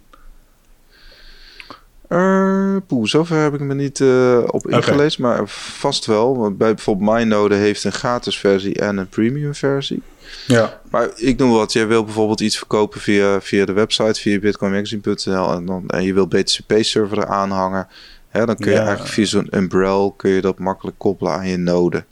Uh, 2.09 2.75
poeh, 2.87 3.07
zover 3.07 3.37
heb 3.37 3.53
ik 3.53 3.59
me 3.59 3.73
niet 3.73 3.99
uh, 3.99 4.43
op 4.45 4.67
ingelezen, 4.67 5.21
maar 5.21 5.41
vast 5.47 6.05
wel. 6.05 6.37
Want 6.37 6.57
bij 6.57 6.73
bijvoorbeeld 6.73 7.09
MyNode 7.09 7.55
heeft 7.55 7.83
een 7.83 7.91
gratis 7.91 8.37
versie 8.37 8.75
en 8.75 8.97
een 8.97 9.09
premium 9.09 9.55
versie. 9.55 10.01
Ja. 10.47 10.81
Maar 10.91 11.09
ik 11.15 11.37
noem 11.37 11.51
wat, 11.51 11.73
jij 11.73 11.87
wil 11.87 12.03
bijvoorbeeld 12.03 12.39
iets 12.39 12.57
verkopen 12.57 13.01
via, 13.01 13.41
via 13.41 13.65
de 13.65 13.73
website, 13.73 14.21
via 14.21 14.39
bitcoinmagazine.nl 14.39 15.53
en, 15.53 15.65
dan, 15.65 15.83
en 15.87 16.03
je 16.03 16.13
wil 16.13 16.27
BTCP-server 16.27 17.17
eraan 17.17 17.51
hangen. 17.51 17.87
Hè, 18.29 18.45
dan 18.45 18.55
kun 18.55 18.71
je 18.71 18.77
eigenlijk 18.77 19.09
via 19.09 19.25
zo'n 19.25 19.47
umbrel 19.51 20.11
kun 20.11 20.31
je 20.31 20.41
dat 20.41 20.59
makkelijk 20.59 20.97
koppelen 20.97 21.33
aan 21.33 21.47
je 21.47 21.57
node 21.57 22.03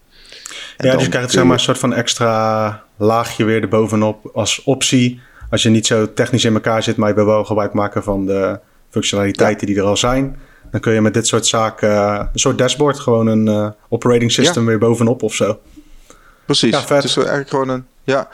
ja, 0.77 0.93
dus 0.93 1.03
je 1.03 1.09
krijgt 1.09 1.31
zeg 1.31 1.43
maar 1.43 1.53
een 1.53 1.59
soort 1.59 1.77
van 1.77 1.93
extra 1.93 2.83
laagje 2.97 3.43
weer 3.43 3.61
erbovenop 3.61 4.29
als 4.33 4.63
optie. 4.63 5.19
Als 5.49 5.63
je 5.63 5.69
niet 5.69 5.85
zo 5.85 6.13
technisch 6.13 6.45
in 6.45 6.53
elkaar 6.53 6.83
zit, 6.83 6.97
maar 6.97 7.09
je 7.09 7.15
wil 7.15 7.25
wel 7.25 7.45
gebruik 7.45 7.73
maken 7.73 8.03
van 8.03 8.25
de 8.25 8.59
functionaliteiten 8.89 9.67
die 9.67 9.77
er 9.77 9.83
al 9.83 9.97
zijn. 9.97 10.37
Dan 10.71 10.79
kun 10.79 10.93
je 10.93 11.01
met 11.01 11.13
dit 11.13 11.27
soort 11.27 11.45
zaken 11.45 12.19
een 12.19 12.29
soort 12.33 12.57
dashboard, 12.57 12.99
gewoon 12.99 13.27
een 13.27 13.47
uh, 13.47 13.69
operating 13.89 14.31
system 14.31 14.65
weer 14.65 14.77
bovenop 14.77 15.23
of 15.23 15.33
zo. 15.33 15.59
Precies. 16.47 16.71
Ja, 16.71 16.79
vet. 16.79 16.89
Het 16.89 17.05
is 17.05 17.15
eigenlijk 17.15 17.49
gewoon 17.49 17.69
een. 17.69 17.85
Ja. 18.03 18.29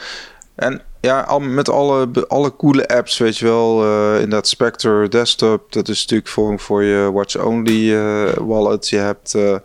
En 0.55 0.81
ja, 0.99 1.21
al, 1.21 1.39
met 1.39 1.69
alle, 1.69 2.09
alle 2.27 2.55
coole 2.55 2.87
apps, 2.87 3.17
weet 3.17 3.37
je 3.37 3.45
wel. 3.45 3.85
Uh, 3.85 4.13
inderdaad, 4.13 4.47
Spectre 4.47 5.07
Desktop, 5.07 5.71
dat 5.71 5.89
is 5.89 6.01
natuurlijk 6.01 6.29
voor, 6.29 6.59
voor 6.59 6.83
je 6.83 7.11
watch-only 7.11 7.93
uh, 7.93 8.33
wallet. 8.33 8.89
Je 8.89 8.97
hebt 8.97 9.33
uh, 9.35 9.55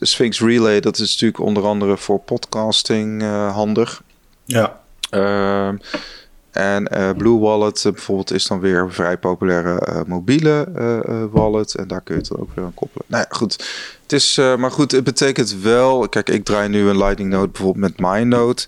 Sphinx 0.00 0.40
Relay, 0.40 0.80
dat 0.80 0.98
is 0.98 1.10
natuurlijk 1.10 1.40
onder 1.40 1.64
andere 1.64 1.96
voor 1.96 2.18
podcasting 2.18 3.22
handig. 3.52 4.02
Ja. 4.44 4.80
En 6.54 6.88
Blue 7.16 7.38
Wallet 7.38 7.80
bijvoorbeeld 7.82 8.32
is 8.32 8.46
dan 8.46 8.60
weer 8.60 8.78
een 8.78 8.92
vrij 8.92 9.18
populaire 9.18 10.04
mobiele 10.06 10.68
wallet. 11.32 11.74
En 11.74 11.88
daar 11.88 12.00
kun 12.00 12.14
je 12.14 12.20
het 12.20 12.36
ook 12.36 12.50
weer 12.54 12.64
aan 12.64 12.74
koppelen. 12.74 13.06
Nou 13.08 13.24
ja, 13.28 13.36
goed. 13.36 13.52
Het 14.02 14.12
is, 14.12 14.36
maar 14.36 14.70
goed, 14.70 14.92
het 14.92 15.04
betekent 15.04 15.60
wel... 15.62 16.08
Kijk, 16.08 16.28
ik 16.28 16.44
draai 16.44 16.68
nu 16.68 16.88
een 16.88 16.98
Lightning 16.98 17.30
Node 17.30 17.48
bijvoorbeeld 17.48 17.98
met 17.98 18.10
MyNode. 18.10 18.62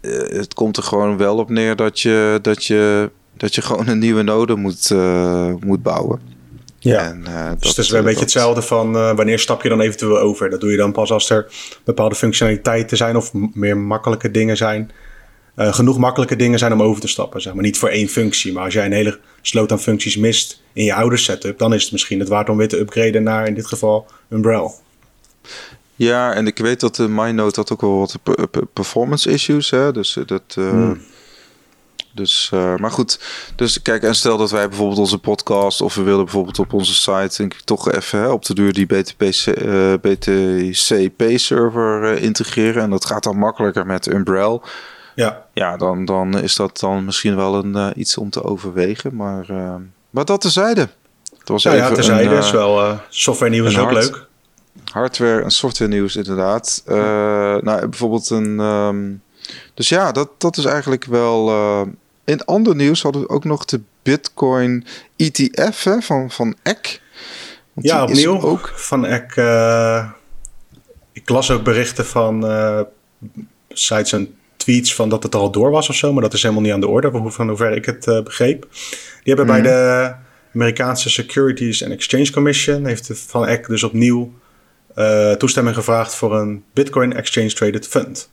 Eh, 0.00 0.10
het 0.10 0.54
komt 0.54 0.76
er 0.76 0.82
gewoon 0.82 1.16
wel 1.16 1.36
op 1.36 1.50
neer 1.50 1.76
dat 1.76 2.00
je, 2.00 2.38
dat 2.42 2.64
je, 2.64 3.10
dat 3.36 3.54
je 3.54 3.62
gewoon 3.62 3.88
een 3.88 3.98
nieuwe 3.98 4.22
node 4.22 4.56
moet, 4.56 4.90
moet 5.60 5.82
bouwen. 5.82 6.20
Ja, 6.78 7.08
en, 7.08 7.24
uh, 7.28 7.50
dus 7.58 7.68
het 7.68 7.78
is 7.78 7.90
weer 7.90 7.98
een 7.98 8.04
beetje 8.04 8.20
hetzelfde 8.20 8.62
van 8.62 8.92
wanneer 8.92 9.38
stap 9.38 9.62
je 9.62 9.68
dan 9.68 9.80
eventueel 9.80 10.18
over. 10.18 10.50
Dat 10.50 10.60
doe 10.60 10.70
je 10.70 10.76
dan 10.76 10.92
pas 10.92 11.12
als 11.12 11.30
er 11.30 11.52
bepaalde 11.84 12.14
functionaliteiten 12.14 12.96
zijn 12.96 13.16
of 13.16 13.32
meer 13.54 13.76
makkelijke 13.76 14.30
dingen 14.30 14.56
zijn. 14.56 14.90
Genoeg 15.56 15.98
makkelijke 15.98 16.36
dingen 16.36 16.58
zijn 16.58 16.72
om 16.72 16.82
over 16.82 17.00
te 17.00 17.08
stappen. 17.08 17.40
Zeg 17.40 17.54
maar 17.54 17.62
niet 17.62 17.78
voor 17.78 17.88
één 17.88 18.08
functie, 18.08 18.52
maar 18.52 18.64
als 18.64 18.74
jij 18.74 18.84
een 18.84 18.92
hele 18.92 19.18
sloot 19.42 19.72
aan 19.72 19.80
functies 19.80 20.16
mist 20.16 20.62
in 20.72 20.84
je 20.84 20.94
oude 20.94 21.16
setup, 21.16 21.58
dan 21.58 21.74
is 21.74 21.82
het 21.82 21.92
misschien 21.92 22.18
het 22.18 22.28
waard 22.28 22.48
om 22.48 22.56
weer 22.56 22.68
te 22.68 22.78
upgraden 22.78 23.22
naar 23.22 23.46
in 23.46 23.54
dit 23.54 23.66
geval 23.66 24.06
Umbrel. 24.28 24.74
Ja, 26.00 26.32
en 26.32 26.46
ik 26.46 26.58
weet 26.58 26.80
dat 26.80 26.96
de 26.96 27.08
MyNote 27.08 27.60
had 27.60 27.72
ook 27.72 27.80
wel 27.80 27.98
wat 27.98 28.18
performance 28.72 29.30
issues. 29.30 29.70
Hè? 29.70 29.92
Dus 29.92 30.16
eh, 30.16 30.26
dat. 30.26 30.42
Uh, 30.58 30.70
hmm. 30.70 31.00
Dus, 32.14 32.50
uh, 32.54 32.76
maar 32.76 32.90
goed. 32.90 33.20
Dus 33.56 33.82
kijk, 33.82 34.02
en 34.02 34.14
stel 34.14 34.36
dat 34.36 34.50
wij 34.50 34.68
bijvoorbeeld 34.68 34.98
onze 34.98 35.18
podcast. 35.18 35.80
of 35.80 35.94
we 35.94 36.02
willen 36.02 36.24
bijvoorbeeld 36.24 36.58
op 36.58 36.72
onze 36.72 36.94
site. 36.94 37.36
denk 37.36 37.54
ik 37.54 37.60
toch 37.60 37.92
even 37.92 38.18
hè, 38.18 38.28
op 38.28 38.44
de 38.44 38.54
duur 38.54 38.72
die 38.72 38.86
BTPC, 38.86 39.46
uh, 39.46 39.92
BTCP-server 40.00 42.18
integreren. 42.18 42.82
En 42.82 42.90
dat 42.90 43.04
gaat 43.04 43.22
dan 43.22 43.38
makkelijker 43.38 43.86
met 43.86 44.06
Umbrel. 44.06 44.62
Ja, 45.14 45.46
ja 45.52 45.76
dan, 45.76 46.04
dan 46.04 46.38
is 46.38 46.56
dat 46.56 46.78
dan 46.78 47.04
misschien 47.04 47.36
wel 47.36 47.54
een, 47.54 48.00
iets 48.00 48.16
om 48.16 48.30
te 48.30 48.42
overwegen. 48.42 49.16
Maar, 49.16 49.46
maar 50.10 50.24
dat 50.24 50.40
tezijde. 50.40 50.88
Dat 51.38 51.48
was 51.48 51.62
ja, 51.62 51.72
even 51.72 51.88
ja, 51.88 51.94
tezijde 51.94 52.34
een, 52.34 52.38
is 52.38 52.50
wel. 52.50 52.98
software 53.08 53.50
nieuws 53.50 53.78
ook 53.78 53.92
leuk 53.92 54.28
hardware 54.92 55.42
en 55.42 55.50
software 55.50 55.90
nieuws 55.90 56.16
inderdaad. 56.16 56.82
Uh, 56.86 56.94
nou, 57.56 57.88
bijvoorbeeld 57.88 58.30
een... 58.30 58.58
Um, 58.58 59.22
dus 59.74 59.88
ja, 59.88 60.12
dat, 60.12 60.30
dat 60.38 60.56
is 60.56 60.64
eigenlijk 60.64 61.04
wel... 61.04 61.48
Uh, 61.48 61.82
in 62.24 62.44
ander 62.44 62.74
nieuws 62.74 63.02
hadden 63.02 63.22
we 63.22 63.28
ook 63.28 63.44
nog 63.44 63.64
de 63.64 63.80
Bitcoin 64.02 64.86
ETF 65.16 65.84
hè, 65.84 66.00
van, 66.00 66.30
van 66.30 66.56
ECK. 66.62 67.00
Want 67.72 67.86
ja, 67.86 68.02
opnieuw 68.02 68.40
ook. 68.40 68.72
van 68.74 69.06
ECK. 69.06 69.36
Uh, 69.36 70.10
ik 71.12 71.28
las 71.28 71.50
ook 71.50 71.62
berichten 71.62 72.06
van 72.06 72.44
sites 73.68 74.12
en 74.12 74.34
tweets 74.60 74.94
van 74.94 75.08
dat 75.08 75.22
het 75.22 75.34
al 75.34 75.50
door 75.50 75.70
was 75.70 75.88
of 75.88 75.94
zo. 75.94 76.12
Maar 76.12 76.22
dat 76.22 76.32
is 76.32 76.42
helemaal 76.42 76.62
niet 76.62 76.72
aan 76.72 76.80
de 76.80 76.88
orde, 76.88 77.10
van 77.10 77.48
hoever 77.48 77.72
ik 77.72 77.84
het 77.84 78.24
begreep. 78.24 78.66
Die 79.22 79.34
hebben 79.34 79.46
bij 79.46 79.60
mhm. 79.60 79.68
de 79.68 80.12
Amerikaanse 80.54 81.10
Securities 81.10 81.84
and 81.84 81.92
Exchange 81.92 82.30
Commission... 82.30 82.86
heeft 82.86 83.10
van 83.14 83.46
ECK 83.46 83.66
dus 83.66 83.82
opnieuw 83.82 84.32
uh, 84.96 85.32
toestemming 85.32 85.76
gevraagd 85.76 86.14
voor 86.14 86.36
een 86.36 86.64
Bitcoin 86.72 87.12
Exchange 87.12 87.52
Traded 87.52 87.88
Fund. 87.88 88.30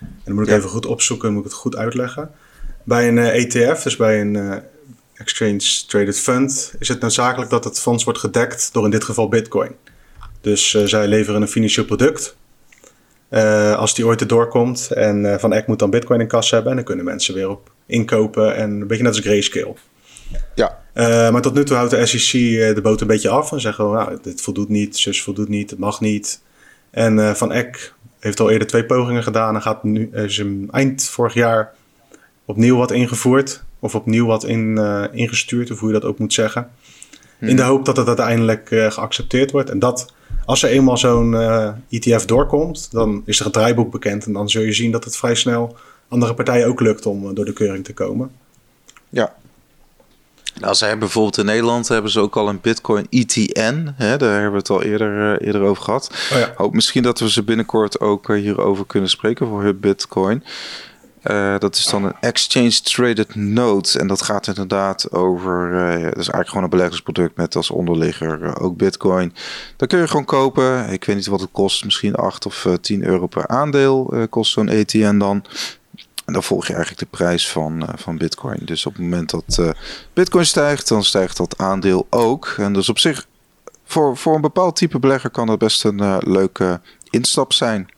En 0.00 0.08
dan 0.24 0.34
moet 0.34 0.48
ik 0.48 0.54
even 0.54 0.68
goed 0.68 0.86
opzoeken, 0.86 1.32
moet 1.32 1.44
ik 1.44 1.50
het 1.50 1.58
goed 1.58 1.76
uitleggen. 1.76 2.30
Bij 2.84 3.08
een 3.08 3.18
ETF, 3.18 3.78
eh, 3.78 3.82
dus 3.82 3.96
bij 3.96 4.20
een 4.20 4.62
Exchange 5.14 5.84
Traded 5.86 6.18
Fund, 6.18 6.74
is 6.78 6.88
het 6.88 7.00
noodzakelijk 7.00 7.50
dat 7.50 7.64
het 7.64 7.80
fonds 7.80 8.04
wordt 8.04 8.18
gedekt 8.18 8.72
door 8.72 8.84
in 8.84 8.90
dit 8.90 9.04
geval 9.04 9.28
Bitcoin. 9.28 9.74
Dus 10.40 10.70
zij 10.70 11.06
leveren 11.06 11.42
een 11.42 11.48
financieel 11.48 11.84
product. 11.84 12.36
Als 13.76 13.94
die 13.94 14.06
ooit 14.06 14.20
erdoor 14.20 14.48
komt 14.48 14.90
en 14.90 15.40
Van 15.40 15.52
Eck 15.52 15.66
moet 15.66 15.78
dan 15.78 15.90
Bitcoin 15.90 16.20
in 16.20 16.26
kas 16.26 16.50
hebben 16.50 16.70
en 16.70 16.76
dan 16.76 16.84
kunnen 16.84 17.04
mensen 17.04 17.34
weer 17.34 17.48
op 17.48 17.70
inkopen 17.86 18.56
en 18.56 18.70
een 18.70 18.86
beetje 18.86 19.02
net 19.02 19.12
als 19.12 19.24
Grayscale. 19.24 19.74
Ja. 20.54 20.78
Uh, 20.94 21.30
maar 21.30 21.42
tot 21.42 21.54
nu 21.54 21.64
toe 21.64 21.76
houdt 21.76 21.90
de 21.90 22.06
SEC 22.06 22.32
eh, 22.32 22.74
de 22.74 22.80
boot 22.82 23.00
een 23.00 23.06
beetje 23.06 23.28
af 23.28 23.52
en 23.52 23.60
zeggen: 23.60 23.90
nou, 23.90 24.18
dit 24.22 24.40
voldoet 24.40 24.68
niet, 24.68 24.96
zus 24.96 25.22
voldoet 25.22 25.48
niet, 25.48 25.70
het 25.70 25.78
mag 25.78 26.00
niet. 26.00 26.42
En 26.90 27.18
uh, 27.18 27.34
Van 27.34 27.52
Eck 27.52 27.94
heeft 28.20 28.40
al 28.40 28.50
eerder 28.50 28.68
twee 28.68 28.84
pogingen 28.84 29.22
gedaan 29.22 29.54
en 29.54 29.62
gaat 29.62 29.84
nu 29.84 30.10
is 30.12 30.42
eind 30.70 31.04
vorig 31.04 31.34
jaar 31.34 31.74
opnieuw 32.44 32.76
wat 32.76 32.90
ingevoerd 32.90 33.64
of 33.78 33.94
opnieuw 33.94 34.26
wat 34.26 34.44
in, 34.44 34.78
ingestuurd, 35.12 35.70
of 35.70 35.78
hoe 35.78 35.88
je 35.88 35.94
dat 36.00 36.04
ook 36.04 36.18
moet 36.18 36.32
zeggen. 36.32 36.70
In 37.40 37.56
de 37.56 37.62
hmm. 37.62 37.70
hoop 37.70 37.84
dat 37.84 37.96
het 37.96 38.06
uiteindelijk 38.06 38.68
geaccepteerd 38.68 39.50
wordt. 39.50 39.70
En 39.70 39.78
dat 39.78 40.12
als 40.48 40.62
er 40.62 40.70
eenmaal 40.70 40.98
zo'n 40.98 41.34
ETF 41.90 42.24
doorkomt, 42.24 42.88
dan 42.90 43.22
is 43.24 43.40
er 43.40 43.46
een 43.46 43.52
draaiboek 43.52 43.90
bekend 43.90 44.26
en 44.26 44.32
dan 44.32 44.50
zul 44.50 44.62
je 44.62 44.72
zien 44.72 44.90
dat 44.90 45.04
het 45.04 45.16
vrij 45.16 45.34
snel 45.34 45.76
andere 46.08 46.34
partijen 46.34 46.66
ook 46.66 46.80
lukt 46.80 47.06
om 47.06 47.34
door 47.34 47.44
de 47.44 47.52
keuring 47.52 47.84
te 47.84 47.94
komen. 47.94 48.30
Ja, 49.08 49.34
Nou, 50.60 50.74
ze 50.74 50.82
hebben 50.82 51.00
bijvoorbeeld 51.00 51.38
in 51.38 51.44
Nederland 51.44 51.88
hebben 51.88 52.10
ze 52.10 52.20
ook 52.20 52.36
al 52.36 52.48
een 52.48 52.60
Bitcoin 52.60 53.06
ETN. 53.10 53.94
Hè, 53.96 54.16
daar 54.16 54.32
hebben 54.32 54.50
we 54.50 54.56
het 54.56 54.70
al 54.70 54.82
eerder, 54.82 55.40
uh, 55.40 55.46
eerder 55.46 55.62
over 55.62 55.82
gehad. 55.82 56.10
Oh 56.32 56.38
ja. 56.38 56.52
Hoop 56.56 56.74
misschien 56.74 57.02
dat 57.02 57.18
we 57.18 57.30
ze 57.30 57.42
binnenkort 57.42 58.00
ook 58.00 58.28
uh, 58.28 58.40
hierover 58.40 58.86
kunnen 58.86 59.10
spreken 59.10 59.46
voor 59.46 59.62
hun 59.62 59.80
Bitcoin. 59.80 60.44
Uh, 61.28 61.58
dat 61.58 61.76
is 61.76 61.86
dan 61.86 62.04
een 62.04 62.16
exchange 62.20 62.80
traded 62.82 63.34
note. 63.34 63.98
En 63.98 64.06
dat 64.06 64.22
gaat 64.22 64.46
inderdaad 64.46 65.12
over. 65.12 65.72
Uh, 65.72 65.92
dat 65.92 66.02
is 66.02 66.14
eigenlijk 66.14 66.48
gewoon 66.48 66.62
een 66.62 66.70
beleggingsproduct 66.70 67.36
met 67.36 67.56
als 67.56 67.70
onderligger 67.70 68.42
uh, 68.42 68.52
ook 68.58 68.76
Bitcoin. 68.76 69.34
Dat 69.76 69.88
kun 69.88 69.98
je 69.98 70.08
gewoon 70.08 70.24
kopen. 70.24 70.90
Ik 70.90 71.04
weet 71.04 71.16
niet 71.16 71.26
wat 71.26 71.40
het 71.40 71.50
kost. 71.52 71.84
Misschien 71.84 72.14
8 72.14 72.46
of 72.46 72.66
10 72.80 73.04
euro 73.04 73.26
per 73.26 73.46
aandeel 73.46 74.26
kost 74.30 74.52
zo'n 74.52 74.68
ETN 74.68 75.18
dan. 75.18 75.44
En 76.24 76.32
dan 76.32 76.42
volg 76.42 76.66
je 76.66 76.72
eigenlijk 76.74 77.10
de 77.10 77.16
prijs 77.16 77.50
van, 77.50 77.88
van 77.94 78.18
Bitcoin. 78.18 78.58
Dus 78.64 78.86
op 78.86 78.92
het 78.92 79.02
moment 79.02 79.30
dat 79.30 79.74
Bitcoin 80.12 80.46
stijgt, 80.46 80.88
dan 80.88 81.04
stijgt 81.04 81.36
dat 81.36 81.58
aandeel 81.58 82.06
ook. 82.10 82.54
En 82.58 82.72
dus 82.72 82.88
op 82.88 82.98
zich, 82.98 83.26
voor, 83.84 84.16
voor 84.16 84.34
een 84.34 84.40
bepaald 84.40 84.76
type 84.76 84.98
belegger 84.98 85.30
kan 85.30 85.46
dat 85.46 85.58
best 85.58 85.84
een 85.84 86.18
leuke 86.18 86.80
instap 87.10 87.52
zijn. 87.52 87.88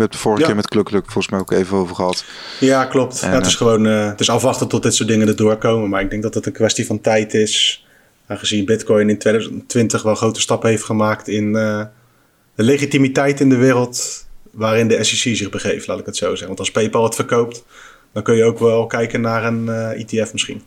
We 0.00 0.06
hebben 0.06 0.18
het 0.18 0.28
vorige 0.28 0.40
ja. 0.40 0.46
keer 0.46 0.56
met 0.56 0.68
Klukkelijk 0.68 1.04
volgens 1.04 1.28
mij 1.28 1.40
ook 1.40 1.50
even 1.50 1.76
over 1.76 1.94
gehad. 1.94 2.24
Ja, 2.60 2.84
klopt. 2.84 3.22
En, 3.22 3.30
ja, 3.30 3.36
het 3.36 3.46
is 3.46 3.54
gewoon 3.54 3.84
het 3.84 4.20
is 4.20 4.30
afwachten 4.30 4.68
tot 4.68 4.82
dit 4.82 4.94
soort 4.94 5.08
dingen 5.08 5.28
erdoor 5.28 5.56
komen. 5.56 5.88
Maar 5.88 6.00
ik 6.00 6.10
denk 6.10 6.22
dat 6.22 6.34
het 6.34 6.46
een 6.46 6.52
kwestie 6.52 6.86
van 6.86 7.00
tijd 7.00 7.34
is. 7.34 7.86
Aangezien 8.26 8.64
Bitcoin 8.64 9.08
in 9.08 9.18
2020 9.18 10.02
wel 10.02 10.14
grote 10.14 10.40
stappen 10.40 10.68
heeft 10.68 10.84
gemaakt 10.84 11.28
in 11.28 11.52
de 11.52 12.66
legitimiteit 12.66 13.40
in 13.40 13.48
de 13.48 13.56
wereld 13.56 14.26
waarin 14.50 14.88
de 14.88 15.04
SEC 15.04 15.36
zich 15.36 15.50
begeeft, 15.50 15.86
laat 15.86 15.98
ik 15.98 16.06
het 16.06 16.16
zo 16.16 16.28
zeggen. 16.28 16.46
Want 16.46 16.58
als 16.58 16.70
PayPal 16.70 17.04
het 17.04 17.14
verkoopt, 17.14 17.64
dan 18.12 18.22
kun 18.22 18.36
je 18.36 18.44
ook 18.44 18.58
wel 18.58 18.86
kijken 18.86 19.20
naar 19.20 19.44
een 19.44 19.64
uh, 19.64 20.00
ETF 20.00 20.32
misschien. 20.32 20.62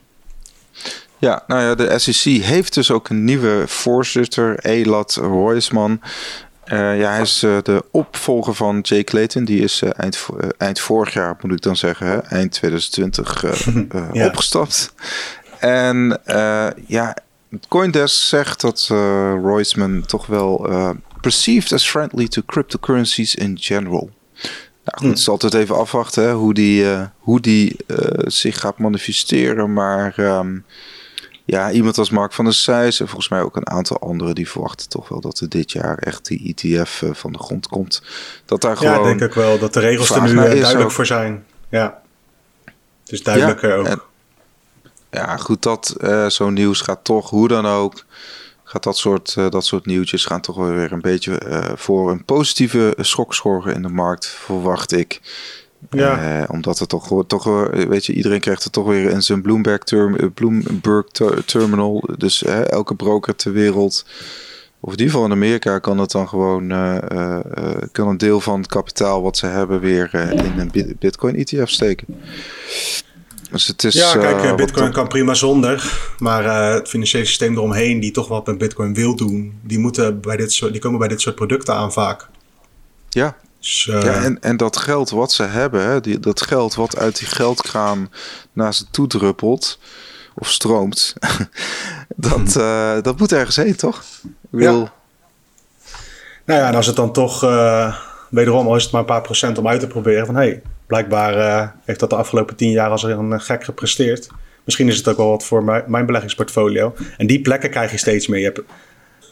Ja, 1.18 1.44
nou 1.48 1.62
ja, 1.62 1.76
de 1.76 2.00
SEC 2.00 2.44
heeft 2.44 2.74
dus 2.74 2.92
ook 2.92 3.10
een 3.10 3.24
nieuwe 3.24 3.64
voorzitter, 3.68 4.60
Elad 4.60 5.16
Roisman. 5.16 6.02
Uh, 6.74 7.00
ja, 7.00 7.12
hij 7.12 7.22
is 7.22 7.44
uh, 7.44 7.58
de 7.64 7.86
opvolger 7.92 8.54
van 8.54 8.80
Jay 8.82 9.04
Clayton. 9.04 9.46
Die 9.46 9.62
is 9.62 9.82
uh, 9.82 9.90
eind, 9.96 10.26
eind 10.58 10.80
vorig 10.80 11.14
jaar, 11.14 11.38
moet 11.42 11.52
ik 11.52 11.62
dan 11.62 11.76
zeggen, 11.76 12.08
hè, 12.08 12.18
eind 12.18 12.52
2020 12.52 13.44
ja. 14.14 14.26
opgestapt. 14.26 14.94
En 15.60 16.20
ja, 16.88 17.18
Coindesk 17.68 18.24
zegt 18.24 18.62
dat 18.62 18.88
Roisman 19.42 20.06
toch 20.06 20.26
wel 20.26 20.70
perceived 21.22 21.72
as 21.72 21.90
friendly 21.90 22.28
to 22.28 22.42
cryptocurrencies 22.46 23.36
in 23.36 23.58
general. 23.60 24.10
Nou 24.84 24.98
goed, 24.98 25.00
hm. 25.00 25.08
het 25.08 25.18
is 25.18 25.30
altijd 25.30 25.54
even 25.54 25.78
afwachten 25.78 26.24
hè, 26.24 26.34
hoe 26.34 26.54
die, 26.54 26.86
hoe 27.18 27.40
die 27.40 27.76
zich 28.18 28.60
gaat 28.60 28.78
manifesteren. 28.78 29.74
Maar 29.74 30.20
um, 30.20 30.66
ja, 31.46 31.72
iemand 31.72 31.98
als 31.98 32.10
Mark 32.10 32.34
van 32.34 32.46
der 32.46 32.54
Seijs 32.54 33.00
en 33.00 33.08
volgens 33.08 33.30
mij 33.30 33.42
ook 33.42 33.56
een 33.56 33.70
aantal 33.70 34.00
anderen... 34.00 34.36
die 34.36 34.50
verwachten 34.50 34.90
toch 34.90 35.10
wel 35.10 35.22
dat 35.22 35.40
er 35.40 35.50
dit 35.50 35.72
jaar 35.72 35.98
echt 35.98 36.26
die 36.26 36.54
ETF 36.56 37.02
uh, 37.02 37.14
van 37.14 37.32
de 37.32 37.40
grond 37.40 37.68
komt. 37.68 38.02
Dat 38.46 38.62
daar 38.62 38.78
gewoon... 38.78 38.94
Ja, 38.94 39.04
denk 39.04 39.22
ik 39.22 39.34
wel. 39.34 39.60
Dat 39.60 39.74
de 39.74 39.80
regels 39.80 40.10
er 40.10 40.22
nu 40.22 40.36
duidelijk 40.36 40.80
ook. 40.80 40.92
voor 40.92 41.06
zijn. 41.06 41.46
Ja, 41.70 42.02
is 43.06 43.24
duidelijker 43.24 43.70
ja, 43.70 43.76
ook. 43.76 43.86
En, 43.86 44.02
ja, 45.12 45.38
goed, 45.38 45.62
dat 45.62 45.96
zo'n 46.28 46.54
nieuws 46.54 46.82
gaat 46.82 47.04
toch, 47.04 47.30
hoe 47.30 47.48
dan 47.48 47.66
ook 47.66 48.06
gaat 48.74 48.84
dat 48.84 48.98
soort, 48.98 49.36
uh, 49.38 49.50
dat 49.50 49.66
soort 49.66 49.86
nieuwtjes 49.86 50.26
gaan 50.26 50.42
toch 50.42 50.56
wel 50.56 50.72
weer 50.72 50.92
een 50.92 51.02
beetje 51.02 51.42
uh, 51.48 51.72
voor 51.76 52.12
een 52.12 52.26
positieve 52.26 52.94
schok 52.98 53.34
zorgen 53.34 53.74
in 53.74 53.82
de 53.82 53.90
markt, 53.90 54.26
verwacht 54.26 54.92
ik. 54.92 55.22
Ja. 55.90 56.40
Uh, 56.42 56.44
omdat 56.48 56.80
het 56.80 56.90
toch, 56.90 57.24
toch, 57.28 57.70
weet 57.72 58.06
je, 58.06 58.14
iedereen 58.14 58.40
krijgt 58.40 58.64
het 58.64 58.74
toch 58.74 58.86
weer 58.86 59.10
in 59.10 59.24
zijn 59.24 59.42
Bloomberg, 59.42 59.84
term, 59.84 60.34
Bloomberg 60.34 61.08
ter, 61.12 61.46
terminal. 61.46 62.10
Dus 62.18 62.44
elke 62.44 62.96
broker 62.96 63.36
ter 63.36 63.52
wereld, 63.52 64.06
of 64.80 64.92
in 64.92 65.00
ieder 65.00 65.14
geval 65.14 65.26
in 65.26 65.32
Amerika, 65.32 65.80
kan 65.80 65.98
het 65.98 66.12
dan 66.12 66.28
gewoon, 66.30 66.68
kan 67.92 68.08
een 68.08 68.18
deel 68.18 68.40
van 68.40 68.60
het 68.60 68.68
kapitaal 68.68 69.22
wat 69.22 69.38
ze 69.38 69.46
hebben 69.46 69.80
weer 69.80 70.14
in 70.14 70.60
een 70.60 70.96
Bitcoin 71.00 71.36
ETF 71.36 71.70
steken. 71.70 72.08
Dus 73.54 73.68
het 73.68 73.84
is, 73.84 73.94
ja, 73.94 74.18
kijk, 74.18 74.56
Bitcoin 74.56 74.92
kan 74.92 75.08
prima 75.08 75.34
zonder. 75.34 76.00
Maar 76.20 76.74
het 76.74 76.90
financiële 76.90 77.26
systeem 77.26 77.54
eromheen, 77.54 78.00
die 78.00 78.12
toch 78.12 78.28
wat 78.28 78.46
met 78.46 78.58
Bitcoin 78.58 78.94
wil 78.94 79.16
doen, 79.16 79.60
die, 79.62 79.80
moeten 79.80 80.22
bij 80.22 80.38
dit 80.38 80.52
soort, 80.52 80.72
die 80.72 80.82
komen 80.82 81.00
bij 81.00 81.08
dit 81.08 81.22
soort 81.22 81.36
producten 81.36 81.76
aan 81.76 81.94
vaak. 81.94 82.28
Ja. 83.10 83.36
Dus, 83.64 83.88
uh, 83.90 84.02
ja 84.02 84.24
en, 84.24 84.42
en 84.42 84.58
dat 84.58 84.78
geld 84.78 85.10
wat 85.10 85.32
ze 85.32 85.44
hebben, 85.44 85.82
hè, 85.82 86.02
die, 86.02 86.20
dat 86.20 86.42
geld 86.42 86.76
wat 86.76 86.98
uit 86.98 87.18
die 87.18 87.28
geldkraan 87.28 88.12
naar 88.54 88.74
ze 88.74 88.86
toe 88.92 89.08
druppelt 89.08 89.80
of 90.36 90.50
stroomt, 90.50 91.14
dat, 92.16 92.54
hmm. 92.54 93.02
dat 93.02 93.20
moet 93.20 93.32
ergens 93.32 93.56
heen, 93.56 93.76
toch? 93.76 94.04
Wil... 94.50 94.80
Ja. 94.80 94.94
Nou 96.46 96.60
ja, 96.60 96.68
en 96.68 96.76
als 96.76 96.86
het 96.86 96.96
dan 96.96 97.14
toch, 97.14 97.42
wederom, 98.30 98.68
al 98.68 98.76
is 98.76 98.84
het 98.84 98.92
maar 98.92 99.02
een 99.02 99.08
paar 99.08 99.22
procent 99.22 99.58
om 99.58 99.68
uit 99.68 99.80
te 99.80 99.88
proberen, 99.88 100.26
van 100.26 100.36
hé, 100.36 100.42
hey, 100.42 100.62
blijkbaar 100.88 101.76
heeft 101.84 102.00
dat 102.00 102.10
de 102.10 102.16
afgelopen 102.16 102.56
tien 102.56 102.72
jaar 102.72 102.90
als 102.90 103.04
een 103.04 103.42
gek 103.42 103.64
gepresteerd. 103.64 104.28
Misschien 104.64 104.88
is 104.88 104.98
het 104.98 105.08
ook 105.08 105.18
wel 105.18 105.30
wat 105.30 105.44
voor 105.44 105.64
mijn, 105.64 105.84
mijn 105.88 106.06
beleggingsportfolio. 106.06 106.96
En 107.18 107.28
die 107.28 107.42
plekken 107.42 107.70
krijg 107.70 107.92
je 107.92 107.98
steeds 107.98 108.28
meer. 108.28 108.40
Je 108.40 108.46
hebt 108.46 108.62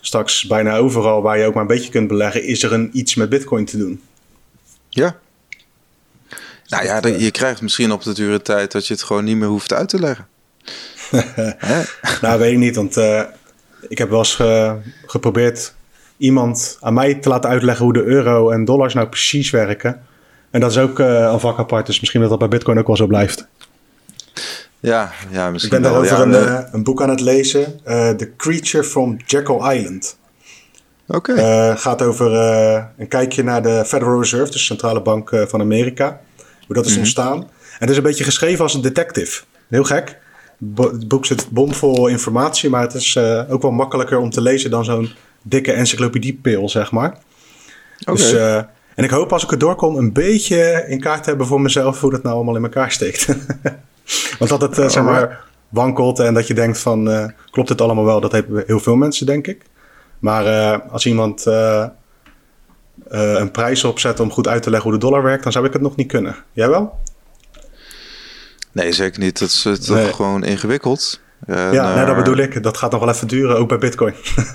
straks 0.01 0.45
bijna 0.45 0.77
overal 0.77 1.21
waar 1.21 1.38
je 1.38 1.45
ook 1.45 1.53
maar 1.53 1.61
een 1.61 1.67
beetje 1.67 1.91
kunt 1.91 2.07
beleggen, 2.07 2.43
is 2.43 2.63
er 2.63 2.73
een, 2.73 2.89
iets 2.93 3.15
met 3.15 3.29
Bitcoin 3.29 3.65
te 3.65 3.77
doen. 3.77 4.01
Ja. 4.93 5.15
Nou 6.67 6.83
ja, 6.83 7.07
je 7.07 7.31
krijgt 7.31 7.61
misschien 7.61 7.91
op 7.91 8.03
de 8.03 8.13
dure 8.13 8.41
tijd 8.41 8.71
dat 8.71 8.87
je 8.87 8.93
het 8.93 9.03
gewoon 9.03 9.23
niet 9.23 9.37
meer 9.37 9.47
hoeft 9.47 9.73
uit 9.73 9.89
te 9.89 9.99
leggen. 9.99 10.27
nou, 12.21 12.39
weet 12.39 12.51
ik 12.51 12.57
niet, 12.57 12.75
want 12.75 12.97
uh, 12.97 13.21
ik 13.89 13.97
heb 13.97 14.09
wel 14.09 14.19
eens 14.19 14.35
ge, 14.35 14.77
geprobeerd 15.05 15.73
iemand 16.17 16.77
aan 16.79 16.93
mij 16.93 17.15
te 17.15 17.29
laten 17.29 17.49
uitleggen 17.49 17.85
hoe 17.85 17.93
de 17.93 18.03
euro 18.03 18.49
en 18.49 18.65
dollars 18.65 18.93
nou 18.93 19.07
precies 19.07 19.49
werken. 19.49 20.01
En 20.49 20.59
dat 20.59 20.71
is 20.71 20.77
ook 20.77 20.99
uh, 20.99 21.29
een 21.31 21.39
vak 21.39 21.59
apart. 21.59 21.85
Dus 21.85 21.99
misschien 21.99 22.21
dat 22.21 22.29
dat 22.29 22.39
bij 22.39 22.47
Bitcoin 22.47 22.79
ook 22.79 22.87
wel 22.87 22.95
zo 22.95 23.07
blijft. 23.07 23.47
Ja, 24.79 25.11
ja 25.29 25.49
misschien 25.49 25.75
Ik 25.75 25.81
ben 25.81 25.91
daarover 25.91 26.17
ja, 26.17 26.23
een, 26.23 26.47
uh, 26.47 26.67
een, 26.71 26.83
boek 26.83 27.01
aan 27.01 27.09
het 27.09 27.19
lezen. 27.19 27.81
The 28.17 28.31
Creature 28.37 28.83
from 28.83 29.17
Jekyll 29.25 29.75
Island. 29.75 30.17
Oké. 31.08 31.32
Okay. 31.32 31.78
gaat 31.78 32.02
over 32.02 32.32
een 32.97 33.08
kijkje 33.08 33.43
naar 33.43 33.62
de 33.62 33.84
Federal 33.86 34.20
Reserve, 34.20 34.52
de 34.52 34.58
centrale 34.58 35.02
bank 35.02 35.45
van 35.47 35.62
Amerika. 35.62 36.22
Hoe 36.68 36.76
dat 36.76 36.86
is 36.86 36.91
mm 36.91 36.97
-hmm. 36.97 37.06
ontstaan. 37.06 37.38
En 37.38 37.47
het 37.80 37.89
is 37.89 37.97
een 37.97 38.04
beetje 38.04 38.24
geschreven 38.24 38.64
als 38.64 38.74
een 38.74 38.82
detective. 38.82 39.41
Heel 39.68 39.84
gek. 39.84 40.20
Het 40.76 41.08
boek 41.08 41.26
zit 41.26 41.49
bomvol 41.49 42.08
informatie, 42.08 42.70
maar 42.70 42.82
het 42.82 42.93
is 42.93 43.18
ook 43.49 43.62
wel 43.62 43.72
makkelijker 43.72 44.18
om 44.18 44.30
te 44.30 44.41
lezen 44.41 44.70
dan 44.70 44.86
zo'n 44.86 45.10
dikke 45.41 45.72
encyclopediepil, 45.72 46.70
zeg 46.70 46.91
maar. 46.91 47.18
Okay. 48.06 48.16
Dus 48.16 48.34
en 48.95 49.04
ik 49.04 49.10
hoop 49.10 49.34
als 49.34 49.43
ik 49.43 49.52
er 49.52 49.58
doorkom 49.58 49.95
een 49.95 50.14
beetje 50.14 50.86
in 50.88 50.99
kaart 50.99 51.24
te 51.24 51.30
hebben 51.30 51.47
voor 51.47 51.62
mezelf 51.62 52.02
hoe 52.02 52.12
dat 52.12 52.24
nou 52.24 52.36
allemaal 52.36 52.56
in 52.56 52.64
elkaar 52.64 52.91
steekt. 52.91 53.26
Want 54.39 54.49
dat 54.49 54.62
het, 54.62 54.78
uh, 54.78 54.89
zeg 54.89 55.04
maar, 55.04 55.43
wankelt 55.70 56.20
en 56.20 56.34
dat 56.34 56.47
je 56.47 56.54
denkt 56.54 56.80
van, 56.80 57.10
uh, 57.10 57.26
klopt 57.52 57.70
het 57.70 57.82
allemaal 57.82 58.06
wel? 58.06 58.22
Dat 58.22 58.32
hebben 58.32 58.64
heel 58.68 58.80
veel 58.80 58.95
mensen, 58.95 59.26
denk 59.26 59.47
ik. 59.47 59.62
Maar 60.22 60.45
uh, 60.45 60.91
als 60.91 61.05
iemand 61.05 61.45
een 63.07 63.51
prijs 63.51 63.84
opzet 63.84 64.19
om 64.19 64.32
goed 64.32 64.47
uit 64.47 64.63
te 64.63 64.69
leggen 64.69 64.89
hoe 64.89 64.99
de 64.99 65.05
dollar 65.05 65.24
werkt, 65.24 65.43
dan 65.43 65.51
zou 65.51 65.65
ik 65.65 65.74
het 65.74 65.82
nog 65.82 65.95
niet 65.95 66.07
kunnen. 66.07 66.36
Jij 66.53 66.69
wel? 66.69 66.99
Nee, 68.72 68.91
zeker 68.91 69.19
niet. 69.19 69.39
Dat 69.39 69.49
is, 69.49 69.88
nee. 69.88 70.13
gewoon 70.13 70.43
ingewikkeld. 70.43 71.19
En, 71.45 71.74
ja, 71.74 71.95
nee, 71.95 72.05
dat 72.05 72.15
bedoel 72.15 72.38
ik. 72.38 72.63
Dat 72.63 72.78
gaat 72.78 72.91
nog 72.91 72.99
wel 72.99 73.09
even 73.09 73.28
duren, 73.28 73.57
ook 73.57 73.67
bij 73.67 73.78
Bitcoin. 73.78 74.13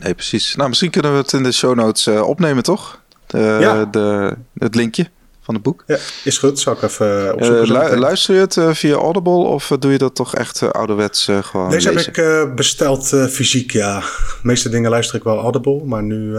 Nee, 0.00 0.14
precies. 0.14 0.54
Nou, 0.54 0.68
misschien 0.68 0.90
kunnen 0.90 1.12
we 1.12 1.18
het 1.18 1.32
in 1.32 1.42
de 1.42 1.52
show 1.52 1.74
notes 1.74 2.06
opnemen, 2.06 2.62
toch? 2.62 3.00
De, 3.26 3.56
ja. 3.60 3.84
de, 3.84 4.36
het 4.58 4.74
linkje 4.74 5.10
van 5.46 5.54
het 5.54 5.62
boek. 5.62 5.84
Ja, 5.86 5.98
is 6.24 6.38
goed. 6.38 6.58
Zal 6.58 6.72
ik 6.72 6.82
even 6.82 7.34
opzoeken. 7.34 7.62
Uh, 7.64 7.90
lu 7.90 7.96
luister 7.96 8.34
je 8.34 8.40
het 8.40 8.56
uh, 8.56 8.74
via 8.74 8.94
Audible 8.94 9.32
of 9.32 9.72
doe 9.78 9.92
je 9.92 9.98
dat 9.98 10.14
toch 10.14 10.34
echt 10.34 10.72
ouderwets 10.72 11.28
gewoon 11.40 11.70
Deze 11.70 11.92
lezen? 11.92 12.12
heb 12.14 12.46
ik 12.46 12.54
besteld 12.54 13.08
fysiek, 13.08 13.70
ja. 13.70 14.00
De 14.00 14.38
meeste 14.42 14.68
dingen 14.68 14.90
luister 14.90 15.16
ik 15.16 15.22
wel 15.22 15.38
Audible, 15.38 15.84
maar 15.84 16.02
nu... 16.02 16.38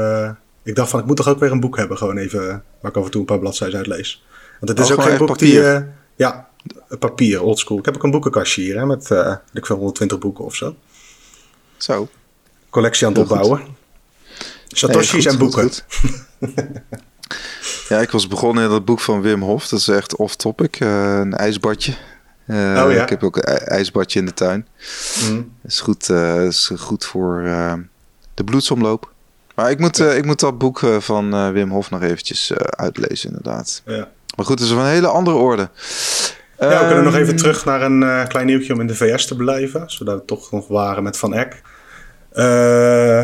ik 0.63 0.75
dacht 0.75 0.89
van, 0.89 0.99
ik 0.99 1.05
moet 1.05 1.17
toch 1.17 1.27
ook 1.27 1.39
weer 1.39 1.51
een 1.51 1.59
boek 1.59 1.77
hebben, 1.77 1.97
gewoon 1.97 2.17
even... 2.17 2.63
waar 2.81 2.91
ik 2.91 2.97
af 2.97 3.05
en 3.05 3.11
toe 3.11 3.19
een 3.19 3.27
paar 3.27 3.39
bladzijden 3.39 3.77
uit 3.77 3.87
lees. 3.87 4.25
Want 4.59 4.71
het 4.71 4.79
is 4.79 4.91
oh, 4.91 4.97
ook 4.97 5.05
geen 5.05 5.17
boek 5.17 5.27
papier. 5.27 5.79
die... 5.79 5.85
ja, 6.15 6.47
papier, 6.99 7.41
oldschool. 7.41 7.77
Ik 7.77 7.85
heb 7.85 7.95
ook 7.95 8.03
een 8.03 8.11
boekenkastje 8.11 8.61
hier, 8.61 8.77
hè, 8.77 8.85
met 8.85 9.09
ik 9.53 9.65
veel 9.65 9.75
120 9.75 10.19
boeken 10.19 10.45
of 10.45 10.55
zo. 10.55 10.75
Zo 11.77 12.07
collectie 12.69 13.07
aan 13.07 13.13
het 13.13 13.21
opbouwen. 13.21 13.61
Satoshi's 14.67 15.25
en 15.25 15.37
boeken. 15.37 15.71
ja, 17.89 17.99
ik 17.99 18.11
was 18.11 18.28
begonnen 18.28 18.63
in 18.63 18.69
dat 18.69 18.86
boek 18.86 18.99
van 18.99 19.21
Wim 19.21 19.41
Hof. 19.41 19.67
Dat 19.67 19.80
is 19.80 19.88
echt 19.88 20.15
off-topic. 20.15 20.80
Uh, 20.80 21.17
een 21.17 21.34
ijsbadje. 21.34 21.93
Uh, 22.45 22.57
oh, 22.57 22.91
ja? 22.91 23.01
Ik 23.01 23.09
heb 23.09 23.23
ook 23.23 23.36
een 23.36 23.43
ijsbadje 23.43 24.19
in 24.19 24.25
de 24.25 24.34
tuin. 24.34 24.67
Mm. 25.30 25.51
is 25.63 25.80
goed, 25.80 26.09
uh, 26.09 26.45
is 26.45 26.71
goed 26.78 27.05
voor 27.05 27.43
de 28.34 28.43
bloedsomloop. 28.43 29.11
Maar 29.55 29.71
ik 29.71 29.80
moet, 29.80 29.99
ik 29.99 30.25
moet 30.25 30.39
dat 30.39 30.57
boek 30.57 30.80
van 30.99 31.51
Wim 31.53 31.69
Hof 31.69 31.89
nog 31.89 32.01
eventjes 32.01 32.53
uitlezen, 32.53 33.30
inderdaad. 33.30 33.82
Ja. 33.86 34.09
Maar 34.36 34.45
goed, 34.45 34.59
het 34.59 34.67
is 34.67 34.73
van 34.73 34.84
een 34.84 34.91
hele 34.91 35.07
andere 35.07 35.38
orde. 35.38 35.69
Ja, 36.59 36.80
we 36.80 36.86
kunnen 36.86 37.03
nog 37.03 37.15
even 37.15 37.36
terug 37.36 37.65
naar 37.65 37.82
een 37.82 38.28
klein 38.28 38.45
nieuwtje 38.45 38.73
om 38.73 38.80
in 38.80 38.88
de 38.88 38.95
VS 38.95 39.25
te 39.25 39.36
blijven. 39.36 39.89
Zodat 39.89 40.19
we 40.19 40.25
toch 40.25 40.51
nog 40.51 40.67
waren 40.67 41.03
met 41.03 41.17
Van 41.17 41.34
Eck. 41.34 41.61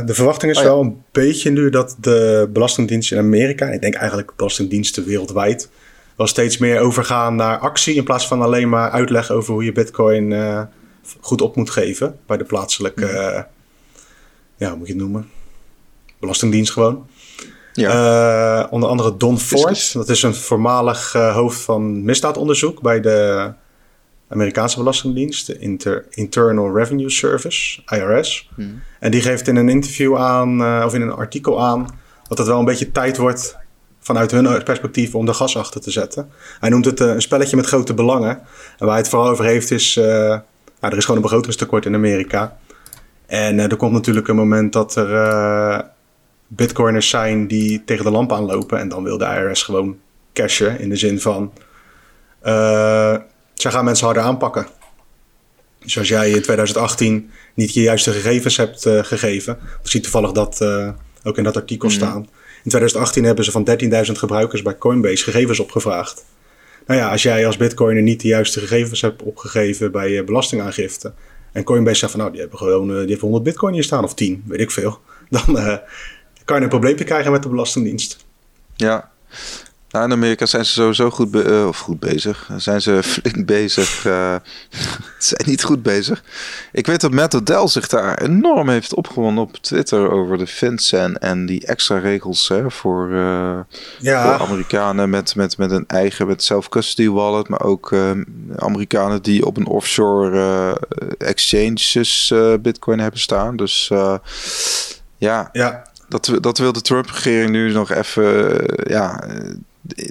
De 0.05 0.13
verwachting 0.13 0.51
is 0.51 0.57
oh 0.57 0.63
wel 0.63 0.81
een 0.81 1.03
beetje 1.11 1.49
nu 1.49 1.69
dat 1.69 1.95
de 1.99 2.49
Belastingdienst 2.53 3.11
in 3.11 3.17
Amerika, 3.17 3.65
ik 3.65 3.81
denk 3.81 3.93
eigenlijk 3.93 4.33
belastingdiensten 4.35 5.05
wereldwijd, 5.05 5.69
wel 6.15 6.27
steeds 6.27 6.57
meer 6.57 6.79
overgaan 6.79 7.35
naar 7.35 7.57
actie 7.57 7.95
in 7.95 8.03
plaats 8.03 8.27
van 8.27 8.41
alleen 8.41 8.69
maar 8.69 8.89
uitleg 8.91 9.31
over 9.31 9.53
hoe 9.53 9.63
je 9.63 9.71
Bitcoin 9.71 10.33
goed 11.19 11.41
op 11.41 11.55
moet 11.55 11.69
geven 11.69 12.19
bij 12.25 12.37
de 12.37 12.43
plaatselijke, 12.43 13.05
uh, 13.05 13.41
ja, 14.57 14.69
hoe 14.69 14.77
moet 14.77 14.87
je 14.87 14.93
het 14.93 15.01
noemen? 15.01 15.29
Belastingdienst 16.19 16.71
gewoon. 16.71 17.07
Ja. 17.73 18.67
Onder 18.69 18.89
andere 18.89 19.17
Don 19.17 19.39
Ford, 19.39 19.93
dat 19.93 20.09
is 20.09 20.23
een 20.23 20.35
voormalig 20.35 21.13
hoofd 21.13 21.61
van 21.61 22.03
misdaadonderzoek 22.03 22.81
bij 22.81 23.01
de 23.01 23.51
Amerikaanse 24.33 24.77
Belastingdienst, 24.77 25.47
de 25.47 25.59
Inter 25.59 26.05
Internal 26.09 26.75
Revenue 26.77 27.09
Service, 27.09 27.81
IRS. 27.85 28.49
Hmm. 28.55 28.81
En 28.99 29.11
die 29.11 29.21
geeft 29.21 29.47
in 29.47 29.55
een 29.55 29.69
interview 29.69 30.17
aan, 30.17 30.83
of 30.83 30.93
in 30.93 31.01
een 31.01 31.11
artikel 31.11 31.61
aan, 31.63 31.87
dat 32.27 32.37
het 32.37 32.47
wel 32.47 32.59
een 32.59 32.65
beetje 32.65 32.91
tijd 32.91 33.17
wordt 33.17 33.57
vanuit 33.99 34.31
hun 34.31 34.63
perspectief 34.63 35.15
om 35.15 35.25
de 35.25 35.33
gas 35.33 35.57
achter 35.57 35.81
te 35.81 35.91
zetten. 35.91 36.29
Hij 36.59 36.69
noemt 36.69 36.85
het 36.85 36.99
een 36.99 37.21
spelletje 37.21 37.55
met 37.55 37.65
grote 37.65 37.93
belangen. 37.93 38.29
En 38.29 38.45
waar 38.77 38.89
hij 38.89 38.97
het 38.97 39.09
vooral 39.09 39.29
over 39.29 39.45
heeft 39.45 39.71
is 39.71 39.95
nou, 39.95 40.95
er 40.95 40.97
is 40.97 41.05
gewoon 41.05 41.15
een 41.15 41.27
begrotingstekort 41.27 41.85
in 41.85 41.95
Amerika. 41.95 42.57
En 43.25 43.59
er 43.59 43.75
komt 43.75 43.91
natuurlijk 43.91 44.27
een 44.27 44.35
moment 44.35 44.73
dat 44.73 44.95
er 44.95 45.85
bitcoiners 46.47 47.09
zijn 47.09 47.47
die 47.47 47.83
tegen 47.83 48.05
de 48.05 48.11
lamp 48.11 48.33
aanlopen. 48.33 48.79
En 48.79 48.89
dan 48.89 49.03
wil 49.03 49.17
de 49.17 49.25
IRS 49.25 49.63
gewoon 49.63 49.97
cashen 50.33 50.79
in 50.79 50.89
de 50.89 50.95
zin 50.95 51.19
van... 51.19 51.53
Zij 53.63 53.71
gaan 53.71 53.85
mensen 53.85 54.05
harder 54.05 54.23
aanpakken. 54.23 54.67
Dus 55.79 55.97
als 55.97 56.07
jij 56.07 56.29
in 56.29 56.41
2018 56.41 57.31
niet 57.53 57.73
je 57.73 57.81
juiste 57.81 58.11
gegevens 58.11 58.57
hebt 58.57 58.81
gegeven... 58.87 59.57
dan 59.59 59.67
zie 59.83 60.01
toevallig 60.01 60.31
dat 60.31 60.61
ook 61.23 61.37
in 61.37 61.43
dat 61.43 61.55
artikel 61.55 61.87
mhm. 61.87 61.97
staan. 61.97 62.17
In 62.63 62.69
2018 62.69 63.23
hebben 63.23 63.45
ze 63.45 63.51
van 63.51 63.67
13.000 64.05 64.11
gebruikers 64.11 64.61
bij 64.61 64.77
Coinbase 64.77 65.23
gegevens 65.23 65.59
opgevraagd. 65.59 66.25
Nou 66.87 66.99
ja, 66.99 67.11
als 67.11 67.23
jij 67.23 67.45
als 67.45 67.57
bitcoiner 67.57 68.03
niet 68.03 68.21
de 68.21 68.27
juiste 68.27 68.59
gegevens 68.59 69.01
hebt 69.01 69.21
opgegeven 69.21 69.91
bij 69.91 70.11
je 70.11 70.23
belastingaangifte. 70.23 71.13
En 71.51 71.63
Coinbase 71.63 71.97
zegt 71.97 72.11
van 72.11 72.19
nou, 72.19 72.31
die 72.31 72.41
hebben 72.41 72.59
gewoon 72.59 72.89
uh, 72.89 72.89
die 72.89 72.99
hebben 72.99 73.19
100 73.19 73.43
bitcoin 73.43 73.73
hier 73.73 73.83
staan 73.83 74.03
of 74.03 74.13
10, 74.13 74.43
weet 74.47 74.59
ik 74.59 74.71
veel. 74.71 74.99
Dan 75.29 75.79
kan 76.45 76.57
je 76.57 76.63
een 76.63 76.69
probleempje 76.69 77.03
krijgen 77.03 77.31
met 77.31 77.43
de 77.43 77.49
Belastingdienst. 77.49 78.25
Ja, 78.75 79.11
nou, 79.93 80.05
in 80.05 80.11
Amerika 80.11 80.45
zijn 80.45 80.65
ze 80.65 80.71
sowieso 80.71 81.09
goed, 81.09 81.35
uh, 81.35 81.67
of 81.67 81.79
goed 81.79 81.99
bezig. 81.99 82.49
Zijn 82.57 82.81
ze 82.81 83.03
flink 83.13 83.45
bezig. 83.45 83.91
Uh, 84.05 84.35
zijn 85.17 85.43
niet 85.45 85.63
goed 85.63 85.83
bezig. 85.83 86.23
Ik 86.71 86.85
weet 86.85 87.01
dat 87.01 87.11
Matt 87.11 87.35
Odell 87.35 87.67
zich 87.67 87.87
daar 87.87 88.21
enorm 88.21 88.69
heeft 88.69 88.93
opgewonden 88.93 89.43
op 89.43 89.57
Twitter 89.57 90.11
over 90.11 90.37
de 90.37 90.47
FinCEN 90.47 91.17
en 91.17 91.45
die 91.45 91.65
extra 91.65 91.97
regels 91.97 92.47
hè, 92.47 92.71
voor, 92.71 93.09
uh, 93.09 93.59
ja. 93.99 94.37
voor 94.37 94.47
Amerikanen 94.47 95.09
met, 95.09 95.35
met, 95.35 95.57
met 95.57 95.71
een 95.71 95.87
eigen 95.87 96.27
met 96.27 96.43
self-custody 96.43 97.09
wallet, 97.09 97.47
maar 97.47 97.61
ook 97.61 97.95
Amerikanen 98.55 99.21
die 99.21 99.45
op 99.45 99.57
een 99.57 99.67
offshore 99.67 100.79
exchanges 101.17 102.33
Bitcoin 102.61 102.99
hebben 102.99 103.19
staan. 103.19 103.55
Dus 103.55 103.87
ja. 105.17 105.49
ja. 105.51 105.83
Dat, 106.07 106.31
dat 106.41 106.57
wil 106.57 106.73
de 106.73 106.81
Trump-regering 106.81 107.49
nu 107.49 107.71
nog 107.71 107.91
even 107.91 108.63
ja, 108.87 109.23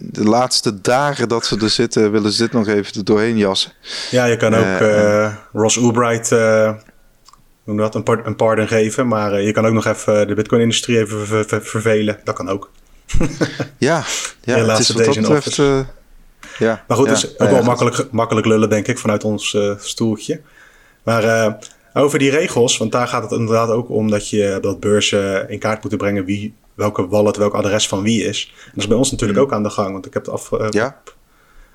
de 0.01 0.25
laatste 0.25 0.81
dagen 0.81 1.29
dat 1.29 1.47
ze 1.47 1.61
er 1.61 1.71
zitten, 1.71 2.13
willen 2.13 2.33
ze 2.33 2.43
dit 2.43 2.53
nog 2.53 2.69
even 2.69 2.95
er 2.95 3.05
doorheen 3.05 3.37
jassen. 3.37 3.73
Ja, 4.11 4.25
je 4.25 4.37
kan 4.37 4.55
ook 4.55 4.81
uh, 4.81 5.35
Ross 5.53 5.77
Ulbright 5.77 6.31
noem 7.65 7.77
dat, 7.77 7.95
een, 7.95 8.21
een 8.25 8.37
pardon 8.37 8.69
geven. 8.69 9.09
Maar 9.09 9.41
je 9.41 9.53
kan 9.53 9.67
ook 9.67 9.73
nog 9.73 9.87
even 9.87 10.27
de 10.27 10.35
Bitcoin-industrie 10.35 10.99
even 10.99 11.45
vervelen. 11.65 12.21
Dat 12.25 12.35
kan 12.35 12.49
ook. 12.49 12.71
ja, 13.79 14.05
ja 14.45 14.57
het 14.57 14.79
is 14.79 14.91
wat 14.91 15.05
dat 15.05 15.15
betreft... 15.15 15.57
ja, 16.59 16.85
maar 16.89 16.97
goed, 16.97 17.09
het 17.09 17.17
is 17.17 17.39
ook 17.39 17.51
wel 17.51 17.63
makkelijk, 17.63 18.09
makkelijk 18.11 18.47
lullen, 18.47 18.69
denk 18.69 18.89
ik, 18.89 18.99
vanuit 18.99 19.25
ons 19.25 19.57
stoeltje. 19.79 20.41
Maar 21.03 21.57
over 21.95 22.19
die 22.19 22.31
regels, 22.31 22.79
want 22.79 22.93
daar 22.93 23.09
gaat 23.09 23.23
het 23.23 23.33
inderdaad 23.33 23.69
ook 23.69 23.91
om 23.91 24.11
dat 24.11 24.29
je 24.29 24.59
dat 24.61 24.81
beurzen 24.81 25.49
in 25.49 25.59
kaart 25.59 25.81
moeten 25.81 25.99
brengen 25.99 26.25
wie 26.25 26.55
welke 26.75 27.09
wallet, 27.09 27.37
welk 27.37 27.55
adres 27.55 27.89
van 27.89 28.03
wie 28.03 28.25
is. 28.25 28.53
En 28.57 28.71
dat 28.75 28.83
is 28.83 28.89
bij 28.89 28.97
ons 28.97 29.11
natuurlijk 29.11 29.39
hmm. 29.39 29.49
ook 29.49 29.55
aan 29.55 29.63
de 29.63 29.71
gang. 29.71 29.93
Want 29.93 30.07
ik 30.07 30.15
heb 30.15 30.25
het 30.25 30.35
af. 30.35 30.51
Uh, 30.51 30.67
ja? 30.71 31.03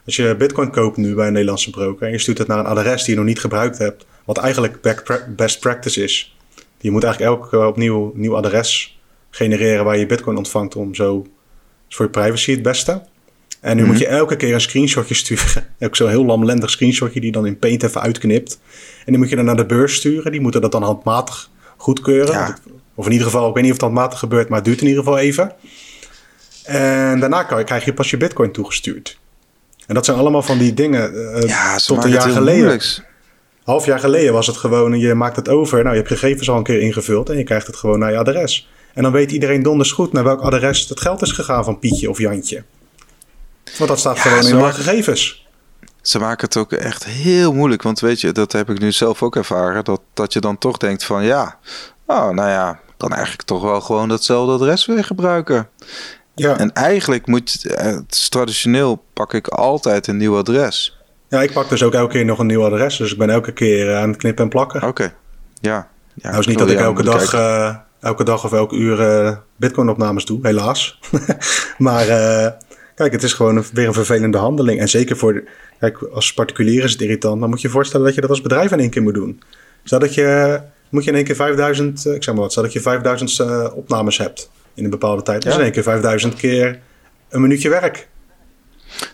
Als 0.05 0.15
je 0.15 0.35
Bitcoin 0.37 0.71
koopt 0.71 0.97
nu 0.97 1.15
bij 1.15 1.27
een 1.27 1.33
Nederlandse 1.33 1.69
broker 1.69 2.05
en 2.05 2.11
je 2.11 2.19
stuurt 2.19 2.37
het 2.37 2.47
naar 2.47 2.59
een 2.59 2.65
adres 2.65 3.03
die 3.03 3.13
je 3.13 3.19
nog 3.19 3.29
niet 3.29 3.39
gebruikt 3.39 3.77
hebt, 3.77 4.05
wat 4.25 4.37
eigenlijk 4.37 4.97
best 5.35 5.59
practice 5.59 6.03
is. 6.03 6.37
Je 6.77 6.91
moet 6.91 7.03
eigenlijk 7.03 7.35
elke 7.35 7.67
opnieuw 7.67 8.11
nieuw 8.15 8.35
adres 8.35 8.99
genereren 9.29 9.85
waar 9.85 9.97
je 9.97 10.05
Bitcoin 10.05 10.37
ontvangt 10.37 10.75
om 10.75 10.95
zo 10.95 11.25
is 11.89 11.95
voor 11.95 12.05
je 12.05 12.11
privacy 12.11 12.51
het 12.51 12.61
beste. 12.61 13.01
En 13.61 13.75
nu 13.75 13.85
moet 13.85 13.95
hmm. 13.95 14.03
je 14.03 14.07
elke 14.07 14.35
keer 14.35 14.53
een 14.53 14.61
screenshotje 14.61 15.15
sturen. 15.23 15.67
Ook 15.79 15.95
zo'n 15.95 16.09
heel 16.09 16.25
lamlendig 16.25 16.69
screenshotje 16.69 17.19
die 17.19 17.31
dan 17.31 17.45
in 17.45 17.59
Paint 17.59 17.83
even 17.83 18.01
uitknipt. 18.01 18.59
En 19.05 19.11
die 19.11 19.17
moet 19.17 19.29
je 19.29 19.35
dan 19.35 19.45
naar 19.45 19.55
de 19.55 19.65
beurs 19.65 19.95
sturen. 19.95 20.31
Die 20.31 20.41
moeten 20.41 20.61
dat 20.61 20.71
dan 20.71 20.83
handmatig 20.83 21.49
goedkeuren. 21.77 22.33
Ja. 22.33 22.57
Of 22.97 23.05
in 23.05 23.11
ieder 23.11 23.27
geval, 23.27 23.47
ik 23.47 23.53
weet 23.53 23.63
niet 23.63 23.71
of 23.71 23.77
dat 23.77 23.91
matig 23.91 24.19
gebeurt, 24.19 24.49
maar 24.49 24.57
het 24.57 24.65
duurt 24.65 24.81
in 24.81 24.87
ieder 24.87 25.03
geval 25.03 25.17
even. 25.17 25.51
En 26.63 27.19
daarna 27.19 27.43
krijg 27.43 27.85
je 27.85 27.93
pas 27.93 28.09
je 28.09 28.17
bitcoin 28.17 28.51
toegestuurd. 28.51 29.19
En 29.87 29.95
dat 29.95 30.05
zijn 30.05 30.17
allemaal 30.17 30.41
van 30.41 30.57
die 30.57 30.73
dingen. 30.73 31.13
Uh, 31.13 31.41
ja, 31.41 31.77
tot 31.77 32.03
een 32.03 32.09
jaar 32.09 32.21
geleden. 32.21 32.59
Moeilijks. 32.59 33.01
Half 33.63 33.85
jaar 33.85 33.99
geleden 33.99 34.33
was 34.33 34.47
het 34.47 34.57
gewoon, 34.57 34.99
je 34.99 35.13
maakt 35.13 35.35
het 35.35 35.49
over. 35.49 35.77
Nou, 35.77 35.89
je 35.89 36.01
hebt 36.01 36.19
gegevens 36.19 36.49
al 36.49 36.57
een 36.57 36.63
keer 36.63 36.81
ingevuld 36.81 37.29
en 37.29 37.37
je 37.37 37.43
krijgt 37.43 37.67
het 37.67 37.75
gewoon 37.75 37.99
naar 37.99 38.11
je 38.11 38.17
adres. 38.17 38.69
En 38.93 39.03
dan 39.03 39.11
weet 39.11 39.31
iedereen 39.31 39.63
donders 39.63 39.91
goed 39.91 40.13
naar 40.13 40.23
welk 40.23 40.41
adres 40.41 40.89
het 40.89 40.99
geld 40.99 41.21
is 41.21 41.31
gegaan 41.31 41.63
van 41.63 41.79
Pietje 41.79 42.09
of 42.09 42.17
Jantje. 42.17 42.63
Want 43.77 43.89
dat 43.89 43.99
staat 43.99 44.19
gewoon 44.19 44.47
in 44.47 44.57
de 44.57 44.71
gegevens. 44.73 45.47
Ze 46.01 46.19
maken 46.19 46.45
het 46.45 46.57
ook 46.57 46.71
echt 46.71 47.05
heel 47.05 47.53
moeilijk. 47.53 47.81
Want 47.81 47.99
weet 47.99 48.21
je, 48.21 48.31
dat 48.31 48.51
heb 48.51 48.69
ik 48.69 48.79
nu 48.79 48.91
zelf 48.91 49.23
ook 49.23 49.35
ervaren. 49.35 49.83
Dat, 49.83 50.01
dat 50.13 50.33
je 50.33 50.39
dan 50.39 50.57
toch 50.57 50.77
denkt 50.77 51.03
van 51.03 51.23
ja, 51.23 51.57
oh, 52.05 52.29
nou 52.29 52.49
ja, 52.49 52.79
dan 52.97 53.13
eigenlijk 53.13 53.43
toch 53.43 53.61
wel 53.61 53.81
gewoon 53.81 54.09
datzelfde 54.09 54.53
adres 54.53 54.85
weer 54.85 55.03
gebruiken. 55.03 55.69
Ja. 56.35 56.57
En 56.57 56.73
eigenlijk 56.73 57.27
moet 57.27 57.65
het 57.67 58.31
traditioneel 58.31 59.03
pak 59.13 59.33
ik 59.33 59.47
altijd 59.47 60.07
een 60.07 60.17
nieuw 60.17 60.37
adres. 60.37 60.97
Ja, 61.29 61.41
ik 61.41 61.51
pak 61.51 61.69
dus 61.69 61.83
ook 61.83 61.93
elke 61.93 62.11
keer 62.11 62.25
nog 62.25 62.39
een 62.39 62.45
nieuw 62.45 62.65
adres. 62.65 62.97
Dus 62.97 63.11
ik 63.11 63.17
ben 63.17 63.29
elke 63.29 63.51
keer 63.51 63.95
aan 63.95 64.09
het 64.09 64.17
knippen 64.17 64.43
en 64.43 64.49
plakken. 64.49 64.83
Oké, 64.83 65.13
ja. 65.61 65.87
ja. 66.13 66.29
Nou 66.29 66.39
is 66.39 66.47
niet 66.47 66.57
dat 66.57 66.69
ik 66.69 66.79
elke 66.79 67.03
dag, 67.03 67.33
uh, 67.33 67.75
elke 67.99 68.23
dag 68.23 68.43
of 68.43 68.53
elke 68.53 68.75
uur 68.75 68.99
uh, 68.99 69.35
Bitcoin-opnames 69.55 70.25
doe, 70.25 70.39
helaas. 70.41 70.99
maar 71.77 72.07
uh, 72.07 72.47
kijk, 72.95 73.11
het 73.11 73.23
is 73.23 73.33
gewoon 73.33 73.63
weer 73.73 73.87
een 73.87 73.93
vervelende 73.93 74.37
handeling. 74.37 74.79
En 74.79 74.89
zeker 74.89 75.17
voor, 75.17 75.43
kijk, 75.79 76.01
als 76.01 76.33
particulier 76.33 76.83
is 76.83 76.91
het 76.91 77.01
irritant. 77.01 77.39
Dan 77.39 77.49
moet 77.49 77.61
je 77.61 77.67
je 77.67 77.73
voorstellen 77.73 78.05
dat 78.05 78.15
je 78.15 78.21
dat 78.21 78.29
als 78.29 78.41
bedrijf 78.41 78.71
in 78.71 78.79
één 78.79 78.89
keer 78.89 79.01
moet 79.01 79.13
doen. 79.13 79.41
Zodat 79.83 80.13
je 80.13 80.59
moet 80.89 81.03
je 81.03 81.09
in 81.09 81.15
één 81.15 81.25
keer 81.25 81.35
5000, 81.35 82.05
eh, 82.05 82.13
ik 82.13 82.23
zeg 82.23 82.33
maar 82.33 82.43
wat, 82.43 82.53
dat 82.53 82.73
je 82.73 82.81
5000 82.81 83.39
uh, 83.39 83.65
eh, 83.65 83.77
opnames 83.77 84.17
hebt 84.17 84.49
in 84.73 84.83
een 84.83 84.89
bepaalde 84.89 85.21
tijd. 85.21 85.41
Dat 85.41 85.51
is 85.51 85.57
in 85.57 85.63
één 85.63 85.73
keer 85.73 85.83
5000 85.83 86.35
keer 86.35 86.79
een 87.29 87.41
minuutje 87.41 87.69
werk. 87.69 88.07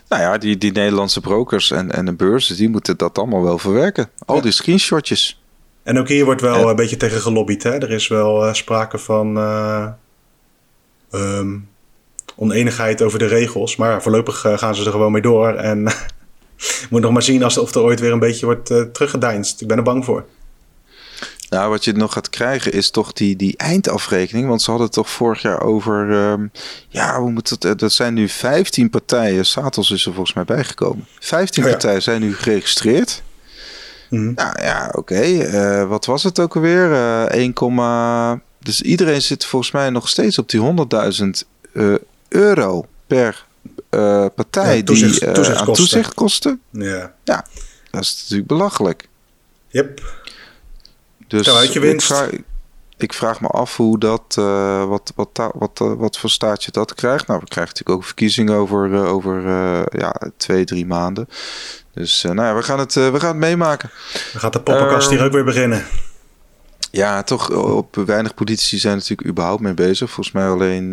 Nou 0.08 0.22
ja, 0.22 0.38
die, 0.38 0.58
die 0.58 0.72
Nederlandse 0.72 1.20
brokers 1.20 1.70
en, 1.70 1.92
en 1.92 2.04
de 2.04 2.12
beurzen, 2.12 2.56
die 2.56 2.68
moeten 2.68 2.96
dat 2.96 3.18
allemaal 3.18 3.42
wel 3.42 3.58
verwerken. 3.58 4.10
Al 4.26 4.40
die 4.40 4.52
screenshotjes. 4.52 5.42
En 5.82 5.98
ook 5.98 6.08
hier 6.08 6.24
wordt 6.24 6.40
wel 6.40 6.68
een 6.68 6.76
beetje 6.76 6.96
tegen 6.96 7.20
gelobbyd. 7.20 7.62
Hè? 7.62 7.70
Er 7.70 7.90
is 7.90 8.08
wel 8.08 8.46
uh, 8.46 8.52
sprake 8.52 8.98
van 8.98 9.36
um, 11.12 11.68
oneenigheid 12.36 13.02
over 13.02 13.18
de 13.18 13.26
regels. 13.26 13.76
Maar 13.76 14.02
voorlopig 14.02 14.40
gaan 14.40 14.74
ze 14.74 14.84
er 14.84 14.90
gewoon 14.90 15.12
mee 15.12 15.22
door. 15.22 15.54
En 15.54 15.82
moet 16.90 17.00
nog 17.00 17.12
maar 17.12 17.22
zien 17.22 17.42
als, 17.42 17.58
of 17.58 17.74
er 17.74 17.82
ooit 17.82 18.00
weer 18.00 18.12
een 18.12 18.18
beetje 18.18 18.46
wordt 18.46 18.66
teruggedeinst. 18.66 19.60
Ik 19.60 19.68
ben 19.68 19.76
er 19.76 19.82
bang 19.82 20.04
voor. 20.04 20.24
Nou, 21.48 21.70
wat 21.70 21.84
je 21.84 21.92
nog 21.92 22.12
gaat 22.12 22.30
krijgen 22.30 22.72
is 22.72 22.90
toch 22.90 23.12
die, 23.12 23.36
die 23.36 23.56
eindafrekening. 23.56 24.48
Want 24.48 24.62
ze 24.62 24.70
hadden 24.70 24.86
het 24.86 24.96
toch 24.96 25.10
vorig 25.10 25.42
jaar 25.42 25.62
over. 25.62 26.10
Um, 26.10 26.50
ja, 26.88 27.20
hoe 27.20 27.30
moet 27.30 27.48
het? 27.48 27.78
Dat 27.78 27.92
zijn 27.92 28.14
nu 28.14 28.28
15 28.28 28.90
partijen. 28.90 29.46
Satos 29.46 29.90
is 29.90 30.06
er 30.06 30.12
volgens 30.12 30.34
mij 30.34 30.44
bijgekomen. 30.44 31.06
15 31.18 31.62
partijen 31.62 32.02
zijn 32.02 32.20
nu 32.20 32.34
geregistreerd. 32.34 33.22
Mm. 34.10 34.32
Nou 34.34 34.62
ja, 34.62 34.92
oké. 34.92 35.22
Uh, 35.22 35.88
wat 35.88 36.06
was 36.06 36.22
het 36.22 36.40
ook 36.40 36.56
alweer? 36.56 36.90
Uh, 36.90 37.22
1, 37.22 38.42
dus 38.60 38.82
iedereen 38.82 39.22
zit 39.22 39.44
volgens 39.44 39.70
mij 39.70 39.90
nog 39.90 40.08
steeds 40.08 40.38
op 40.38 40.48
die 40.48 40.60
100.000 40.60 41.48
uh, 41.72 41.94
euro 42.28 42.86
per 43.06 43.46
partij 44.34 44.76
ja, 44.76 44.82
toezicht, 44.82 45.20
die 45.20 45.32
toezicht 45.32 45.58
aan 45.58 45.72
toezicht 45.72 46.14
kosten. 46.14 46.60
Ja. 46.70 47.14
ja, 47.24 47.46
dat 47.90 48.02
is 48.02 48.16
natuurlijk 48.20 48.48
belachelijk. 48.48 49.08
Yep. 49.68 50.00
Dus 51.42 51.72
je 51.72 51.80
winst. 51.80 52.14
ik 52.96 53.12
vraag 53.12 53.40
me 53.40 53.46
af 53.48 53.76
hoe 53.76 53.98
dat, 53.98 54.36
uh, 54.38 54.84
wat, 54.84 55.12
wat, 55.14 55.50
wat, 55.54 55.80
uh, 55.82 55.92
wat 55.92 56.18
voor 56.18 56.30
staatje 56.30 56.70
dat 56.70 56.94
krijgt. 56.94 57.26
Nou, 57.26 57.40
we 57.40 57.48
krijgen 57.48 57.72
natuurlijk 57.74 57.98
ook 57.98 58.04
verkiezingen 58.04 58.54
over, 58.54 58.90
uh, 58.90 59.12
over 59.12 59.42
ja, 59.98 60.20
twee, 60.36 60.64
drie 60.64 60.86
maanden. 60.86 61.28
Dus 61.94 62.22
nou 62.22 62.42
ja, 62.42 62.54
we 62.54 62.62
gaan 62.62 62.78
het, 62.78 62.94
we 62.94 63.20
gaan 63.20 63.28
het 63.28 63.36
meemaken. 63.36 63.90
Dan 64.32 64.40
gaat 64.40 64.52
de 64.52 64.60
poppenkast 64.60 65.10
hier 65.10 65.24
ook 65.24 65.32
weer 65.32 65.44
beginnen. 65.44 65.84
Ja, 66.90 67.22
toch 67.22 67.50
op 67.50 67.96
weinig 67.96 68.34
politici 68.34 68.78
zijn 68.78 68.96
natuurlijk 68.96 69.28
überhaupt 69.28 69.62
mee 69.62 69.74
bezig. 69.74 70.10
Volgens 70.10 70.34
mij 70.34 70.48
alleen 70.48 70.92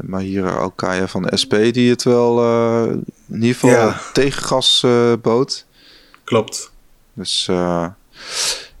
Mahira 0.00 0.50
Alkaya 0.50 1.08
van 1.08 1.22
de 1.22 1.36
SP 1.42 1.52
die 1.72 1.90
het 1.90 2.02
wel 2.02 2.44
in 3.28 3.42
ieder 3.42 3.54
geval 3.54 3.70
ja. 3.70 4.00
tegengas 4.12 4.84
bood. 5.22 5.64
Klopt. 6.24 6.70
Dus 7.12 7.48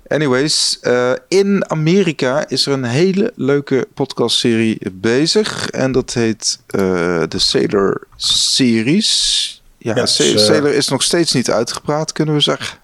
Anyways, 0.08 0.78
uh, 0.82 1.12
in 1.28 1.70
Amerika 1.70 2.48
is 2.48 2.66
er 2.66 2.72
een 2.72 2.84
hele 2.84 3.32
leuke 3.34 3.88
podcastserie 3.94 4.78
bezig. 4.92 5.70
En 5.70 5.92
dat 5.92 6.12
heet 6.12 6.58
uh, 6.70 6.80
de 7.28 7.38
Sailor 7.38 8.06
Series. 8.16 9.62
Ja, 9.78 9.96
ja 9.96 10.06
Sailor 10.06 10.74
is 10.74 10.88
nog 10.88 11.02
steeds 11.02 11.32
niet 11.32 11.50
uitgepraat, 11.50 12.12
kunnen 12.12 12.34
we 12.34 12.40
zeggen. 12.40 12.78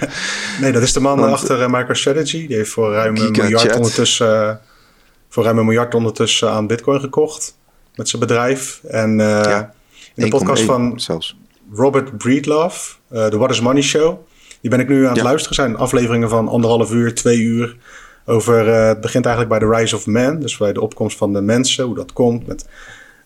nee, 0.60 0.72
dat 0.72 0.82
is 0.82 0.92
de 0.92 1.00
man 1.00 1.18
Want, 1.20 1.32
achter 1.32 1.70
MicroStrategy. 1.70 2.46
Die 2.46 2.56
heeft 2.56 2.70
voor 2.70 2.92
ruim 2.92 3.16
een 3.16 3.30
miljard 3.32 3.76
ondertussen, 3.76 4.60
voor 5.28 5.44
ruim 5.44 5.58
een 5.58 5.64
miljard 5.64 5.94
ondertussen 5.94 6.50
aan 6.50 6.66
Bitcoin 6.66 7.00
gekocht. 7.00 7.56
Met 7.94 8.08
zijn 8.08 8.22
bedrijf. 8.22 8.80
En 8.84 9.18
ja, 9.18 9.74
in 10.14 10.24
de 10.24 10.28
podcast 10.28 10.62
van 10.62 11.00
zelfs. 11.00 11.36
Robert 11.72 12.18
Breedlove, 12.18 12.94
de 13.08 13.36
What 13.36 13.50
is 13.50 13.60
Money 13.60 13.82
Show 13.82 14.26
die 14.60 14.70
ben 14.70 14.80
ik 14.80 14.88
nu 14.88 15.06
aan 15.06 15.12
het 15.12 15.22
luisteren. 15.22 15.54
zijn 15.54 15.76
afleveringen 15.76 16.28
van 16.28 16.48
anderhalf 16.48 16.92
uur, 16.92 17.14
twee 17.14 17.40
uur. 17.40 17.76
Over, 18.28 18.68
uh, 18.68 18.86
het 18.86 19.00
begint 19.00 19.26
eigenlijk 19.26 19.58
bij 19.58 19.68
de 19.68 19.76
Rise 19.76 19.96
of 19.96 20.06
Man. 20.06 20.40
Dus 20.40 20.56
bij 20.56 20.72
de 20.72 20.80
opkomst 20.80 21.16
van 21.16 21.32
de 21.32 21.40
mensen, 21.40 21.84
hoe 21.84 21.94
dat 21.94 22.12
komt. 22.12 22.46
Met, 22.46 22.66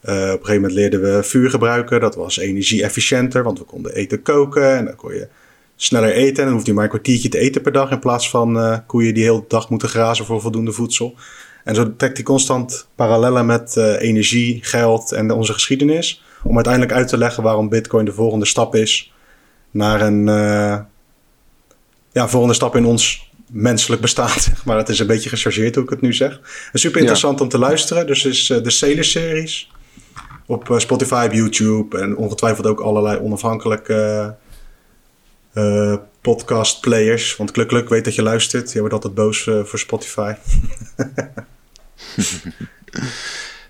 uh, 0.05 0.13
op 0.13 0.21
een 0.21 0.31
gegeven 0.31 0.55
moment 0.55 0.73
leerden 0.73 1.03
we 1.03 1.23
vuur 1.23 1.51
gebruiken. 1.51 2.01
Dat 2.01 2.15
was 2.15 2.37
energie-efficiënter, 2.37 3.43
want 3.43 3.59
we 3.59 3.65
konden 3.65 3.95
eten 3.95 4.23
koken. 4.23 4.77
En 4.77 4.85
dan 4.85 4.97
kon 4.97 5.15
je 5.15 5.29
sneller 5.77 6.13
eten. 6.13 6.37
En 6.37 6.45
dan 6.45 6.53
hoefde 6.53 6.69
je 6.69 6.75
maar 6.75 6.85
een 6.85 6.91
kwartiertje 6.91 7.29
te 7.29 7.39
eten 7.39 7.63
per 7.63 7.73
dag. 7.73 7.91
In 7.91 7.99
plaats 7.99 8.31
van 8.31 8.57
uh, 8.57 8.79
koeien 8.87 9.15
die 9.15 9.23
heel 9.23 9.41
de 9.41 9.45
dag 9.49 9.71
moeten 9.71 9.89
grazen 9.89 10.25
voor 10.25 10.41
voldoende 10.41 10.73
voedsel. 10.73 11.15
En 11.65 11.75
zo 11.75 11.97
trekt 11.97 12.17
hij 12.17 12.25
constant 12.25 12.89
parallellen 12.95 13.47
met 13.47 13.77
energie, 13.99 14.59
geld 14.63 15.13
en 15.13 15.31
onze 15.31 15.53
geschiedenis. 15.53 16.25
Om 16.45 16.55
uiteindelijk 16.55 16.95
uit 16.95 17.09
te 17.09 17.19
leggen 17.19 17.43
waarom 17.43 17.69
Bitcoin 17.69 18.05
de 18.05 18.13
volgende 18.13 18.47
stap 18.47 18.75
is 18.75 19.13
naar 19.71 20.01
een 20.01 20.29
ja, 22.13 22.29
volgende 22.29 22.55
stap 22.55 22.77
in 22.77 22.85
ons 22.85 23.31
menselijk 23.53 24.01
bestaan. 24.01 24.37
maar 24.65 24.77
het 24.77 24.89
is 24.89 24.99
een 24.99 25.07
beetje 25.07 25.29
gechargeerd 25.29 25.75
hoe 25.75 25.85
ik 25.85 25.91
het 25.91 26.01
nu 26.01 26.13
zeg. 26.13 26.41
Super 26.73 26.99
interessant 26.99 27.41
om 27.41 27.49
te 27.49 27.59
luisteren. 27.59 28.07
Dus 28.07 28.25
is 28.25 28.49
uh, 28.49 28.63
de 28.63 28.71
Sailor-series 28.71 29.71
op 30.47 30.69
uh, 30.69 30.79
Spotify, 30.79 31.29
YouTube 31.33 31.99
en 31.99 32.17
ongetwijfeld 32.17 32.67
ook 32.67 32.81
allerlei 32.81 33.19
onafhankelijke 33.19 34.35
uh, 35.55 35.95
podcast 36.21 36.81
players. 36.81 37.37
Want 37.37 37.51
Kluk 37.51 37.69
Kluk 37.69 37.89
weet 37.89 38.05
dat 38.05 38.15
je 38.15 38.23
luistert. 38.23 38.73
Je 38.73 38.79
wordt 38.79 38.95
altijd 38.95 39.15
boos 39.15 39.43
voor 39.43 39.79
Spotify. 39.79 40.33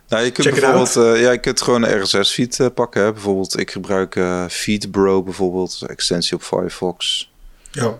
Nou, 0.08 0.24
je 0.24 0.30
kunt 0.30 0.50
bijvoorbeeld, 0.50 0.96
uh, 0.96 1.20
ja, 1.20 1.30
je 1.30 1.38
kunt 1.38 1.62
gewoon 1.62 1.82
een 1.82 2.02
RSS-feed 2.02 2.70
pakken. 2.74 3.02
Hè. 3.02 3.12
Bijvoorbeeld, 3.12 3.58
ik 3.58 3.70
gebruik 3.70 4.20
FeedBro 4.48 5.22
bijvoorbeeld, 5.22 5.82
extensie 5.86 6.36
op 6.36 6.42
Firefox. 6.42 7.30
Ja. 7.70 7.98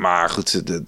Maar 0.00 0.30
goed, 0.30 0.66
de, 0.66 0.82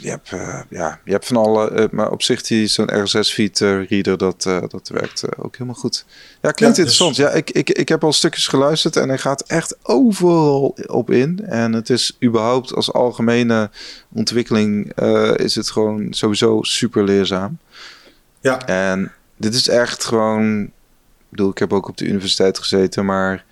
je, 0.00 0.08
hebt, 0.08 0.30
uh, 0.30 0.60
ja, 0.68 1.00
je 1.04 1.12
hebt 1.12 1.26
van 1.26 1.36
alle. 1.36 1.70
Uh, 1.70 1.84
maar 1.90 2.10
op 2.10 2.22
zich, 2.22 2.42
die, 2.42 2.66
zo'n 2.66 3.02
RSS-feed 3.02 3.60
uh, 3.60 3.88
reader, 3.88 4.18
dat, 4.18 4.42
dat 4.42 4.88
werkt 4.88 5.38
ook 5.38 5.52
helemaal 5.52 5.80
goed. 5.80 6.04
Ja, 6.40 6.50
klinkt 6.50 6.58
ja, 6.60 6.66
dus- 6.66 6.76
interessant. 6.78 7.16
Ja, 7.16 7.30
ik, 7.30 7.50
ik, 7.50 7.70
ik 7.70 7.88
heb 7.88 8.04
al 8.04 8.12
stukjes 8.12 8.46
geluisterd 8.46 8.96
en 8.96 9.08
hij 9.08 9.18
gaat 9.18 9.42
echt 9.46 9.76
overal 9.82 10.76
op 10.86 11.10
in. 11.10 11.46
En 11.46 11.72
het 11.72 11.90
is 11.90 12.16
überhaupt 12.22 12.74
als 12.74 12.92
algemene 12.92 13.70
ontwikkeling 14.12 14.98
is 15.36 15.54
het 15.54 15.70
gewoon 15.70 16.06
sowieso 16.10 16.62
super 16.62 17.04
leerzaam. 17.04 17.58
Ja. 18.40 18.66
En 18.66 19.12
dit 19.36 19.54
is 19.54 19.68
echt 19.68 20.04
gewoon. 20.04 20.62
Ik 20.62 21.38
bedoel, 21.38 21.50
ik 21.50 21.58
heb 21.58 21.72
ook 21.72 21.88
op 21.88 21.96
de 21.96 22.06
universiteit 22.06 22.58
gezeten, 22.58 23.04
maar 23.04 23.44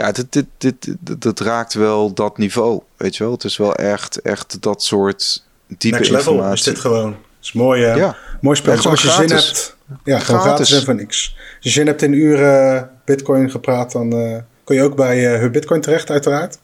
ja, 0.00 0.12
dit, 0.12 0.32
dit, 0.32 0.46
dit, 0.58 1.22
dit, 1.22 1.40
raakt 1.40 1.74
wel 1.74 2.12
dat 2.12 2.38
niveau, 2.38 2.80
weet 2.96 3.16
je 3.16 3.24
wel. 3.24 3.32
Het 3.32 3.44
is 3.44 3.56
wel 3.56 3.74
echt, 3.74 4.22
echt 4.22 4.62
dat 4.62 4.82
soort 4.82 5.44
diepe 5.66 5.96
Next 5.96 6.10
level 6.10 6.32
informatie. 6.32 6.58
is 6.58 6.62
dit 6.62 6.78
gewoon. 6.78 7.08
Het 7.10 7.48
is 7.48 7.52
mooi, 7.52 7.90
uh, 7.90 7.96
ja. 7.96 8.16
mooi 8.40 8.56
spel. 8.56 8.90
als 8.90 9.02
je 9.02 9.10
zin 9.10 9.30
hebt. 9.30 9.76
Ja, 10.04 10.18
gewoon 10.18 10.40
gratis 10.40 10.72
en 10.72 10.84
voor 10.84 10.94
niks. 10.94 11.34
Als 11.36 11.56
je 11.60 11.70
zin 11.70 11.86
hebt 11.86 12.02
in 12.02 12.12
uren 12.12 12.90
bitcoin 13.04 13.50
gepraat, 13.50 13.92
dan 13.92 14.14
uh, 14.14 14.36
kun 14.64 14.76
je 14.76 14.82
ook 14.82 14.96
bij 14.96 15.34
uh, 15.34 15.40
hun 15.40 15.52
bitcoin 15.52 15.80
terecht, 15.80 16.10
uiteraard. 16.10 16.58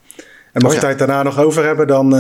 En 0.53 0.63
mocht 0.63 0.67
oh, 0.67 0.81
je 0.81 0.87
tijd 0.87 0.99
daarna 0.99 1.23
nog 1.23 1.39
over 1.39 1.65
hebben, 1.65 1.87
dan 1.87 2.11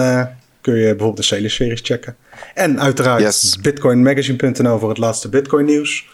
kun 0.60 0.74
je 0.74 0.88
bijvoorbeeld 0.88 1.16
de 1.16 1.22
Sailor 1.22 1.50
series 1.50 1.80
checken. 1.82 2.16
En 2.54 2.80
uiteraard 2.80 3.20
yes. 3.20 3.58
bitcoinmagazine.nl 3.60 4.78
voor 4.78 4.88
het 4.88 4.98
laatste 4.98 5.28
bitcoin 5.28 5.64
nieuws. 5.64 6.06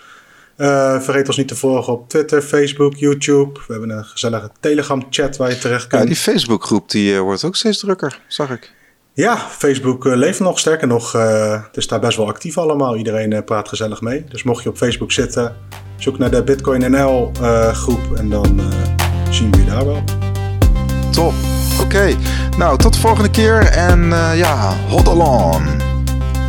Uh, 0.62 1.00
vergeet 1.00 1.26
ons 1.26 1.36
niet 1.36 1.48
te 1.48 1.56
volgen 1.56 1.92
op 1.92 2.08
Twitter, 2.08 2.42
Facebook, 2.42 2.96
YouTube. 2.96 3.60
We 3.66 3.72
hebben 3.72 3.90
een 3.90 4.04
gezellige 4.04 4.50
Telegram-chat 4.60 5.36
waar 5.36 5.50
je 5.50 5.58
terecht 5.58 5.86
kunt. 5.86 6.02
Ja, 6.02 6.08
die 6.08 6.16
Facebook-groep 6.16 6.90
die 6.90 7.12
uh, 7.12 7.20
wordt 7.20 7.44
ook 7.44 7.56
steeds 7.56 7.78
drukker, 7.78 8.20
zag 8.26 8.50
ik. 8.50 8.72
Ja, 9.12 9.36
Facebook 9.36 10.06
uh, 10.06 10.16
leeft 10.16 10.40
nog. 10.40 10.58
Sterker 10.58 10.86
nog, 10.86 11.12
het 11.12 11.76
is 11.76 11.86
daar 11.86 12.00
best 12.00 12.16
wel 12.16 12.28
actief 12.28 12.58
allemaal. 12.58 12.96
Iedereen 12.96 13.44
praat 13.44 13.68
gezellig 13.68 14.00
mee. 14.00 14.24
Dus 14.28 14.42
mocht 14.42 14.62
je 14.62 14.68
op 14.68 14.76
Facebook 14.76 15.12
zitten, 15.12 15.56
zoek 15.96 16.18
naar 16.18 16.30
de 16.30 16.42
Bitcoin 16.42 16.90
NL 16.90 17.32
groep 17.72 18.16
en 18.16 18.30
dan 18.30 18.60
zien 19.30 19.50
we 19.50 19.58
je 19.58 19.64
daar 19.64 19.84
wel. 19.84 20.04
Top. 21.10 21.32
Oké. 21.80 22.16
Nou, 22.56 22.78
tot 22.78 22.92
de 22.92 23.00
volgende 23.00 23.30
keer 23.30 23.66
en 23.66 24.08
ja, 24.34 24.76
hot 24.88 25.08
along. 25.08 25.82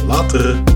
Later. 0.07 0.72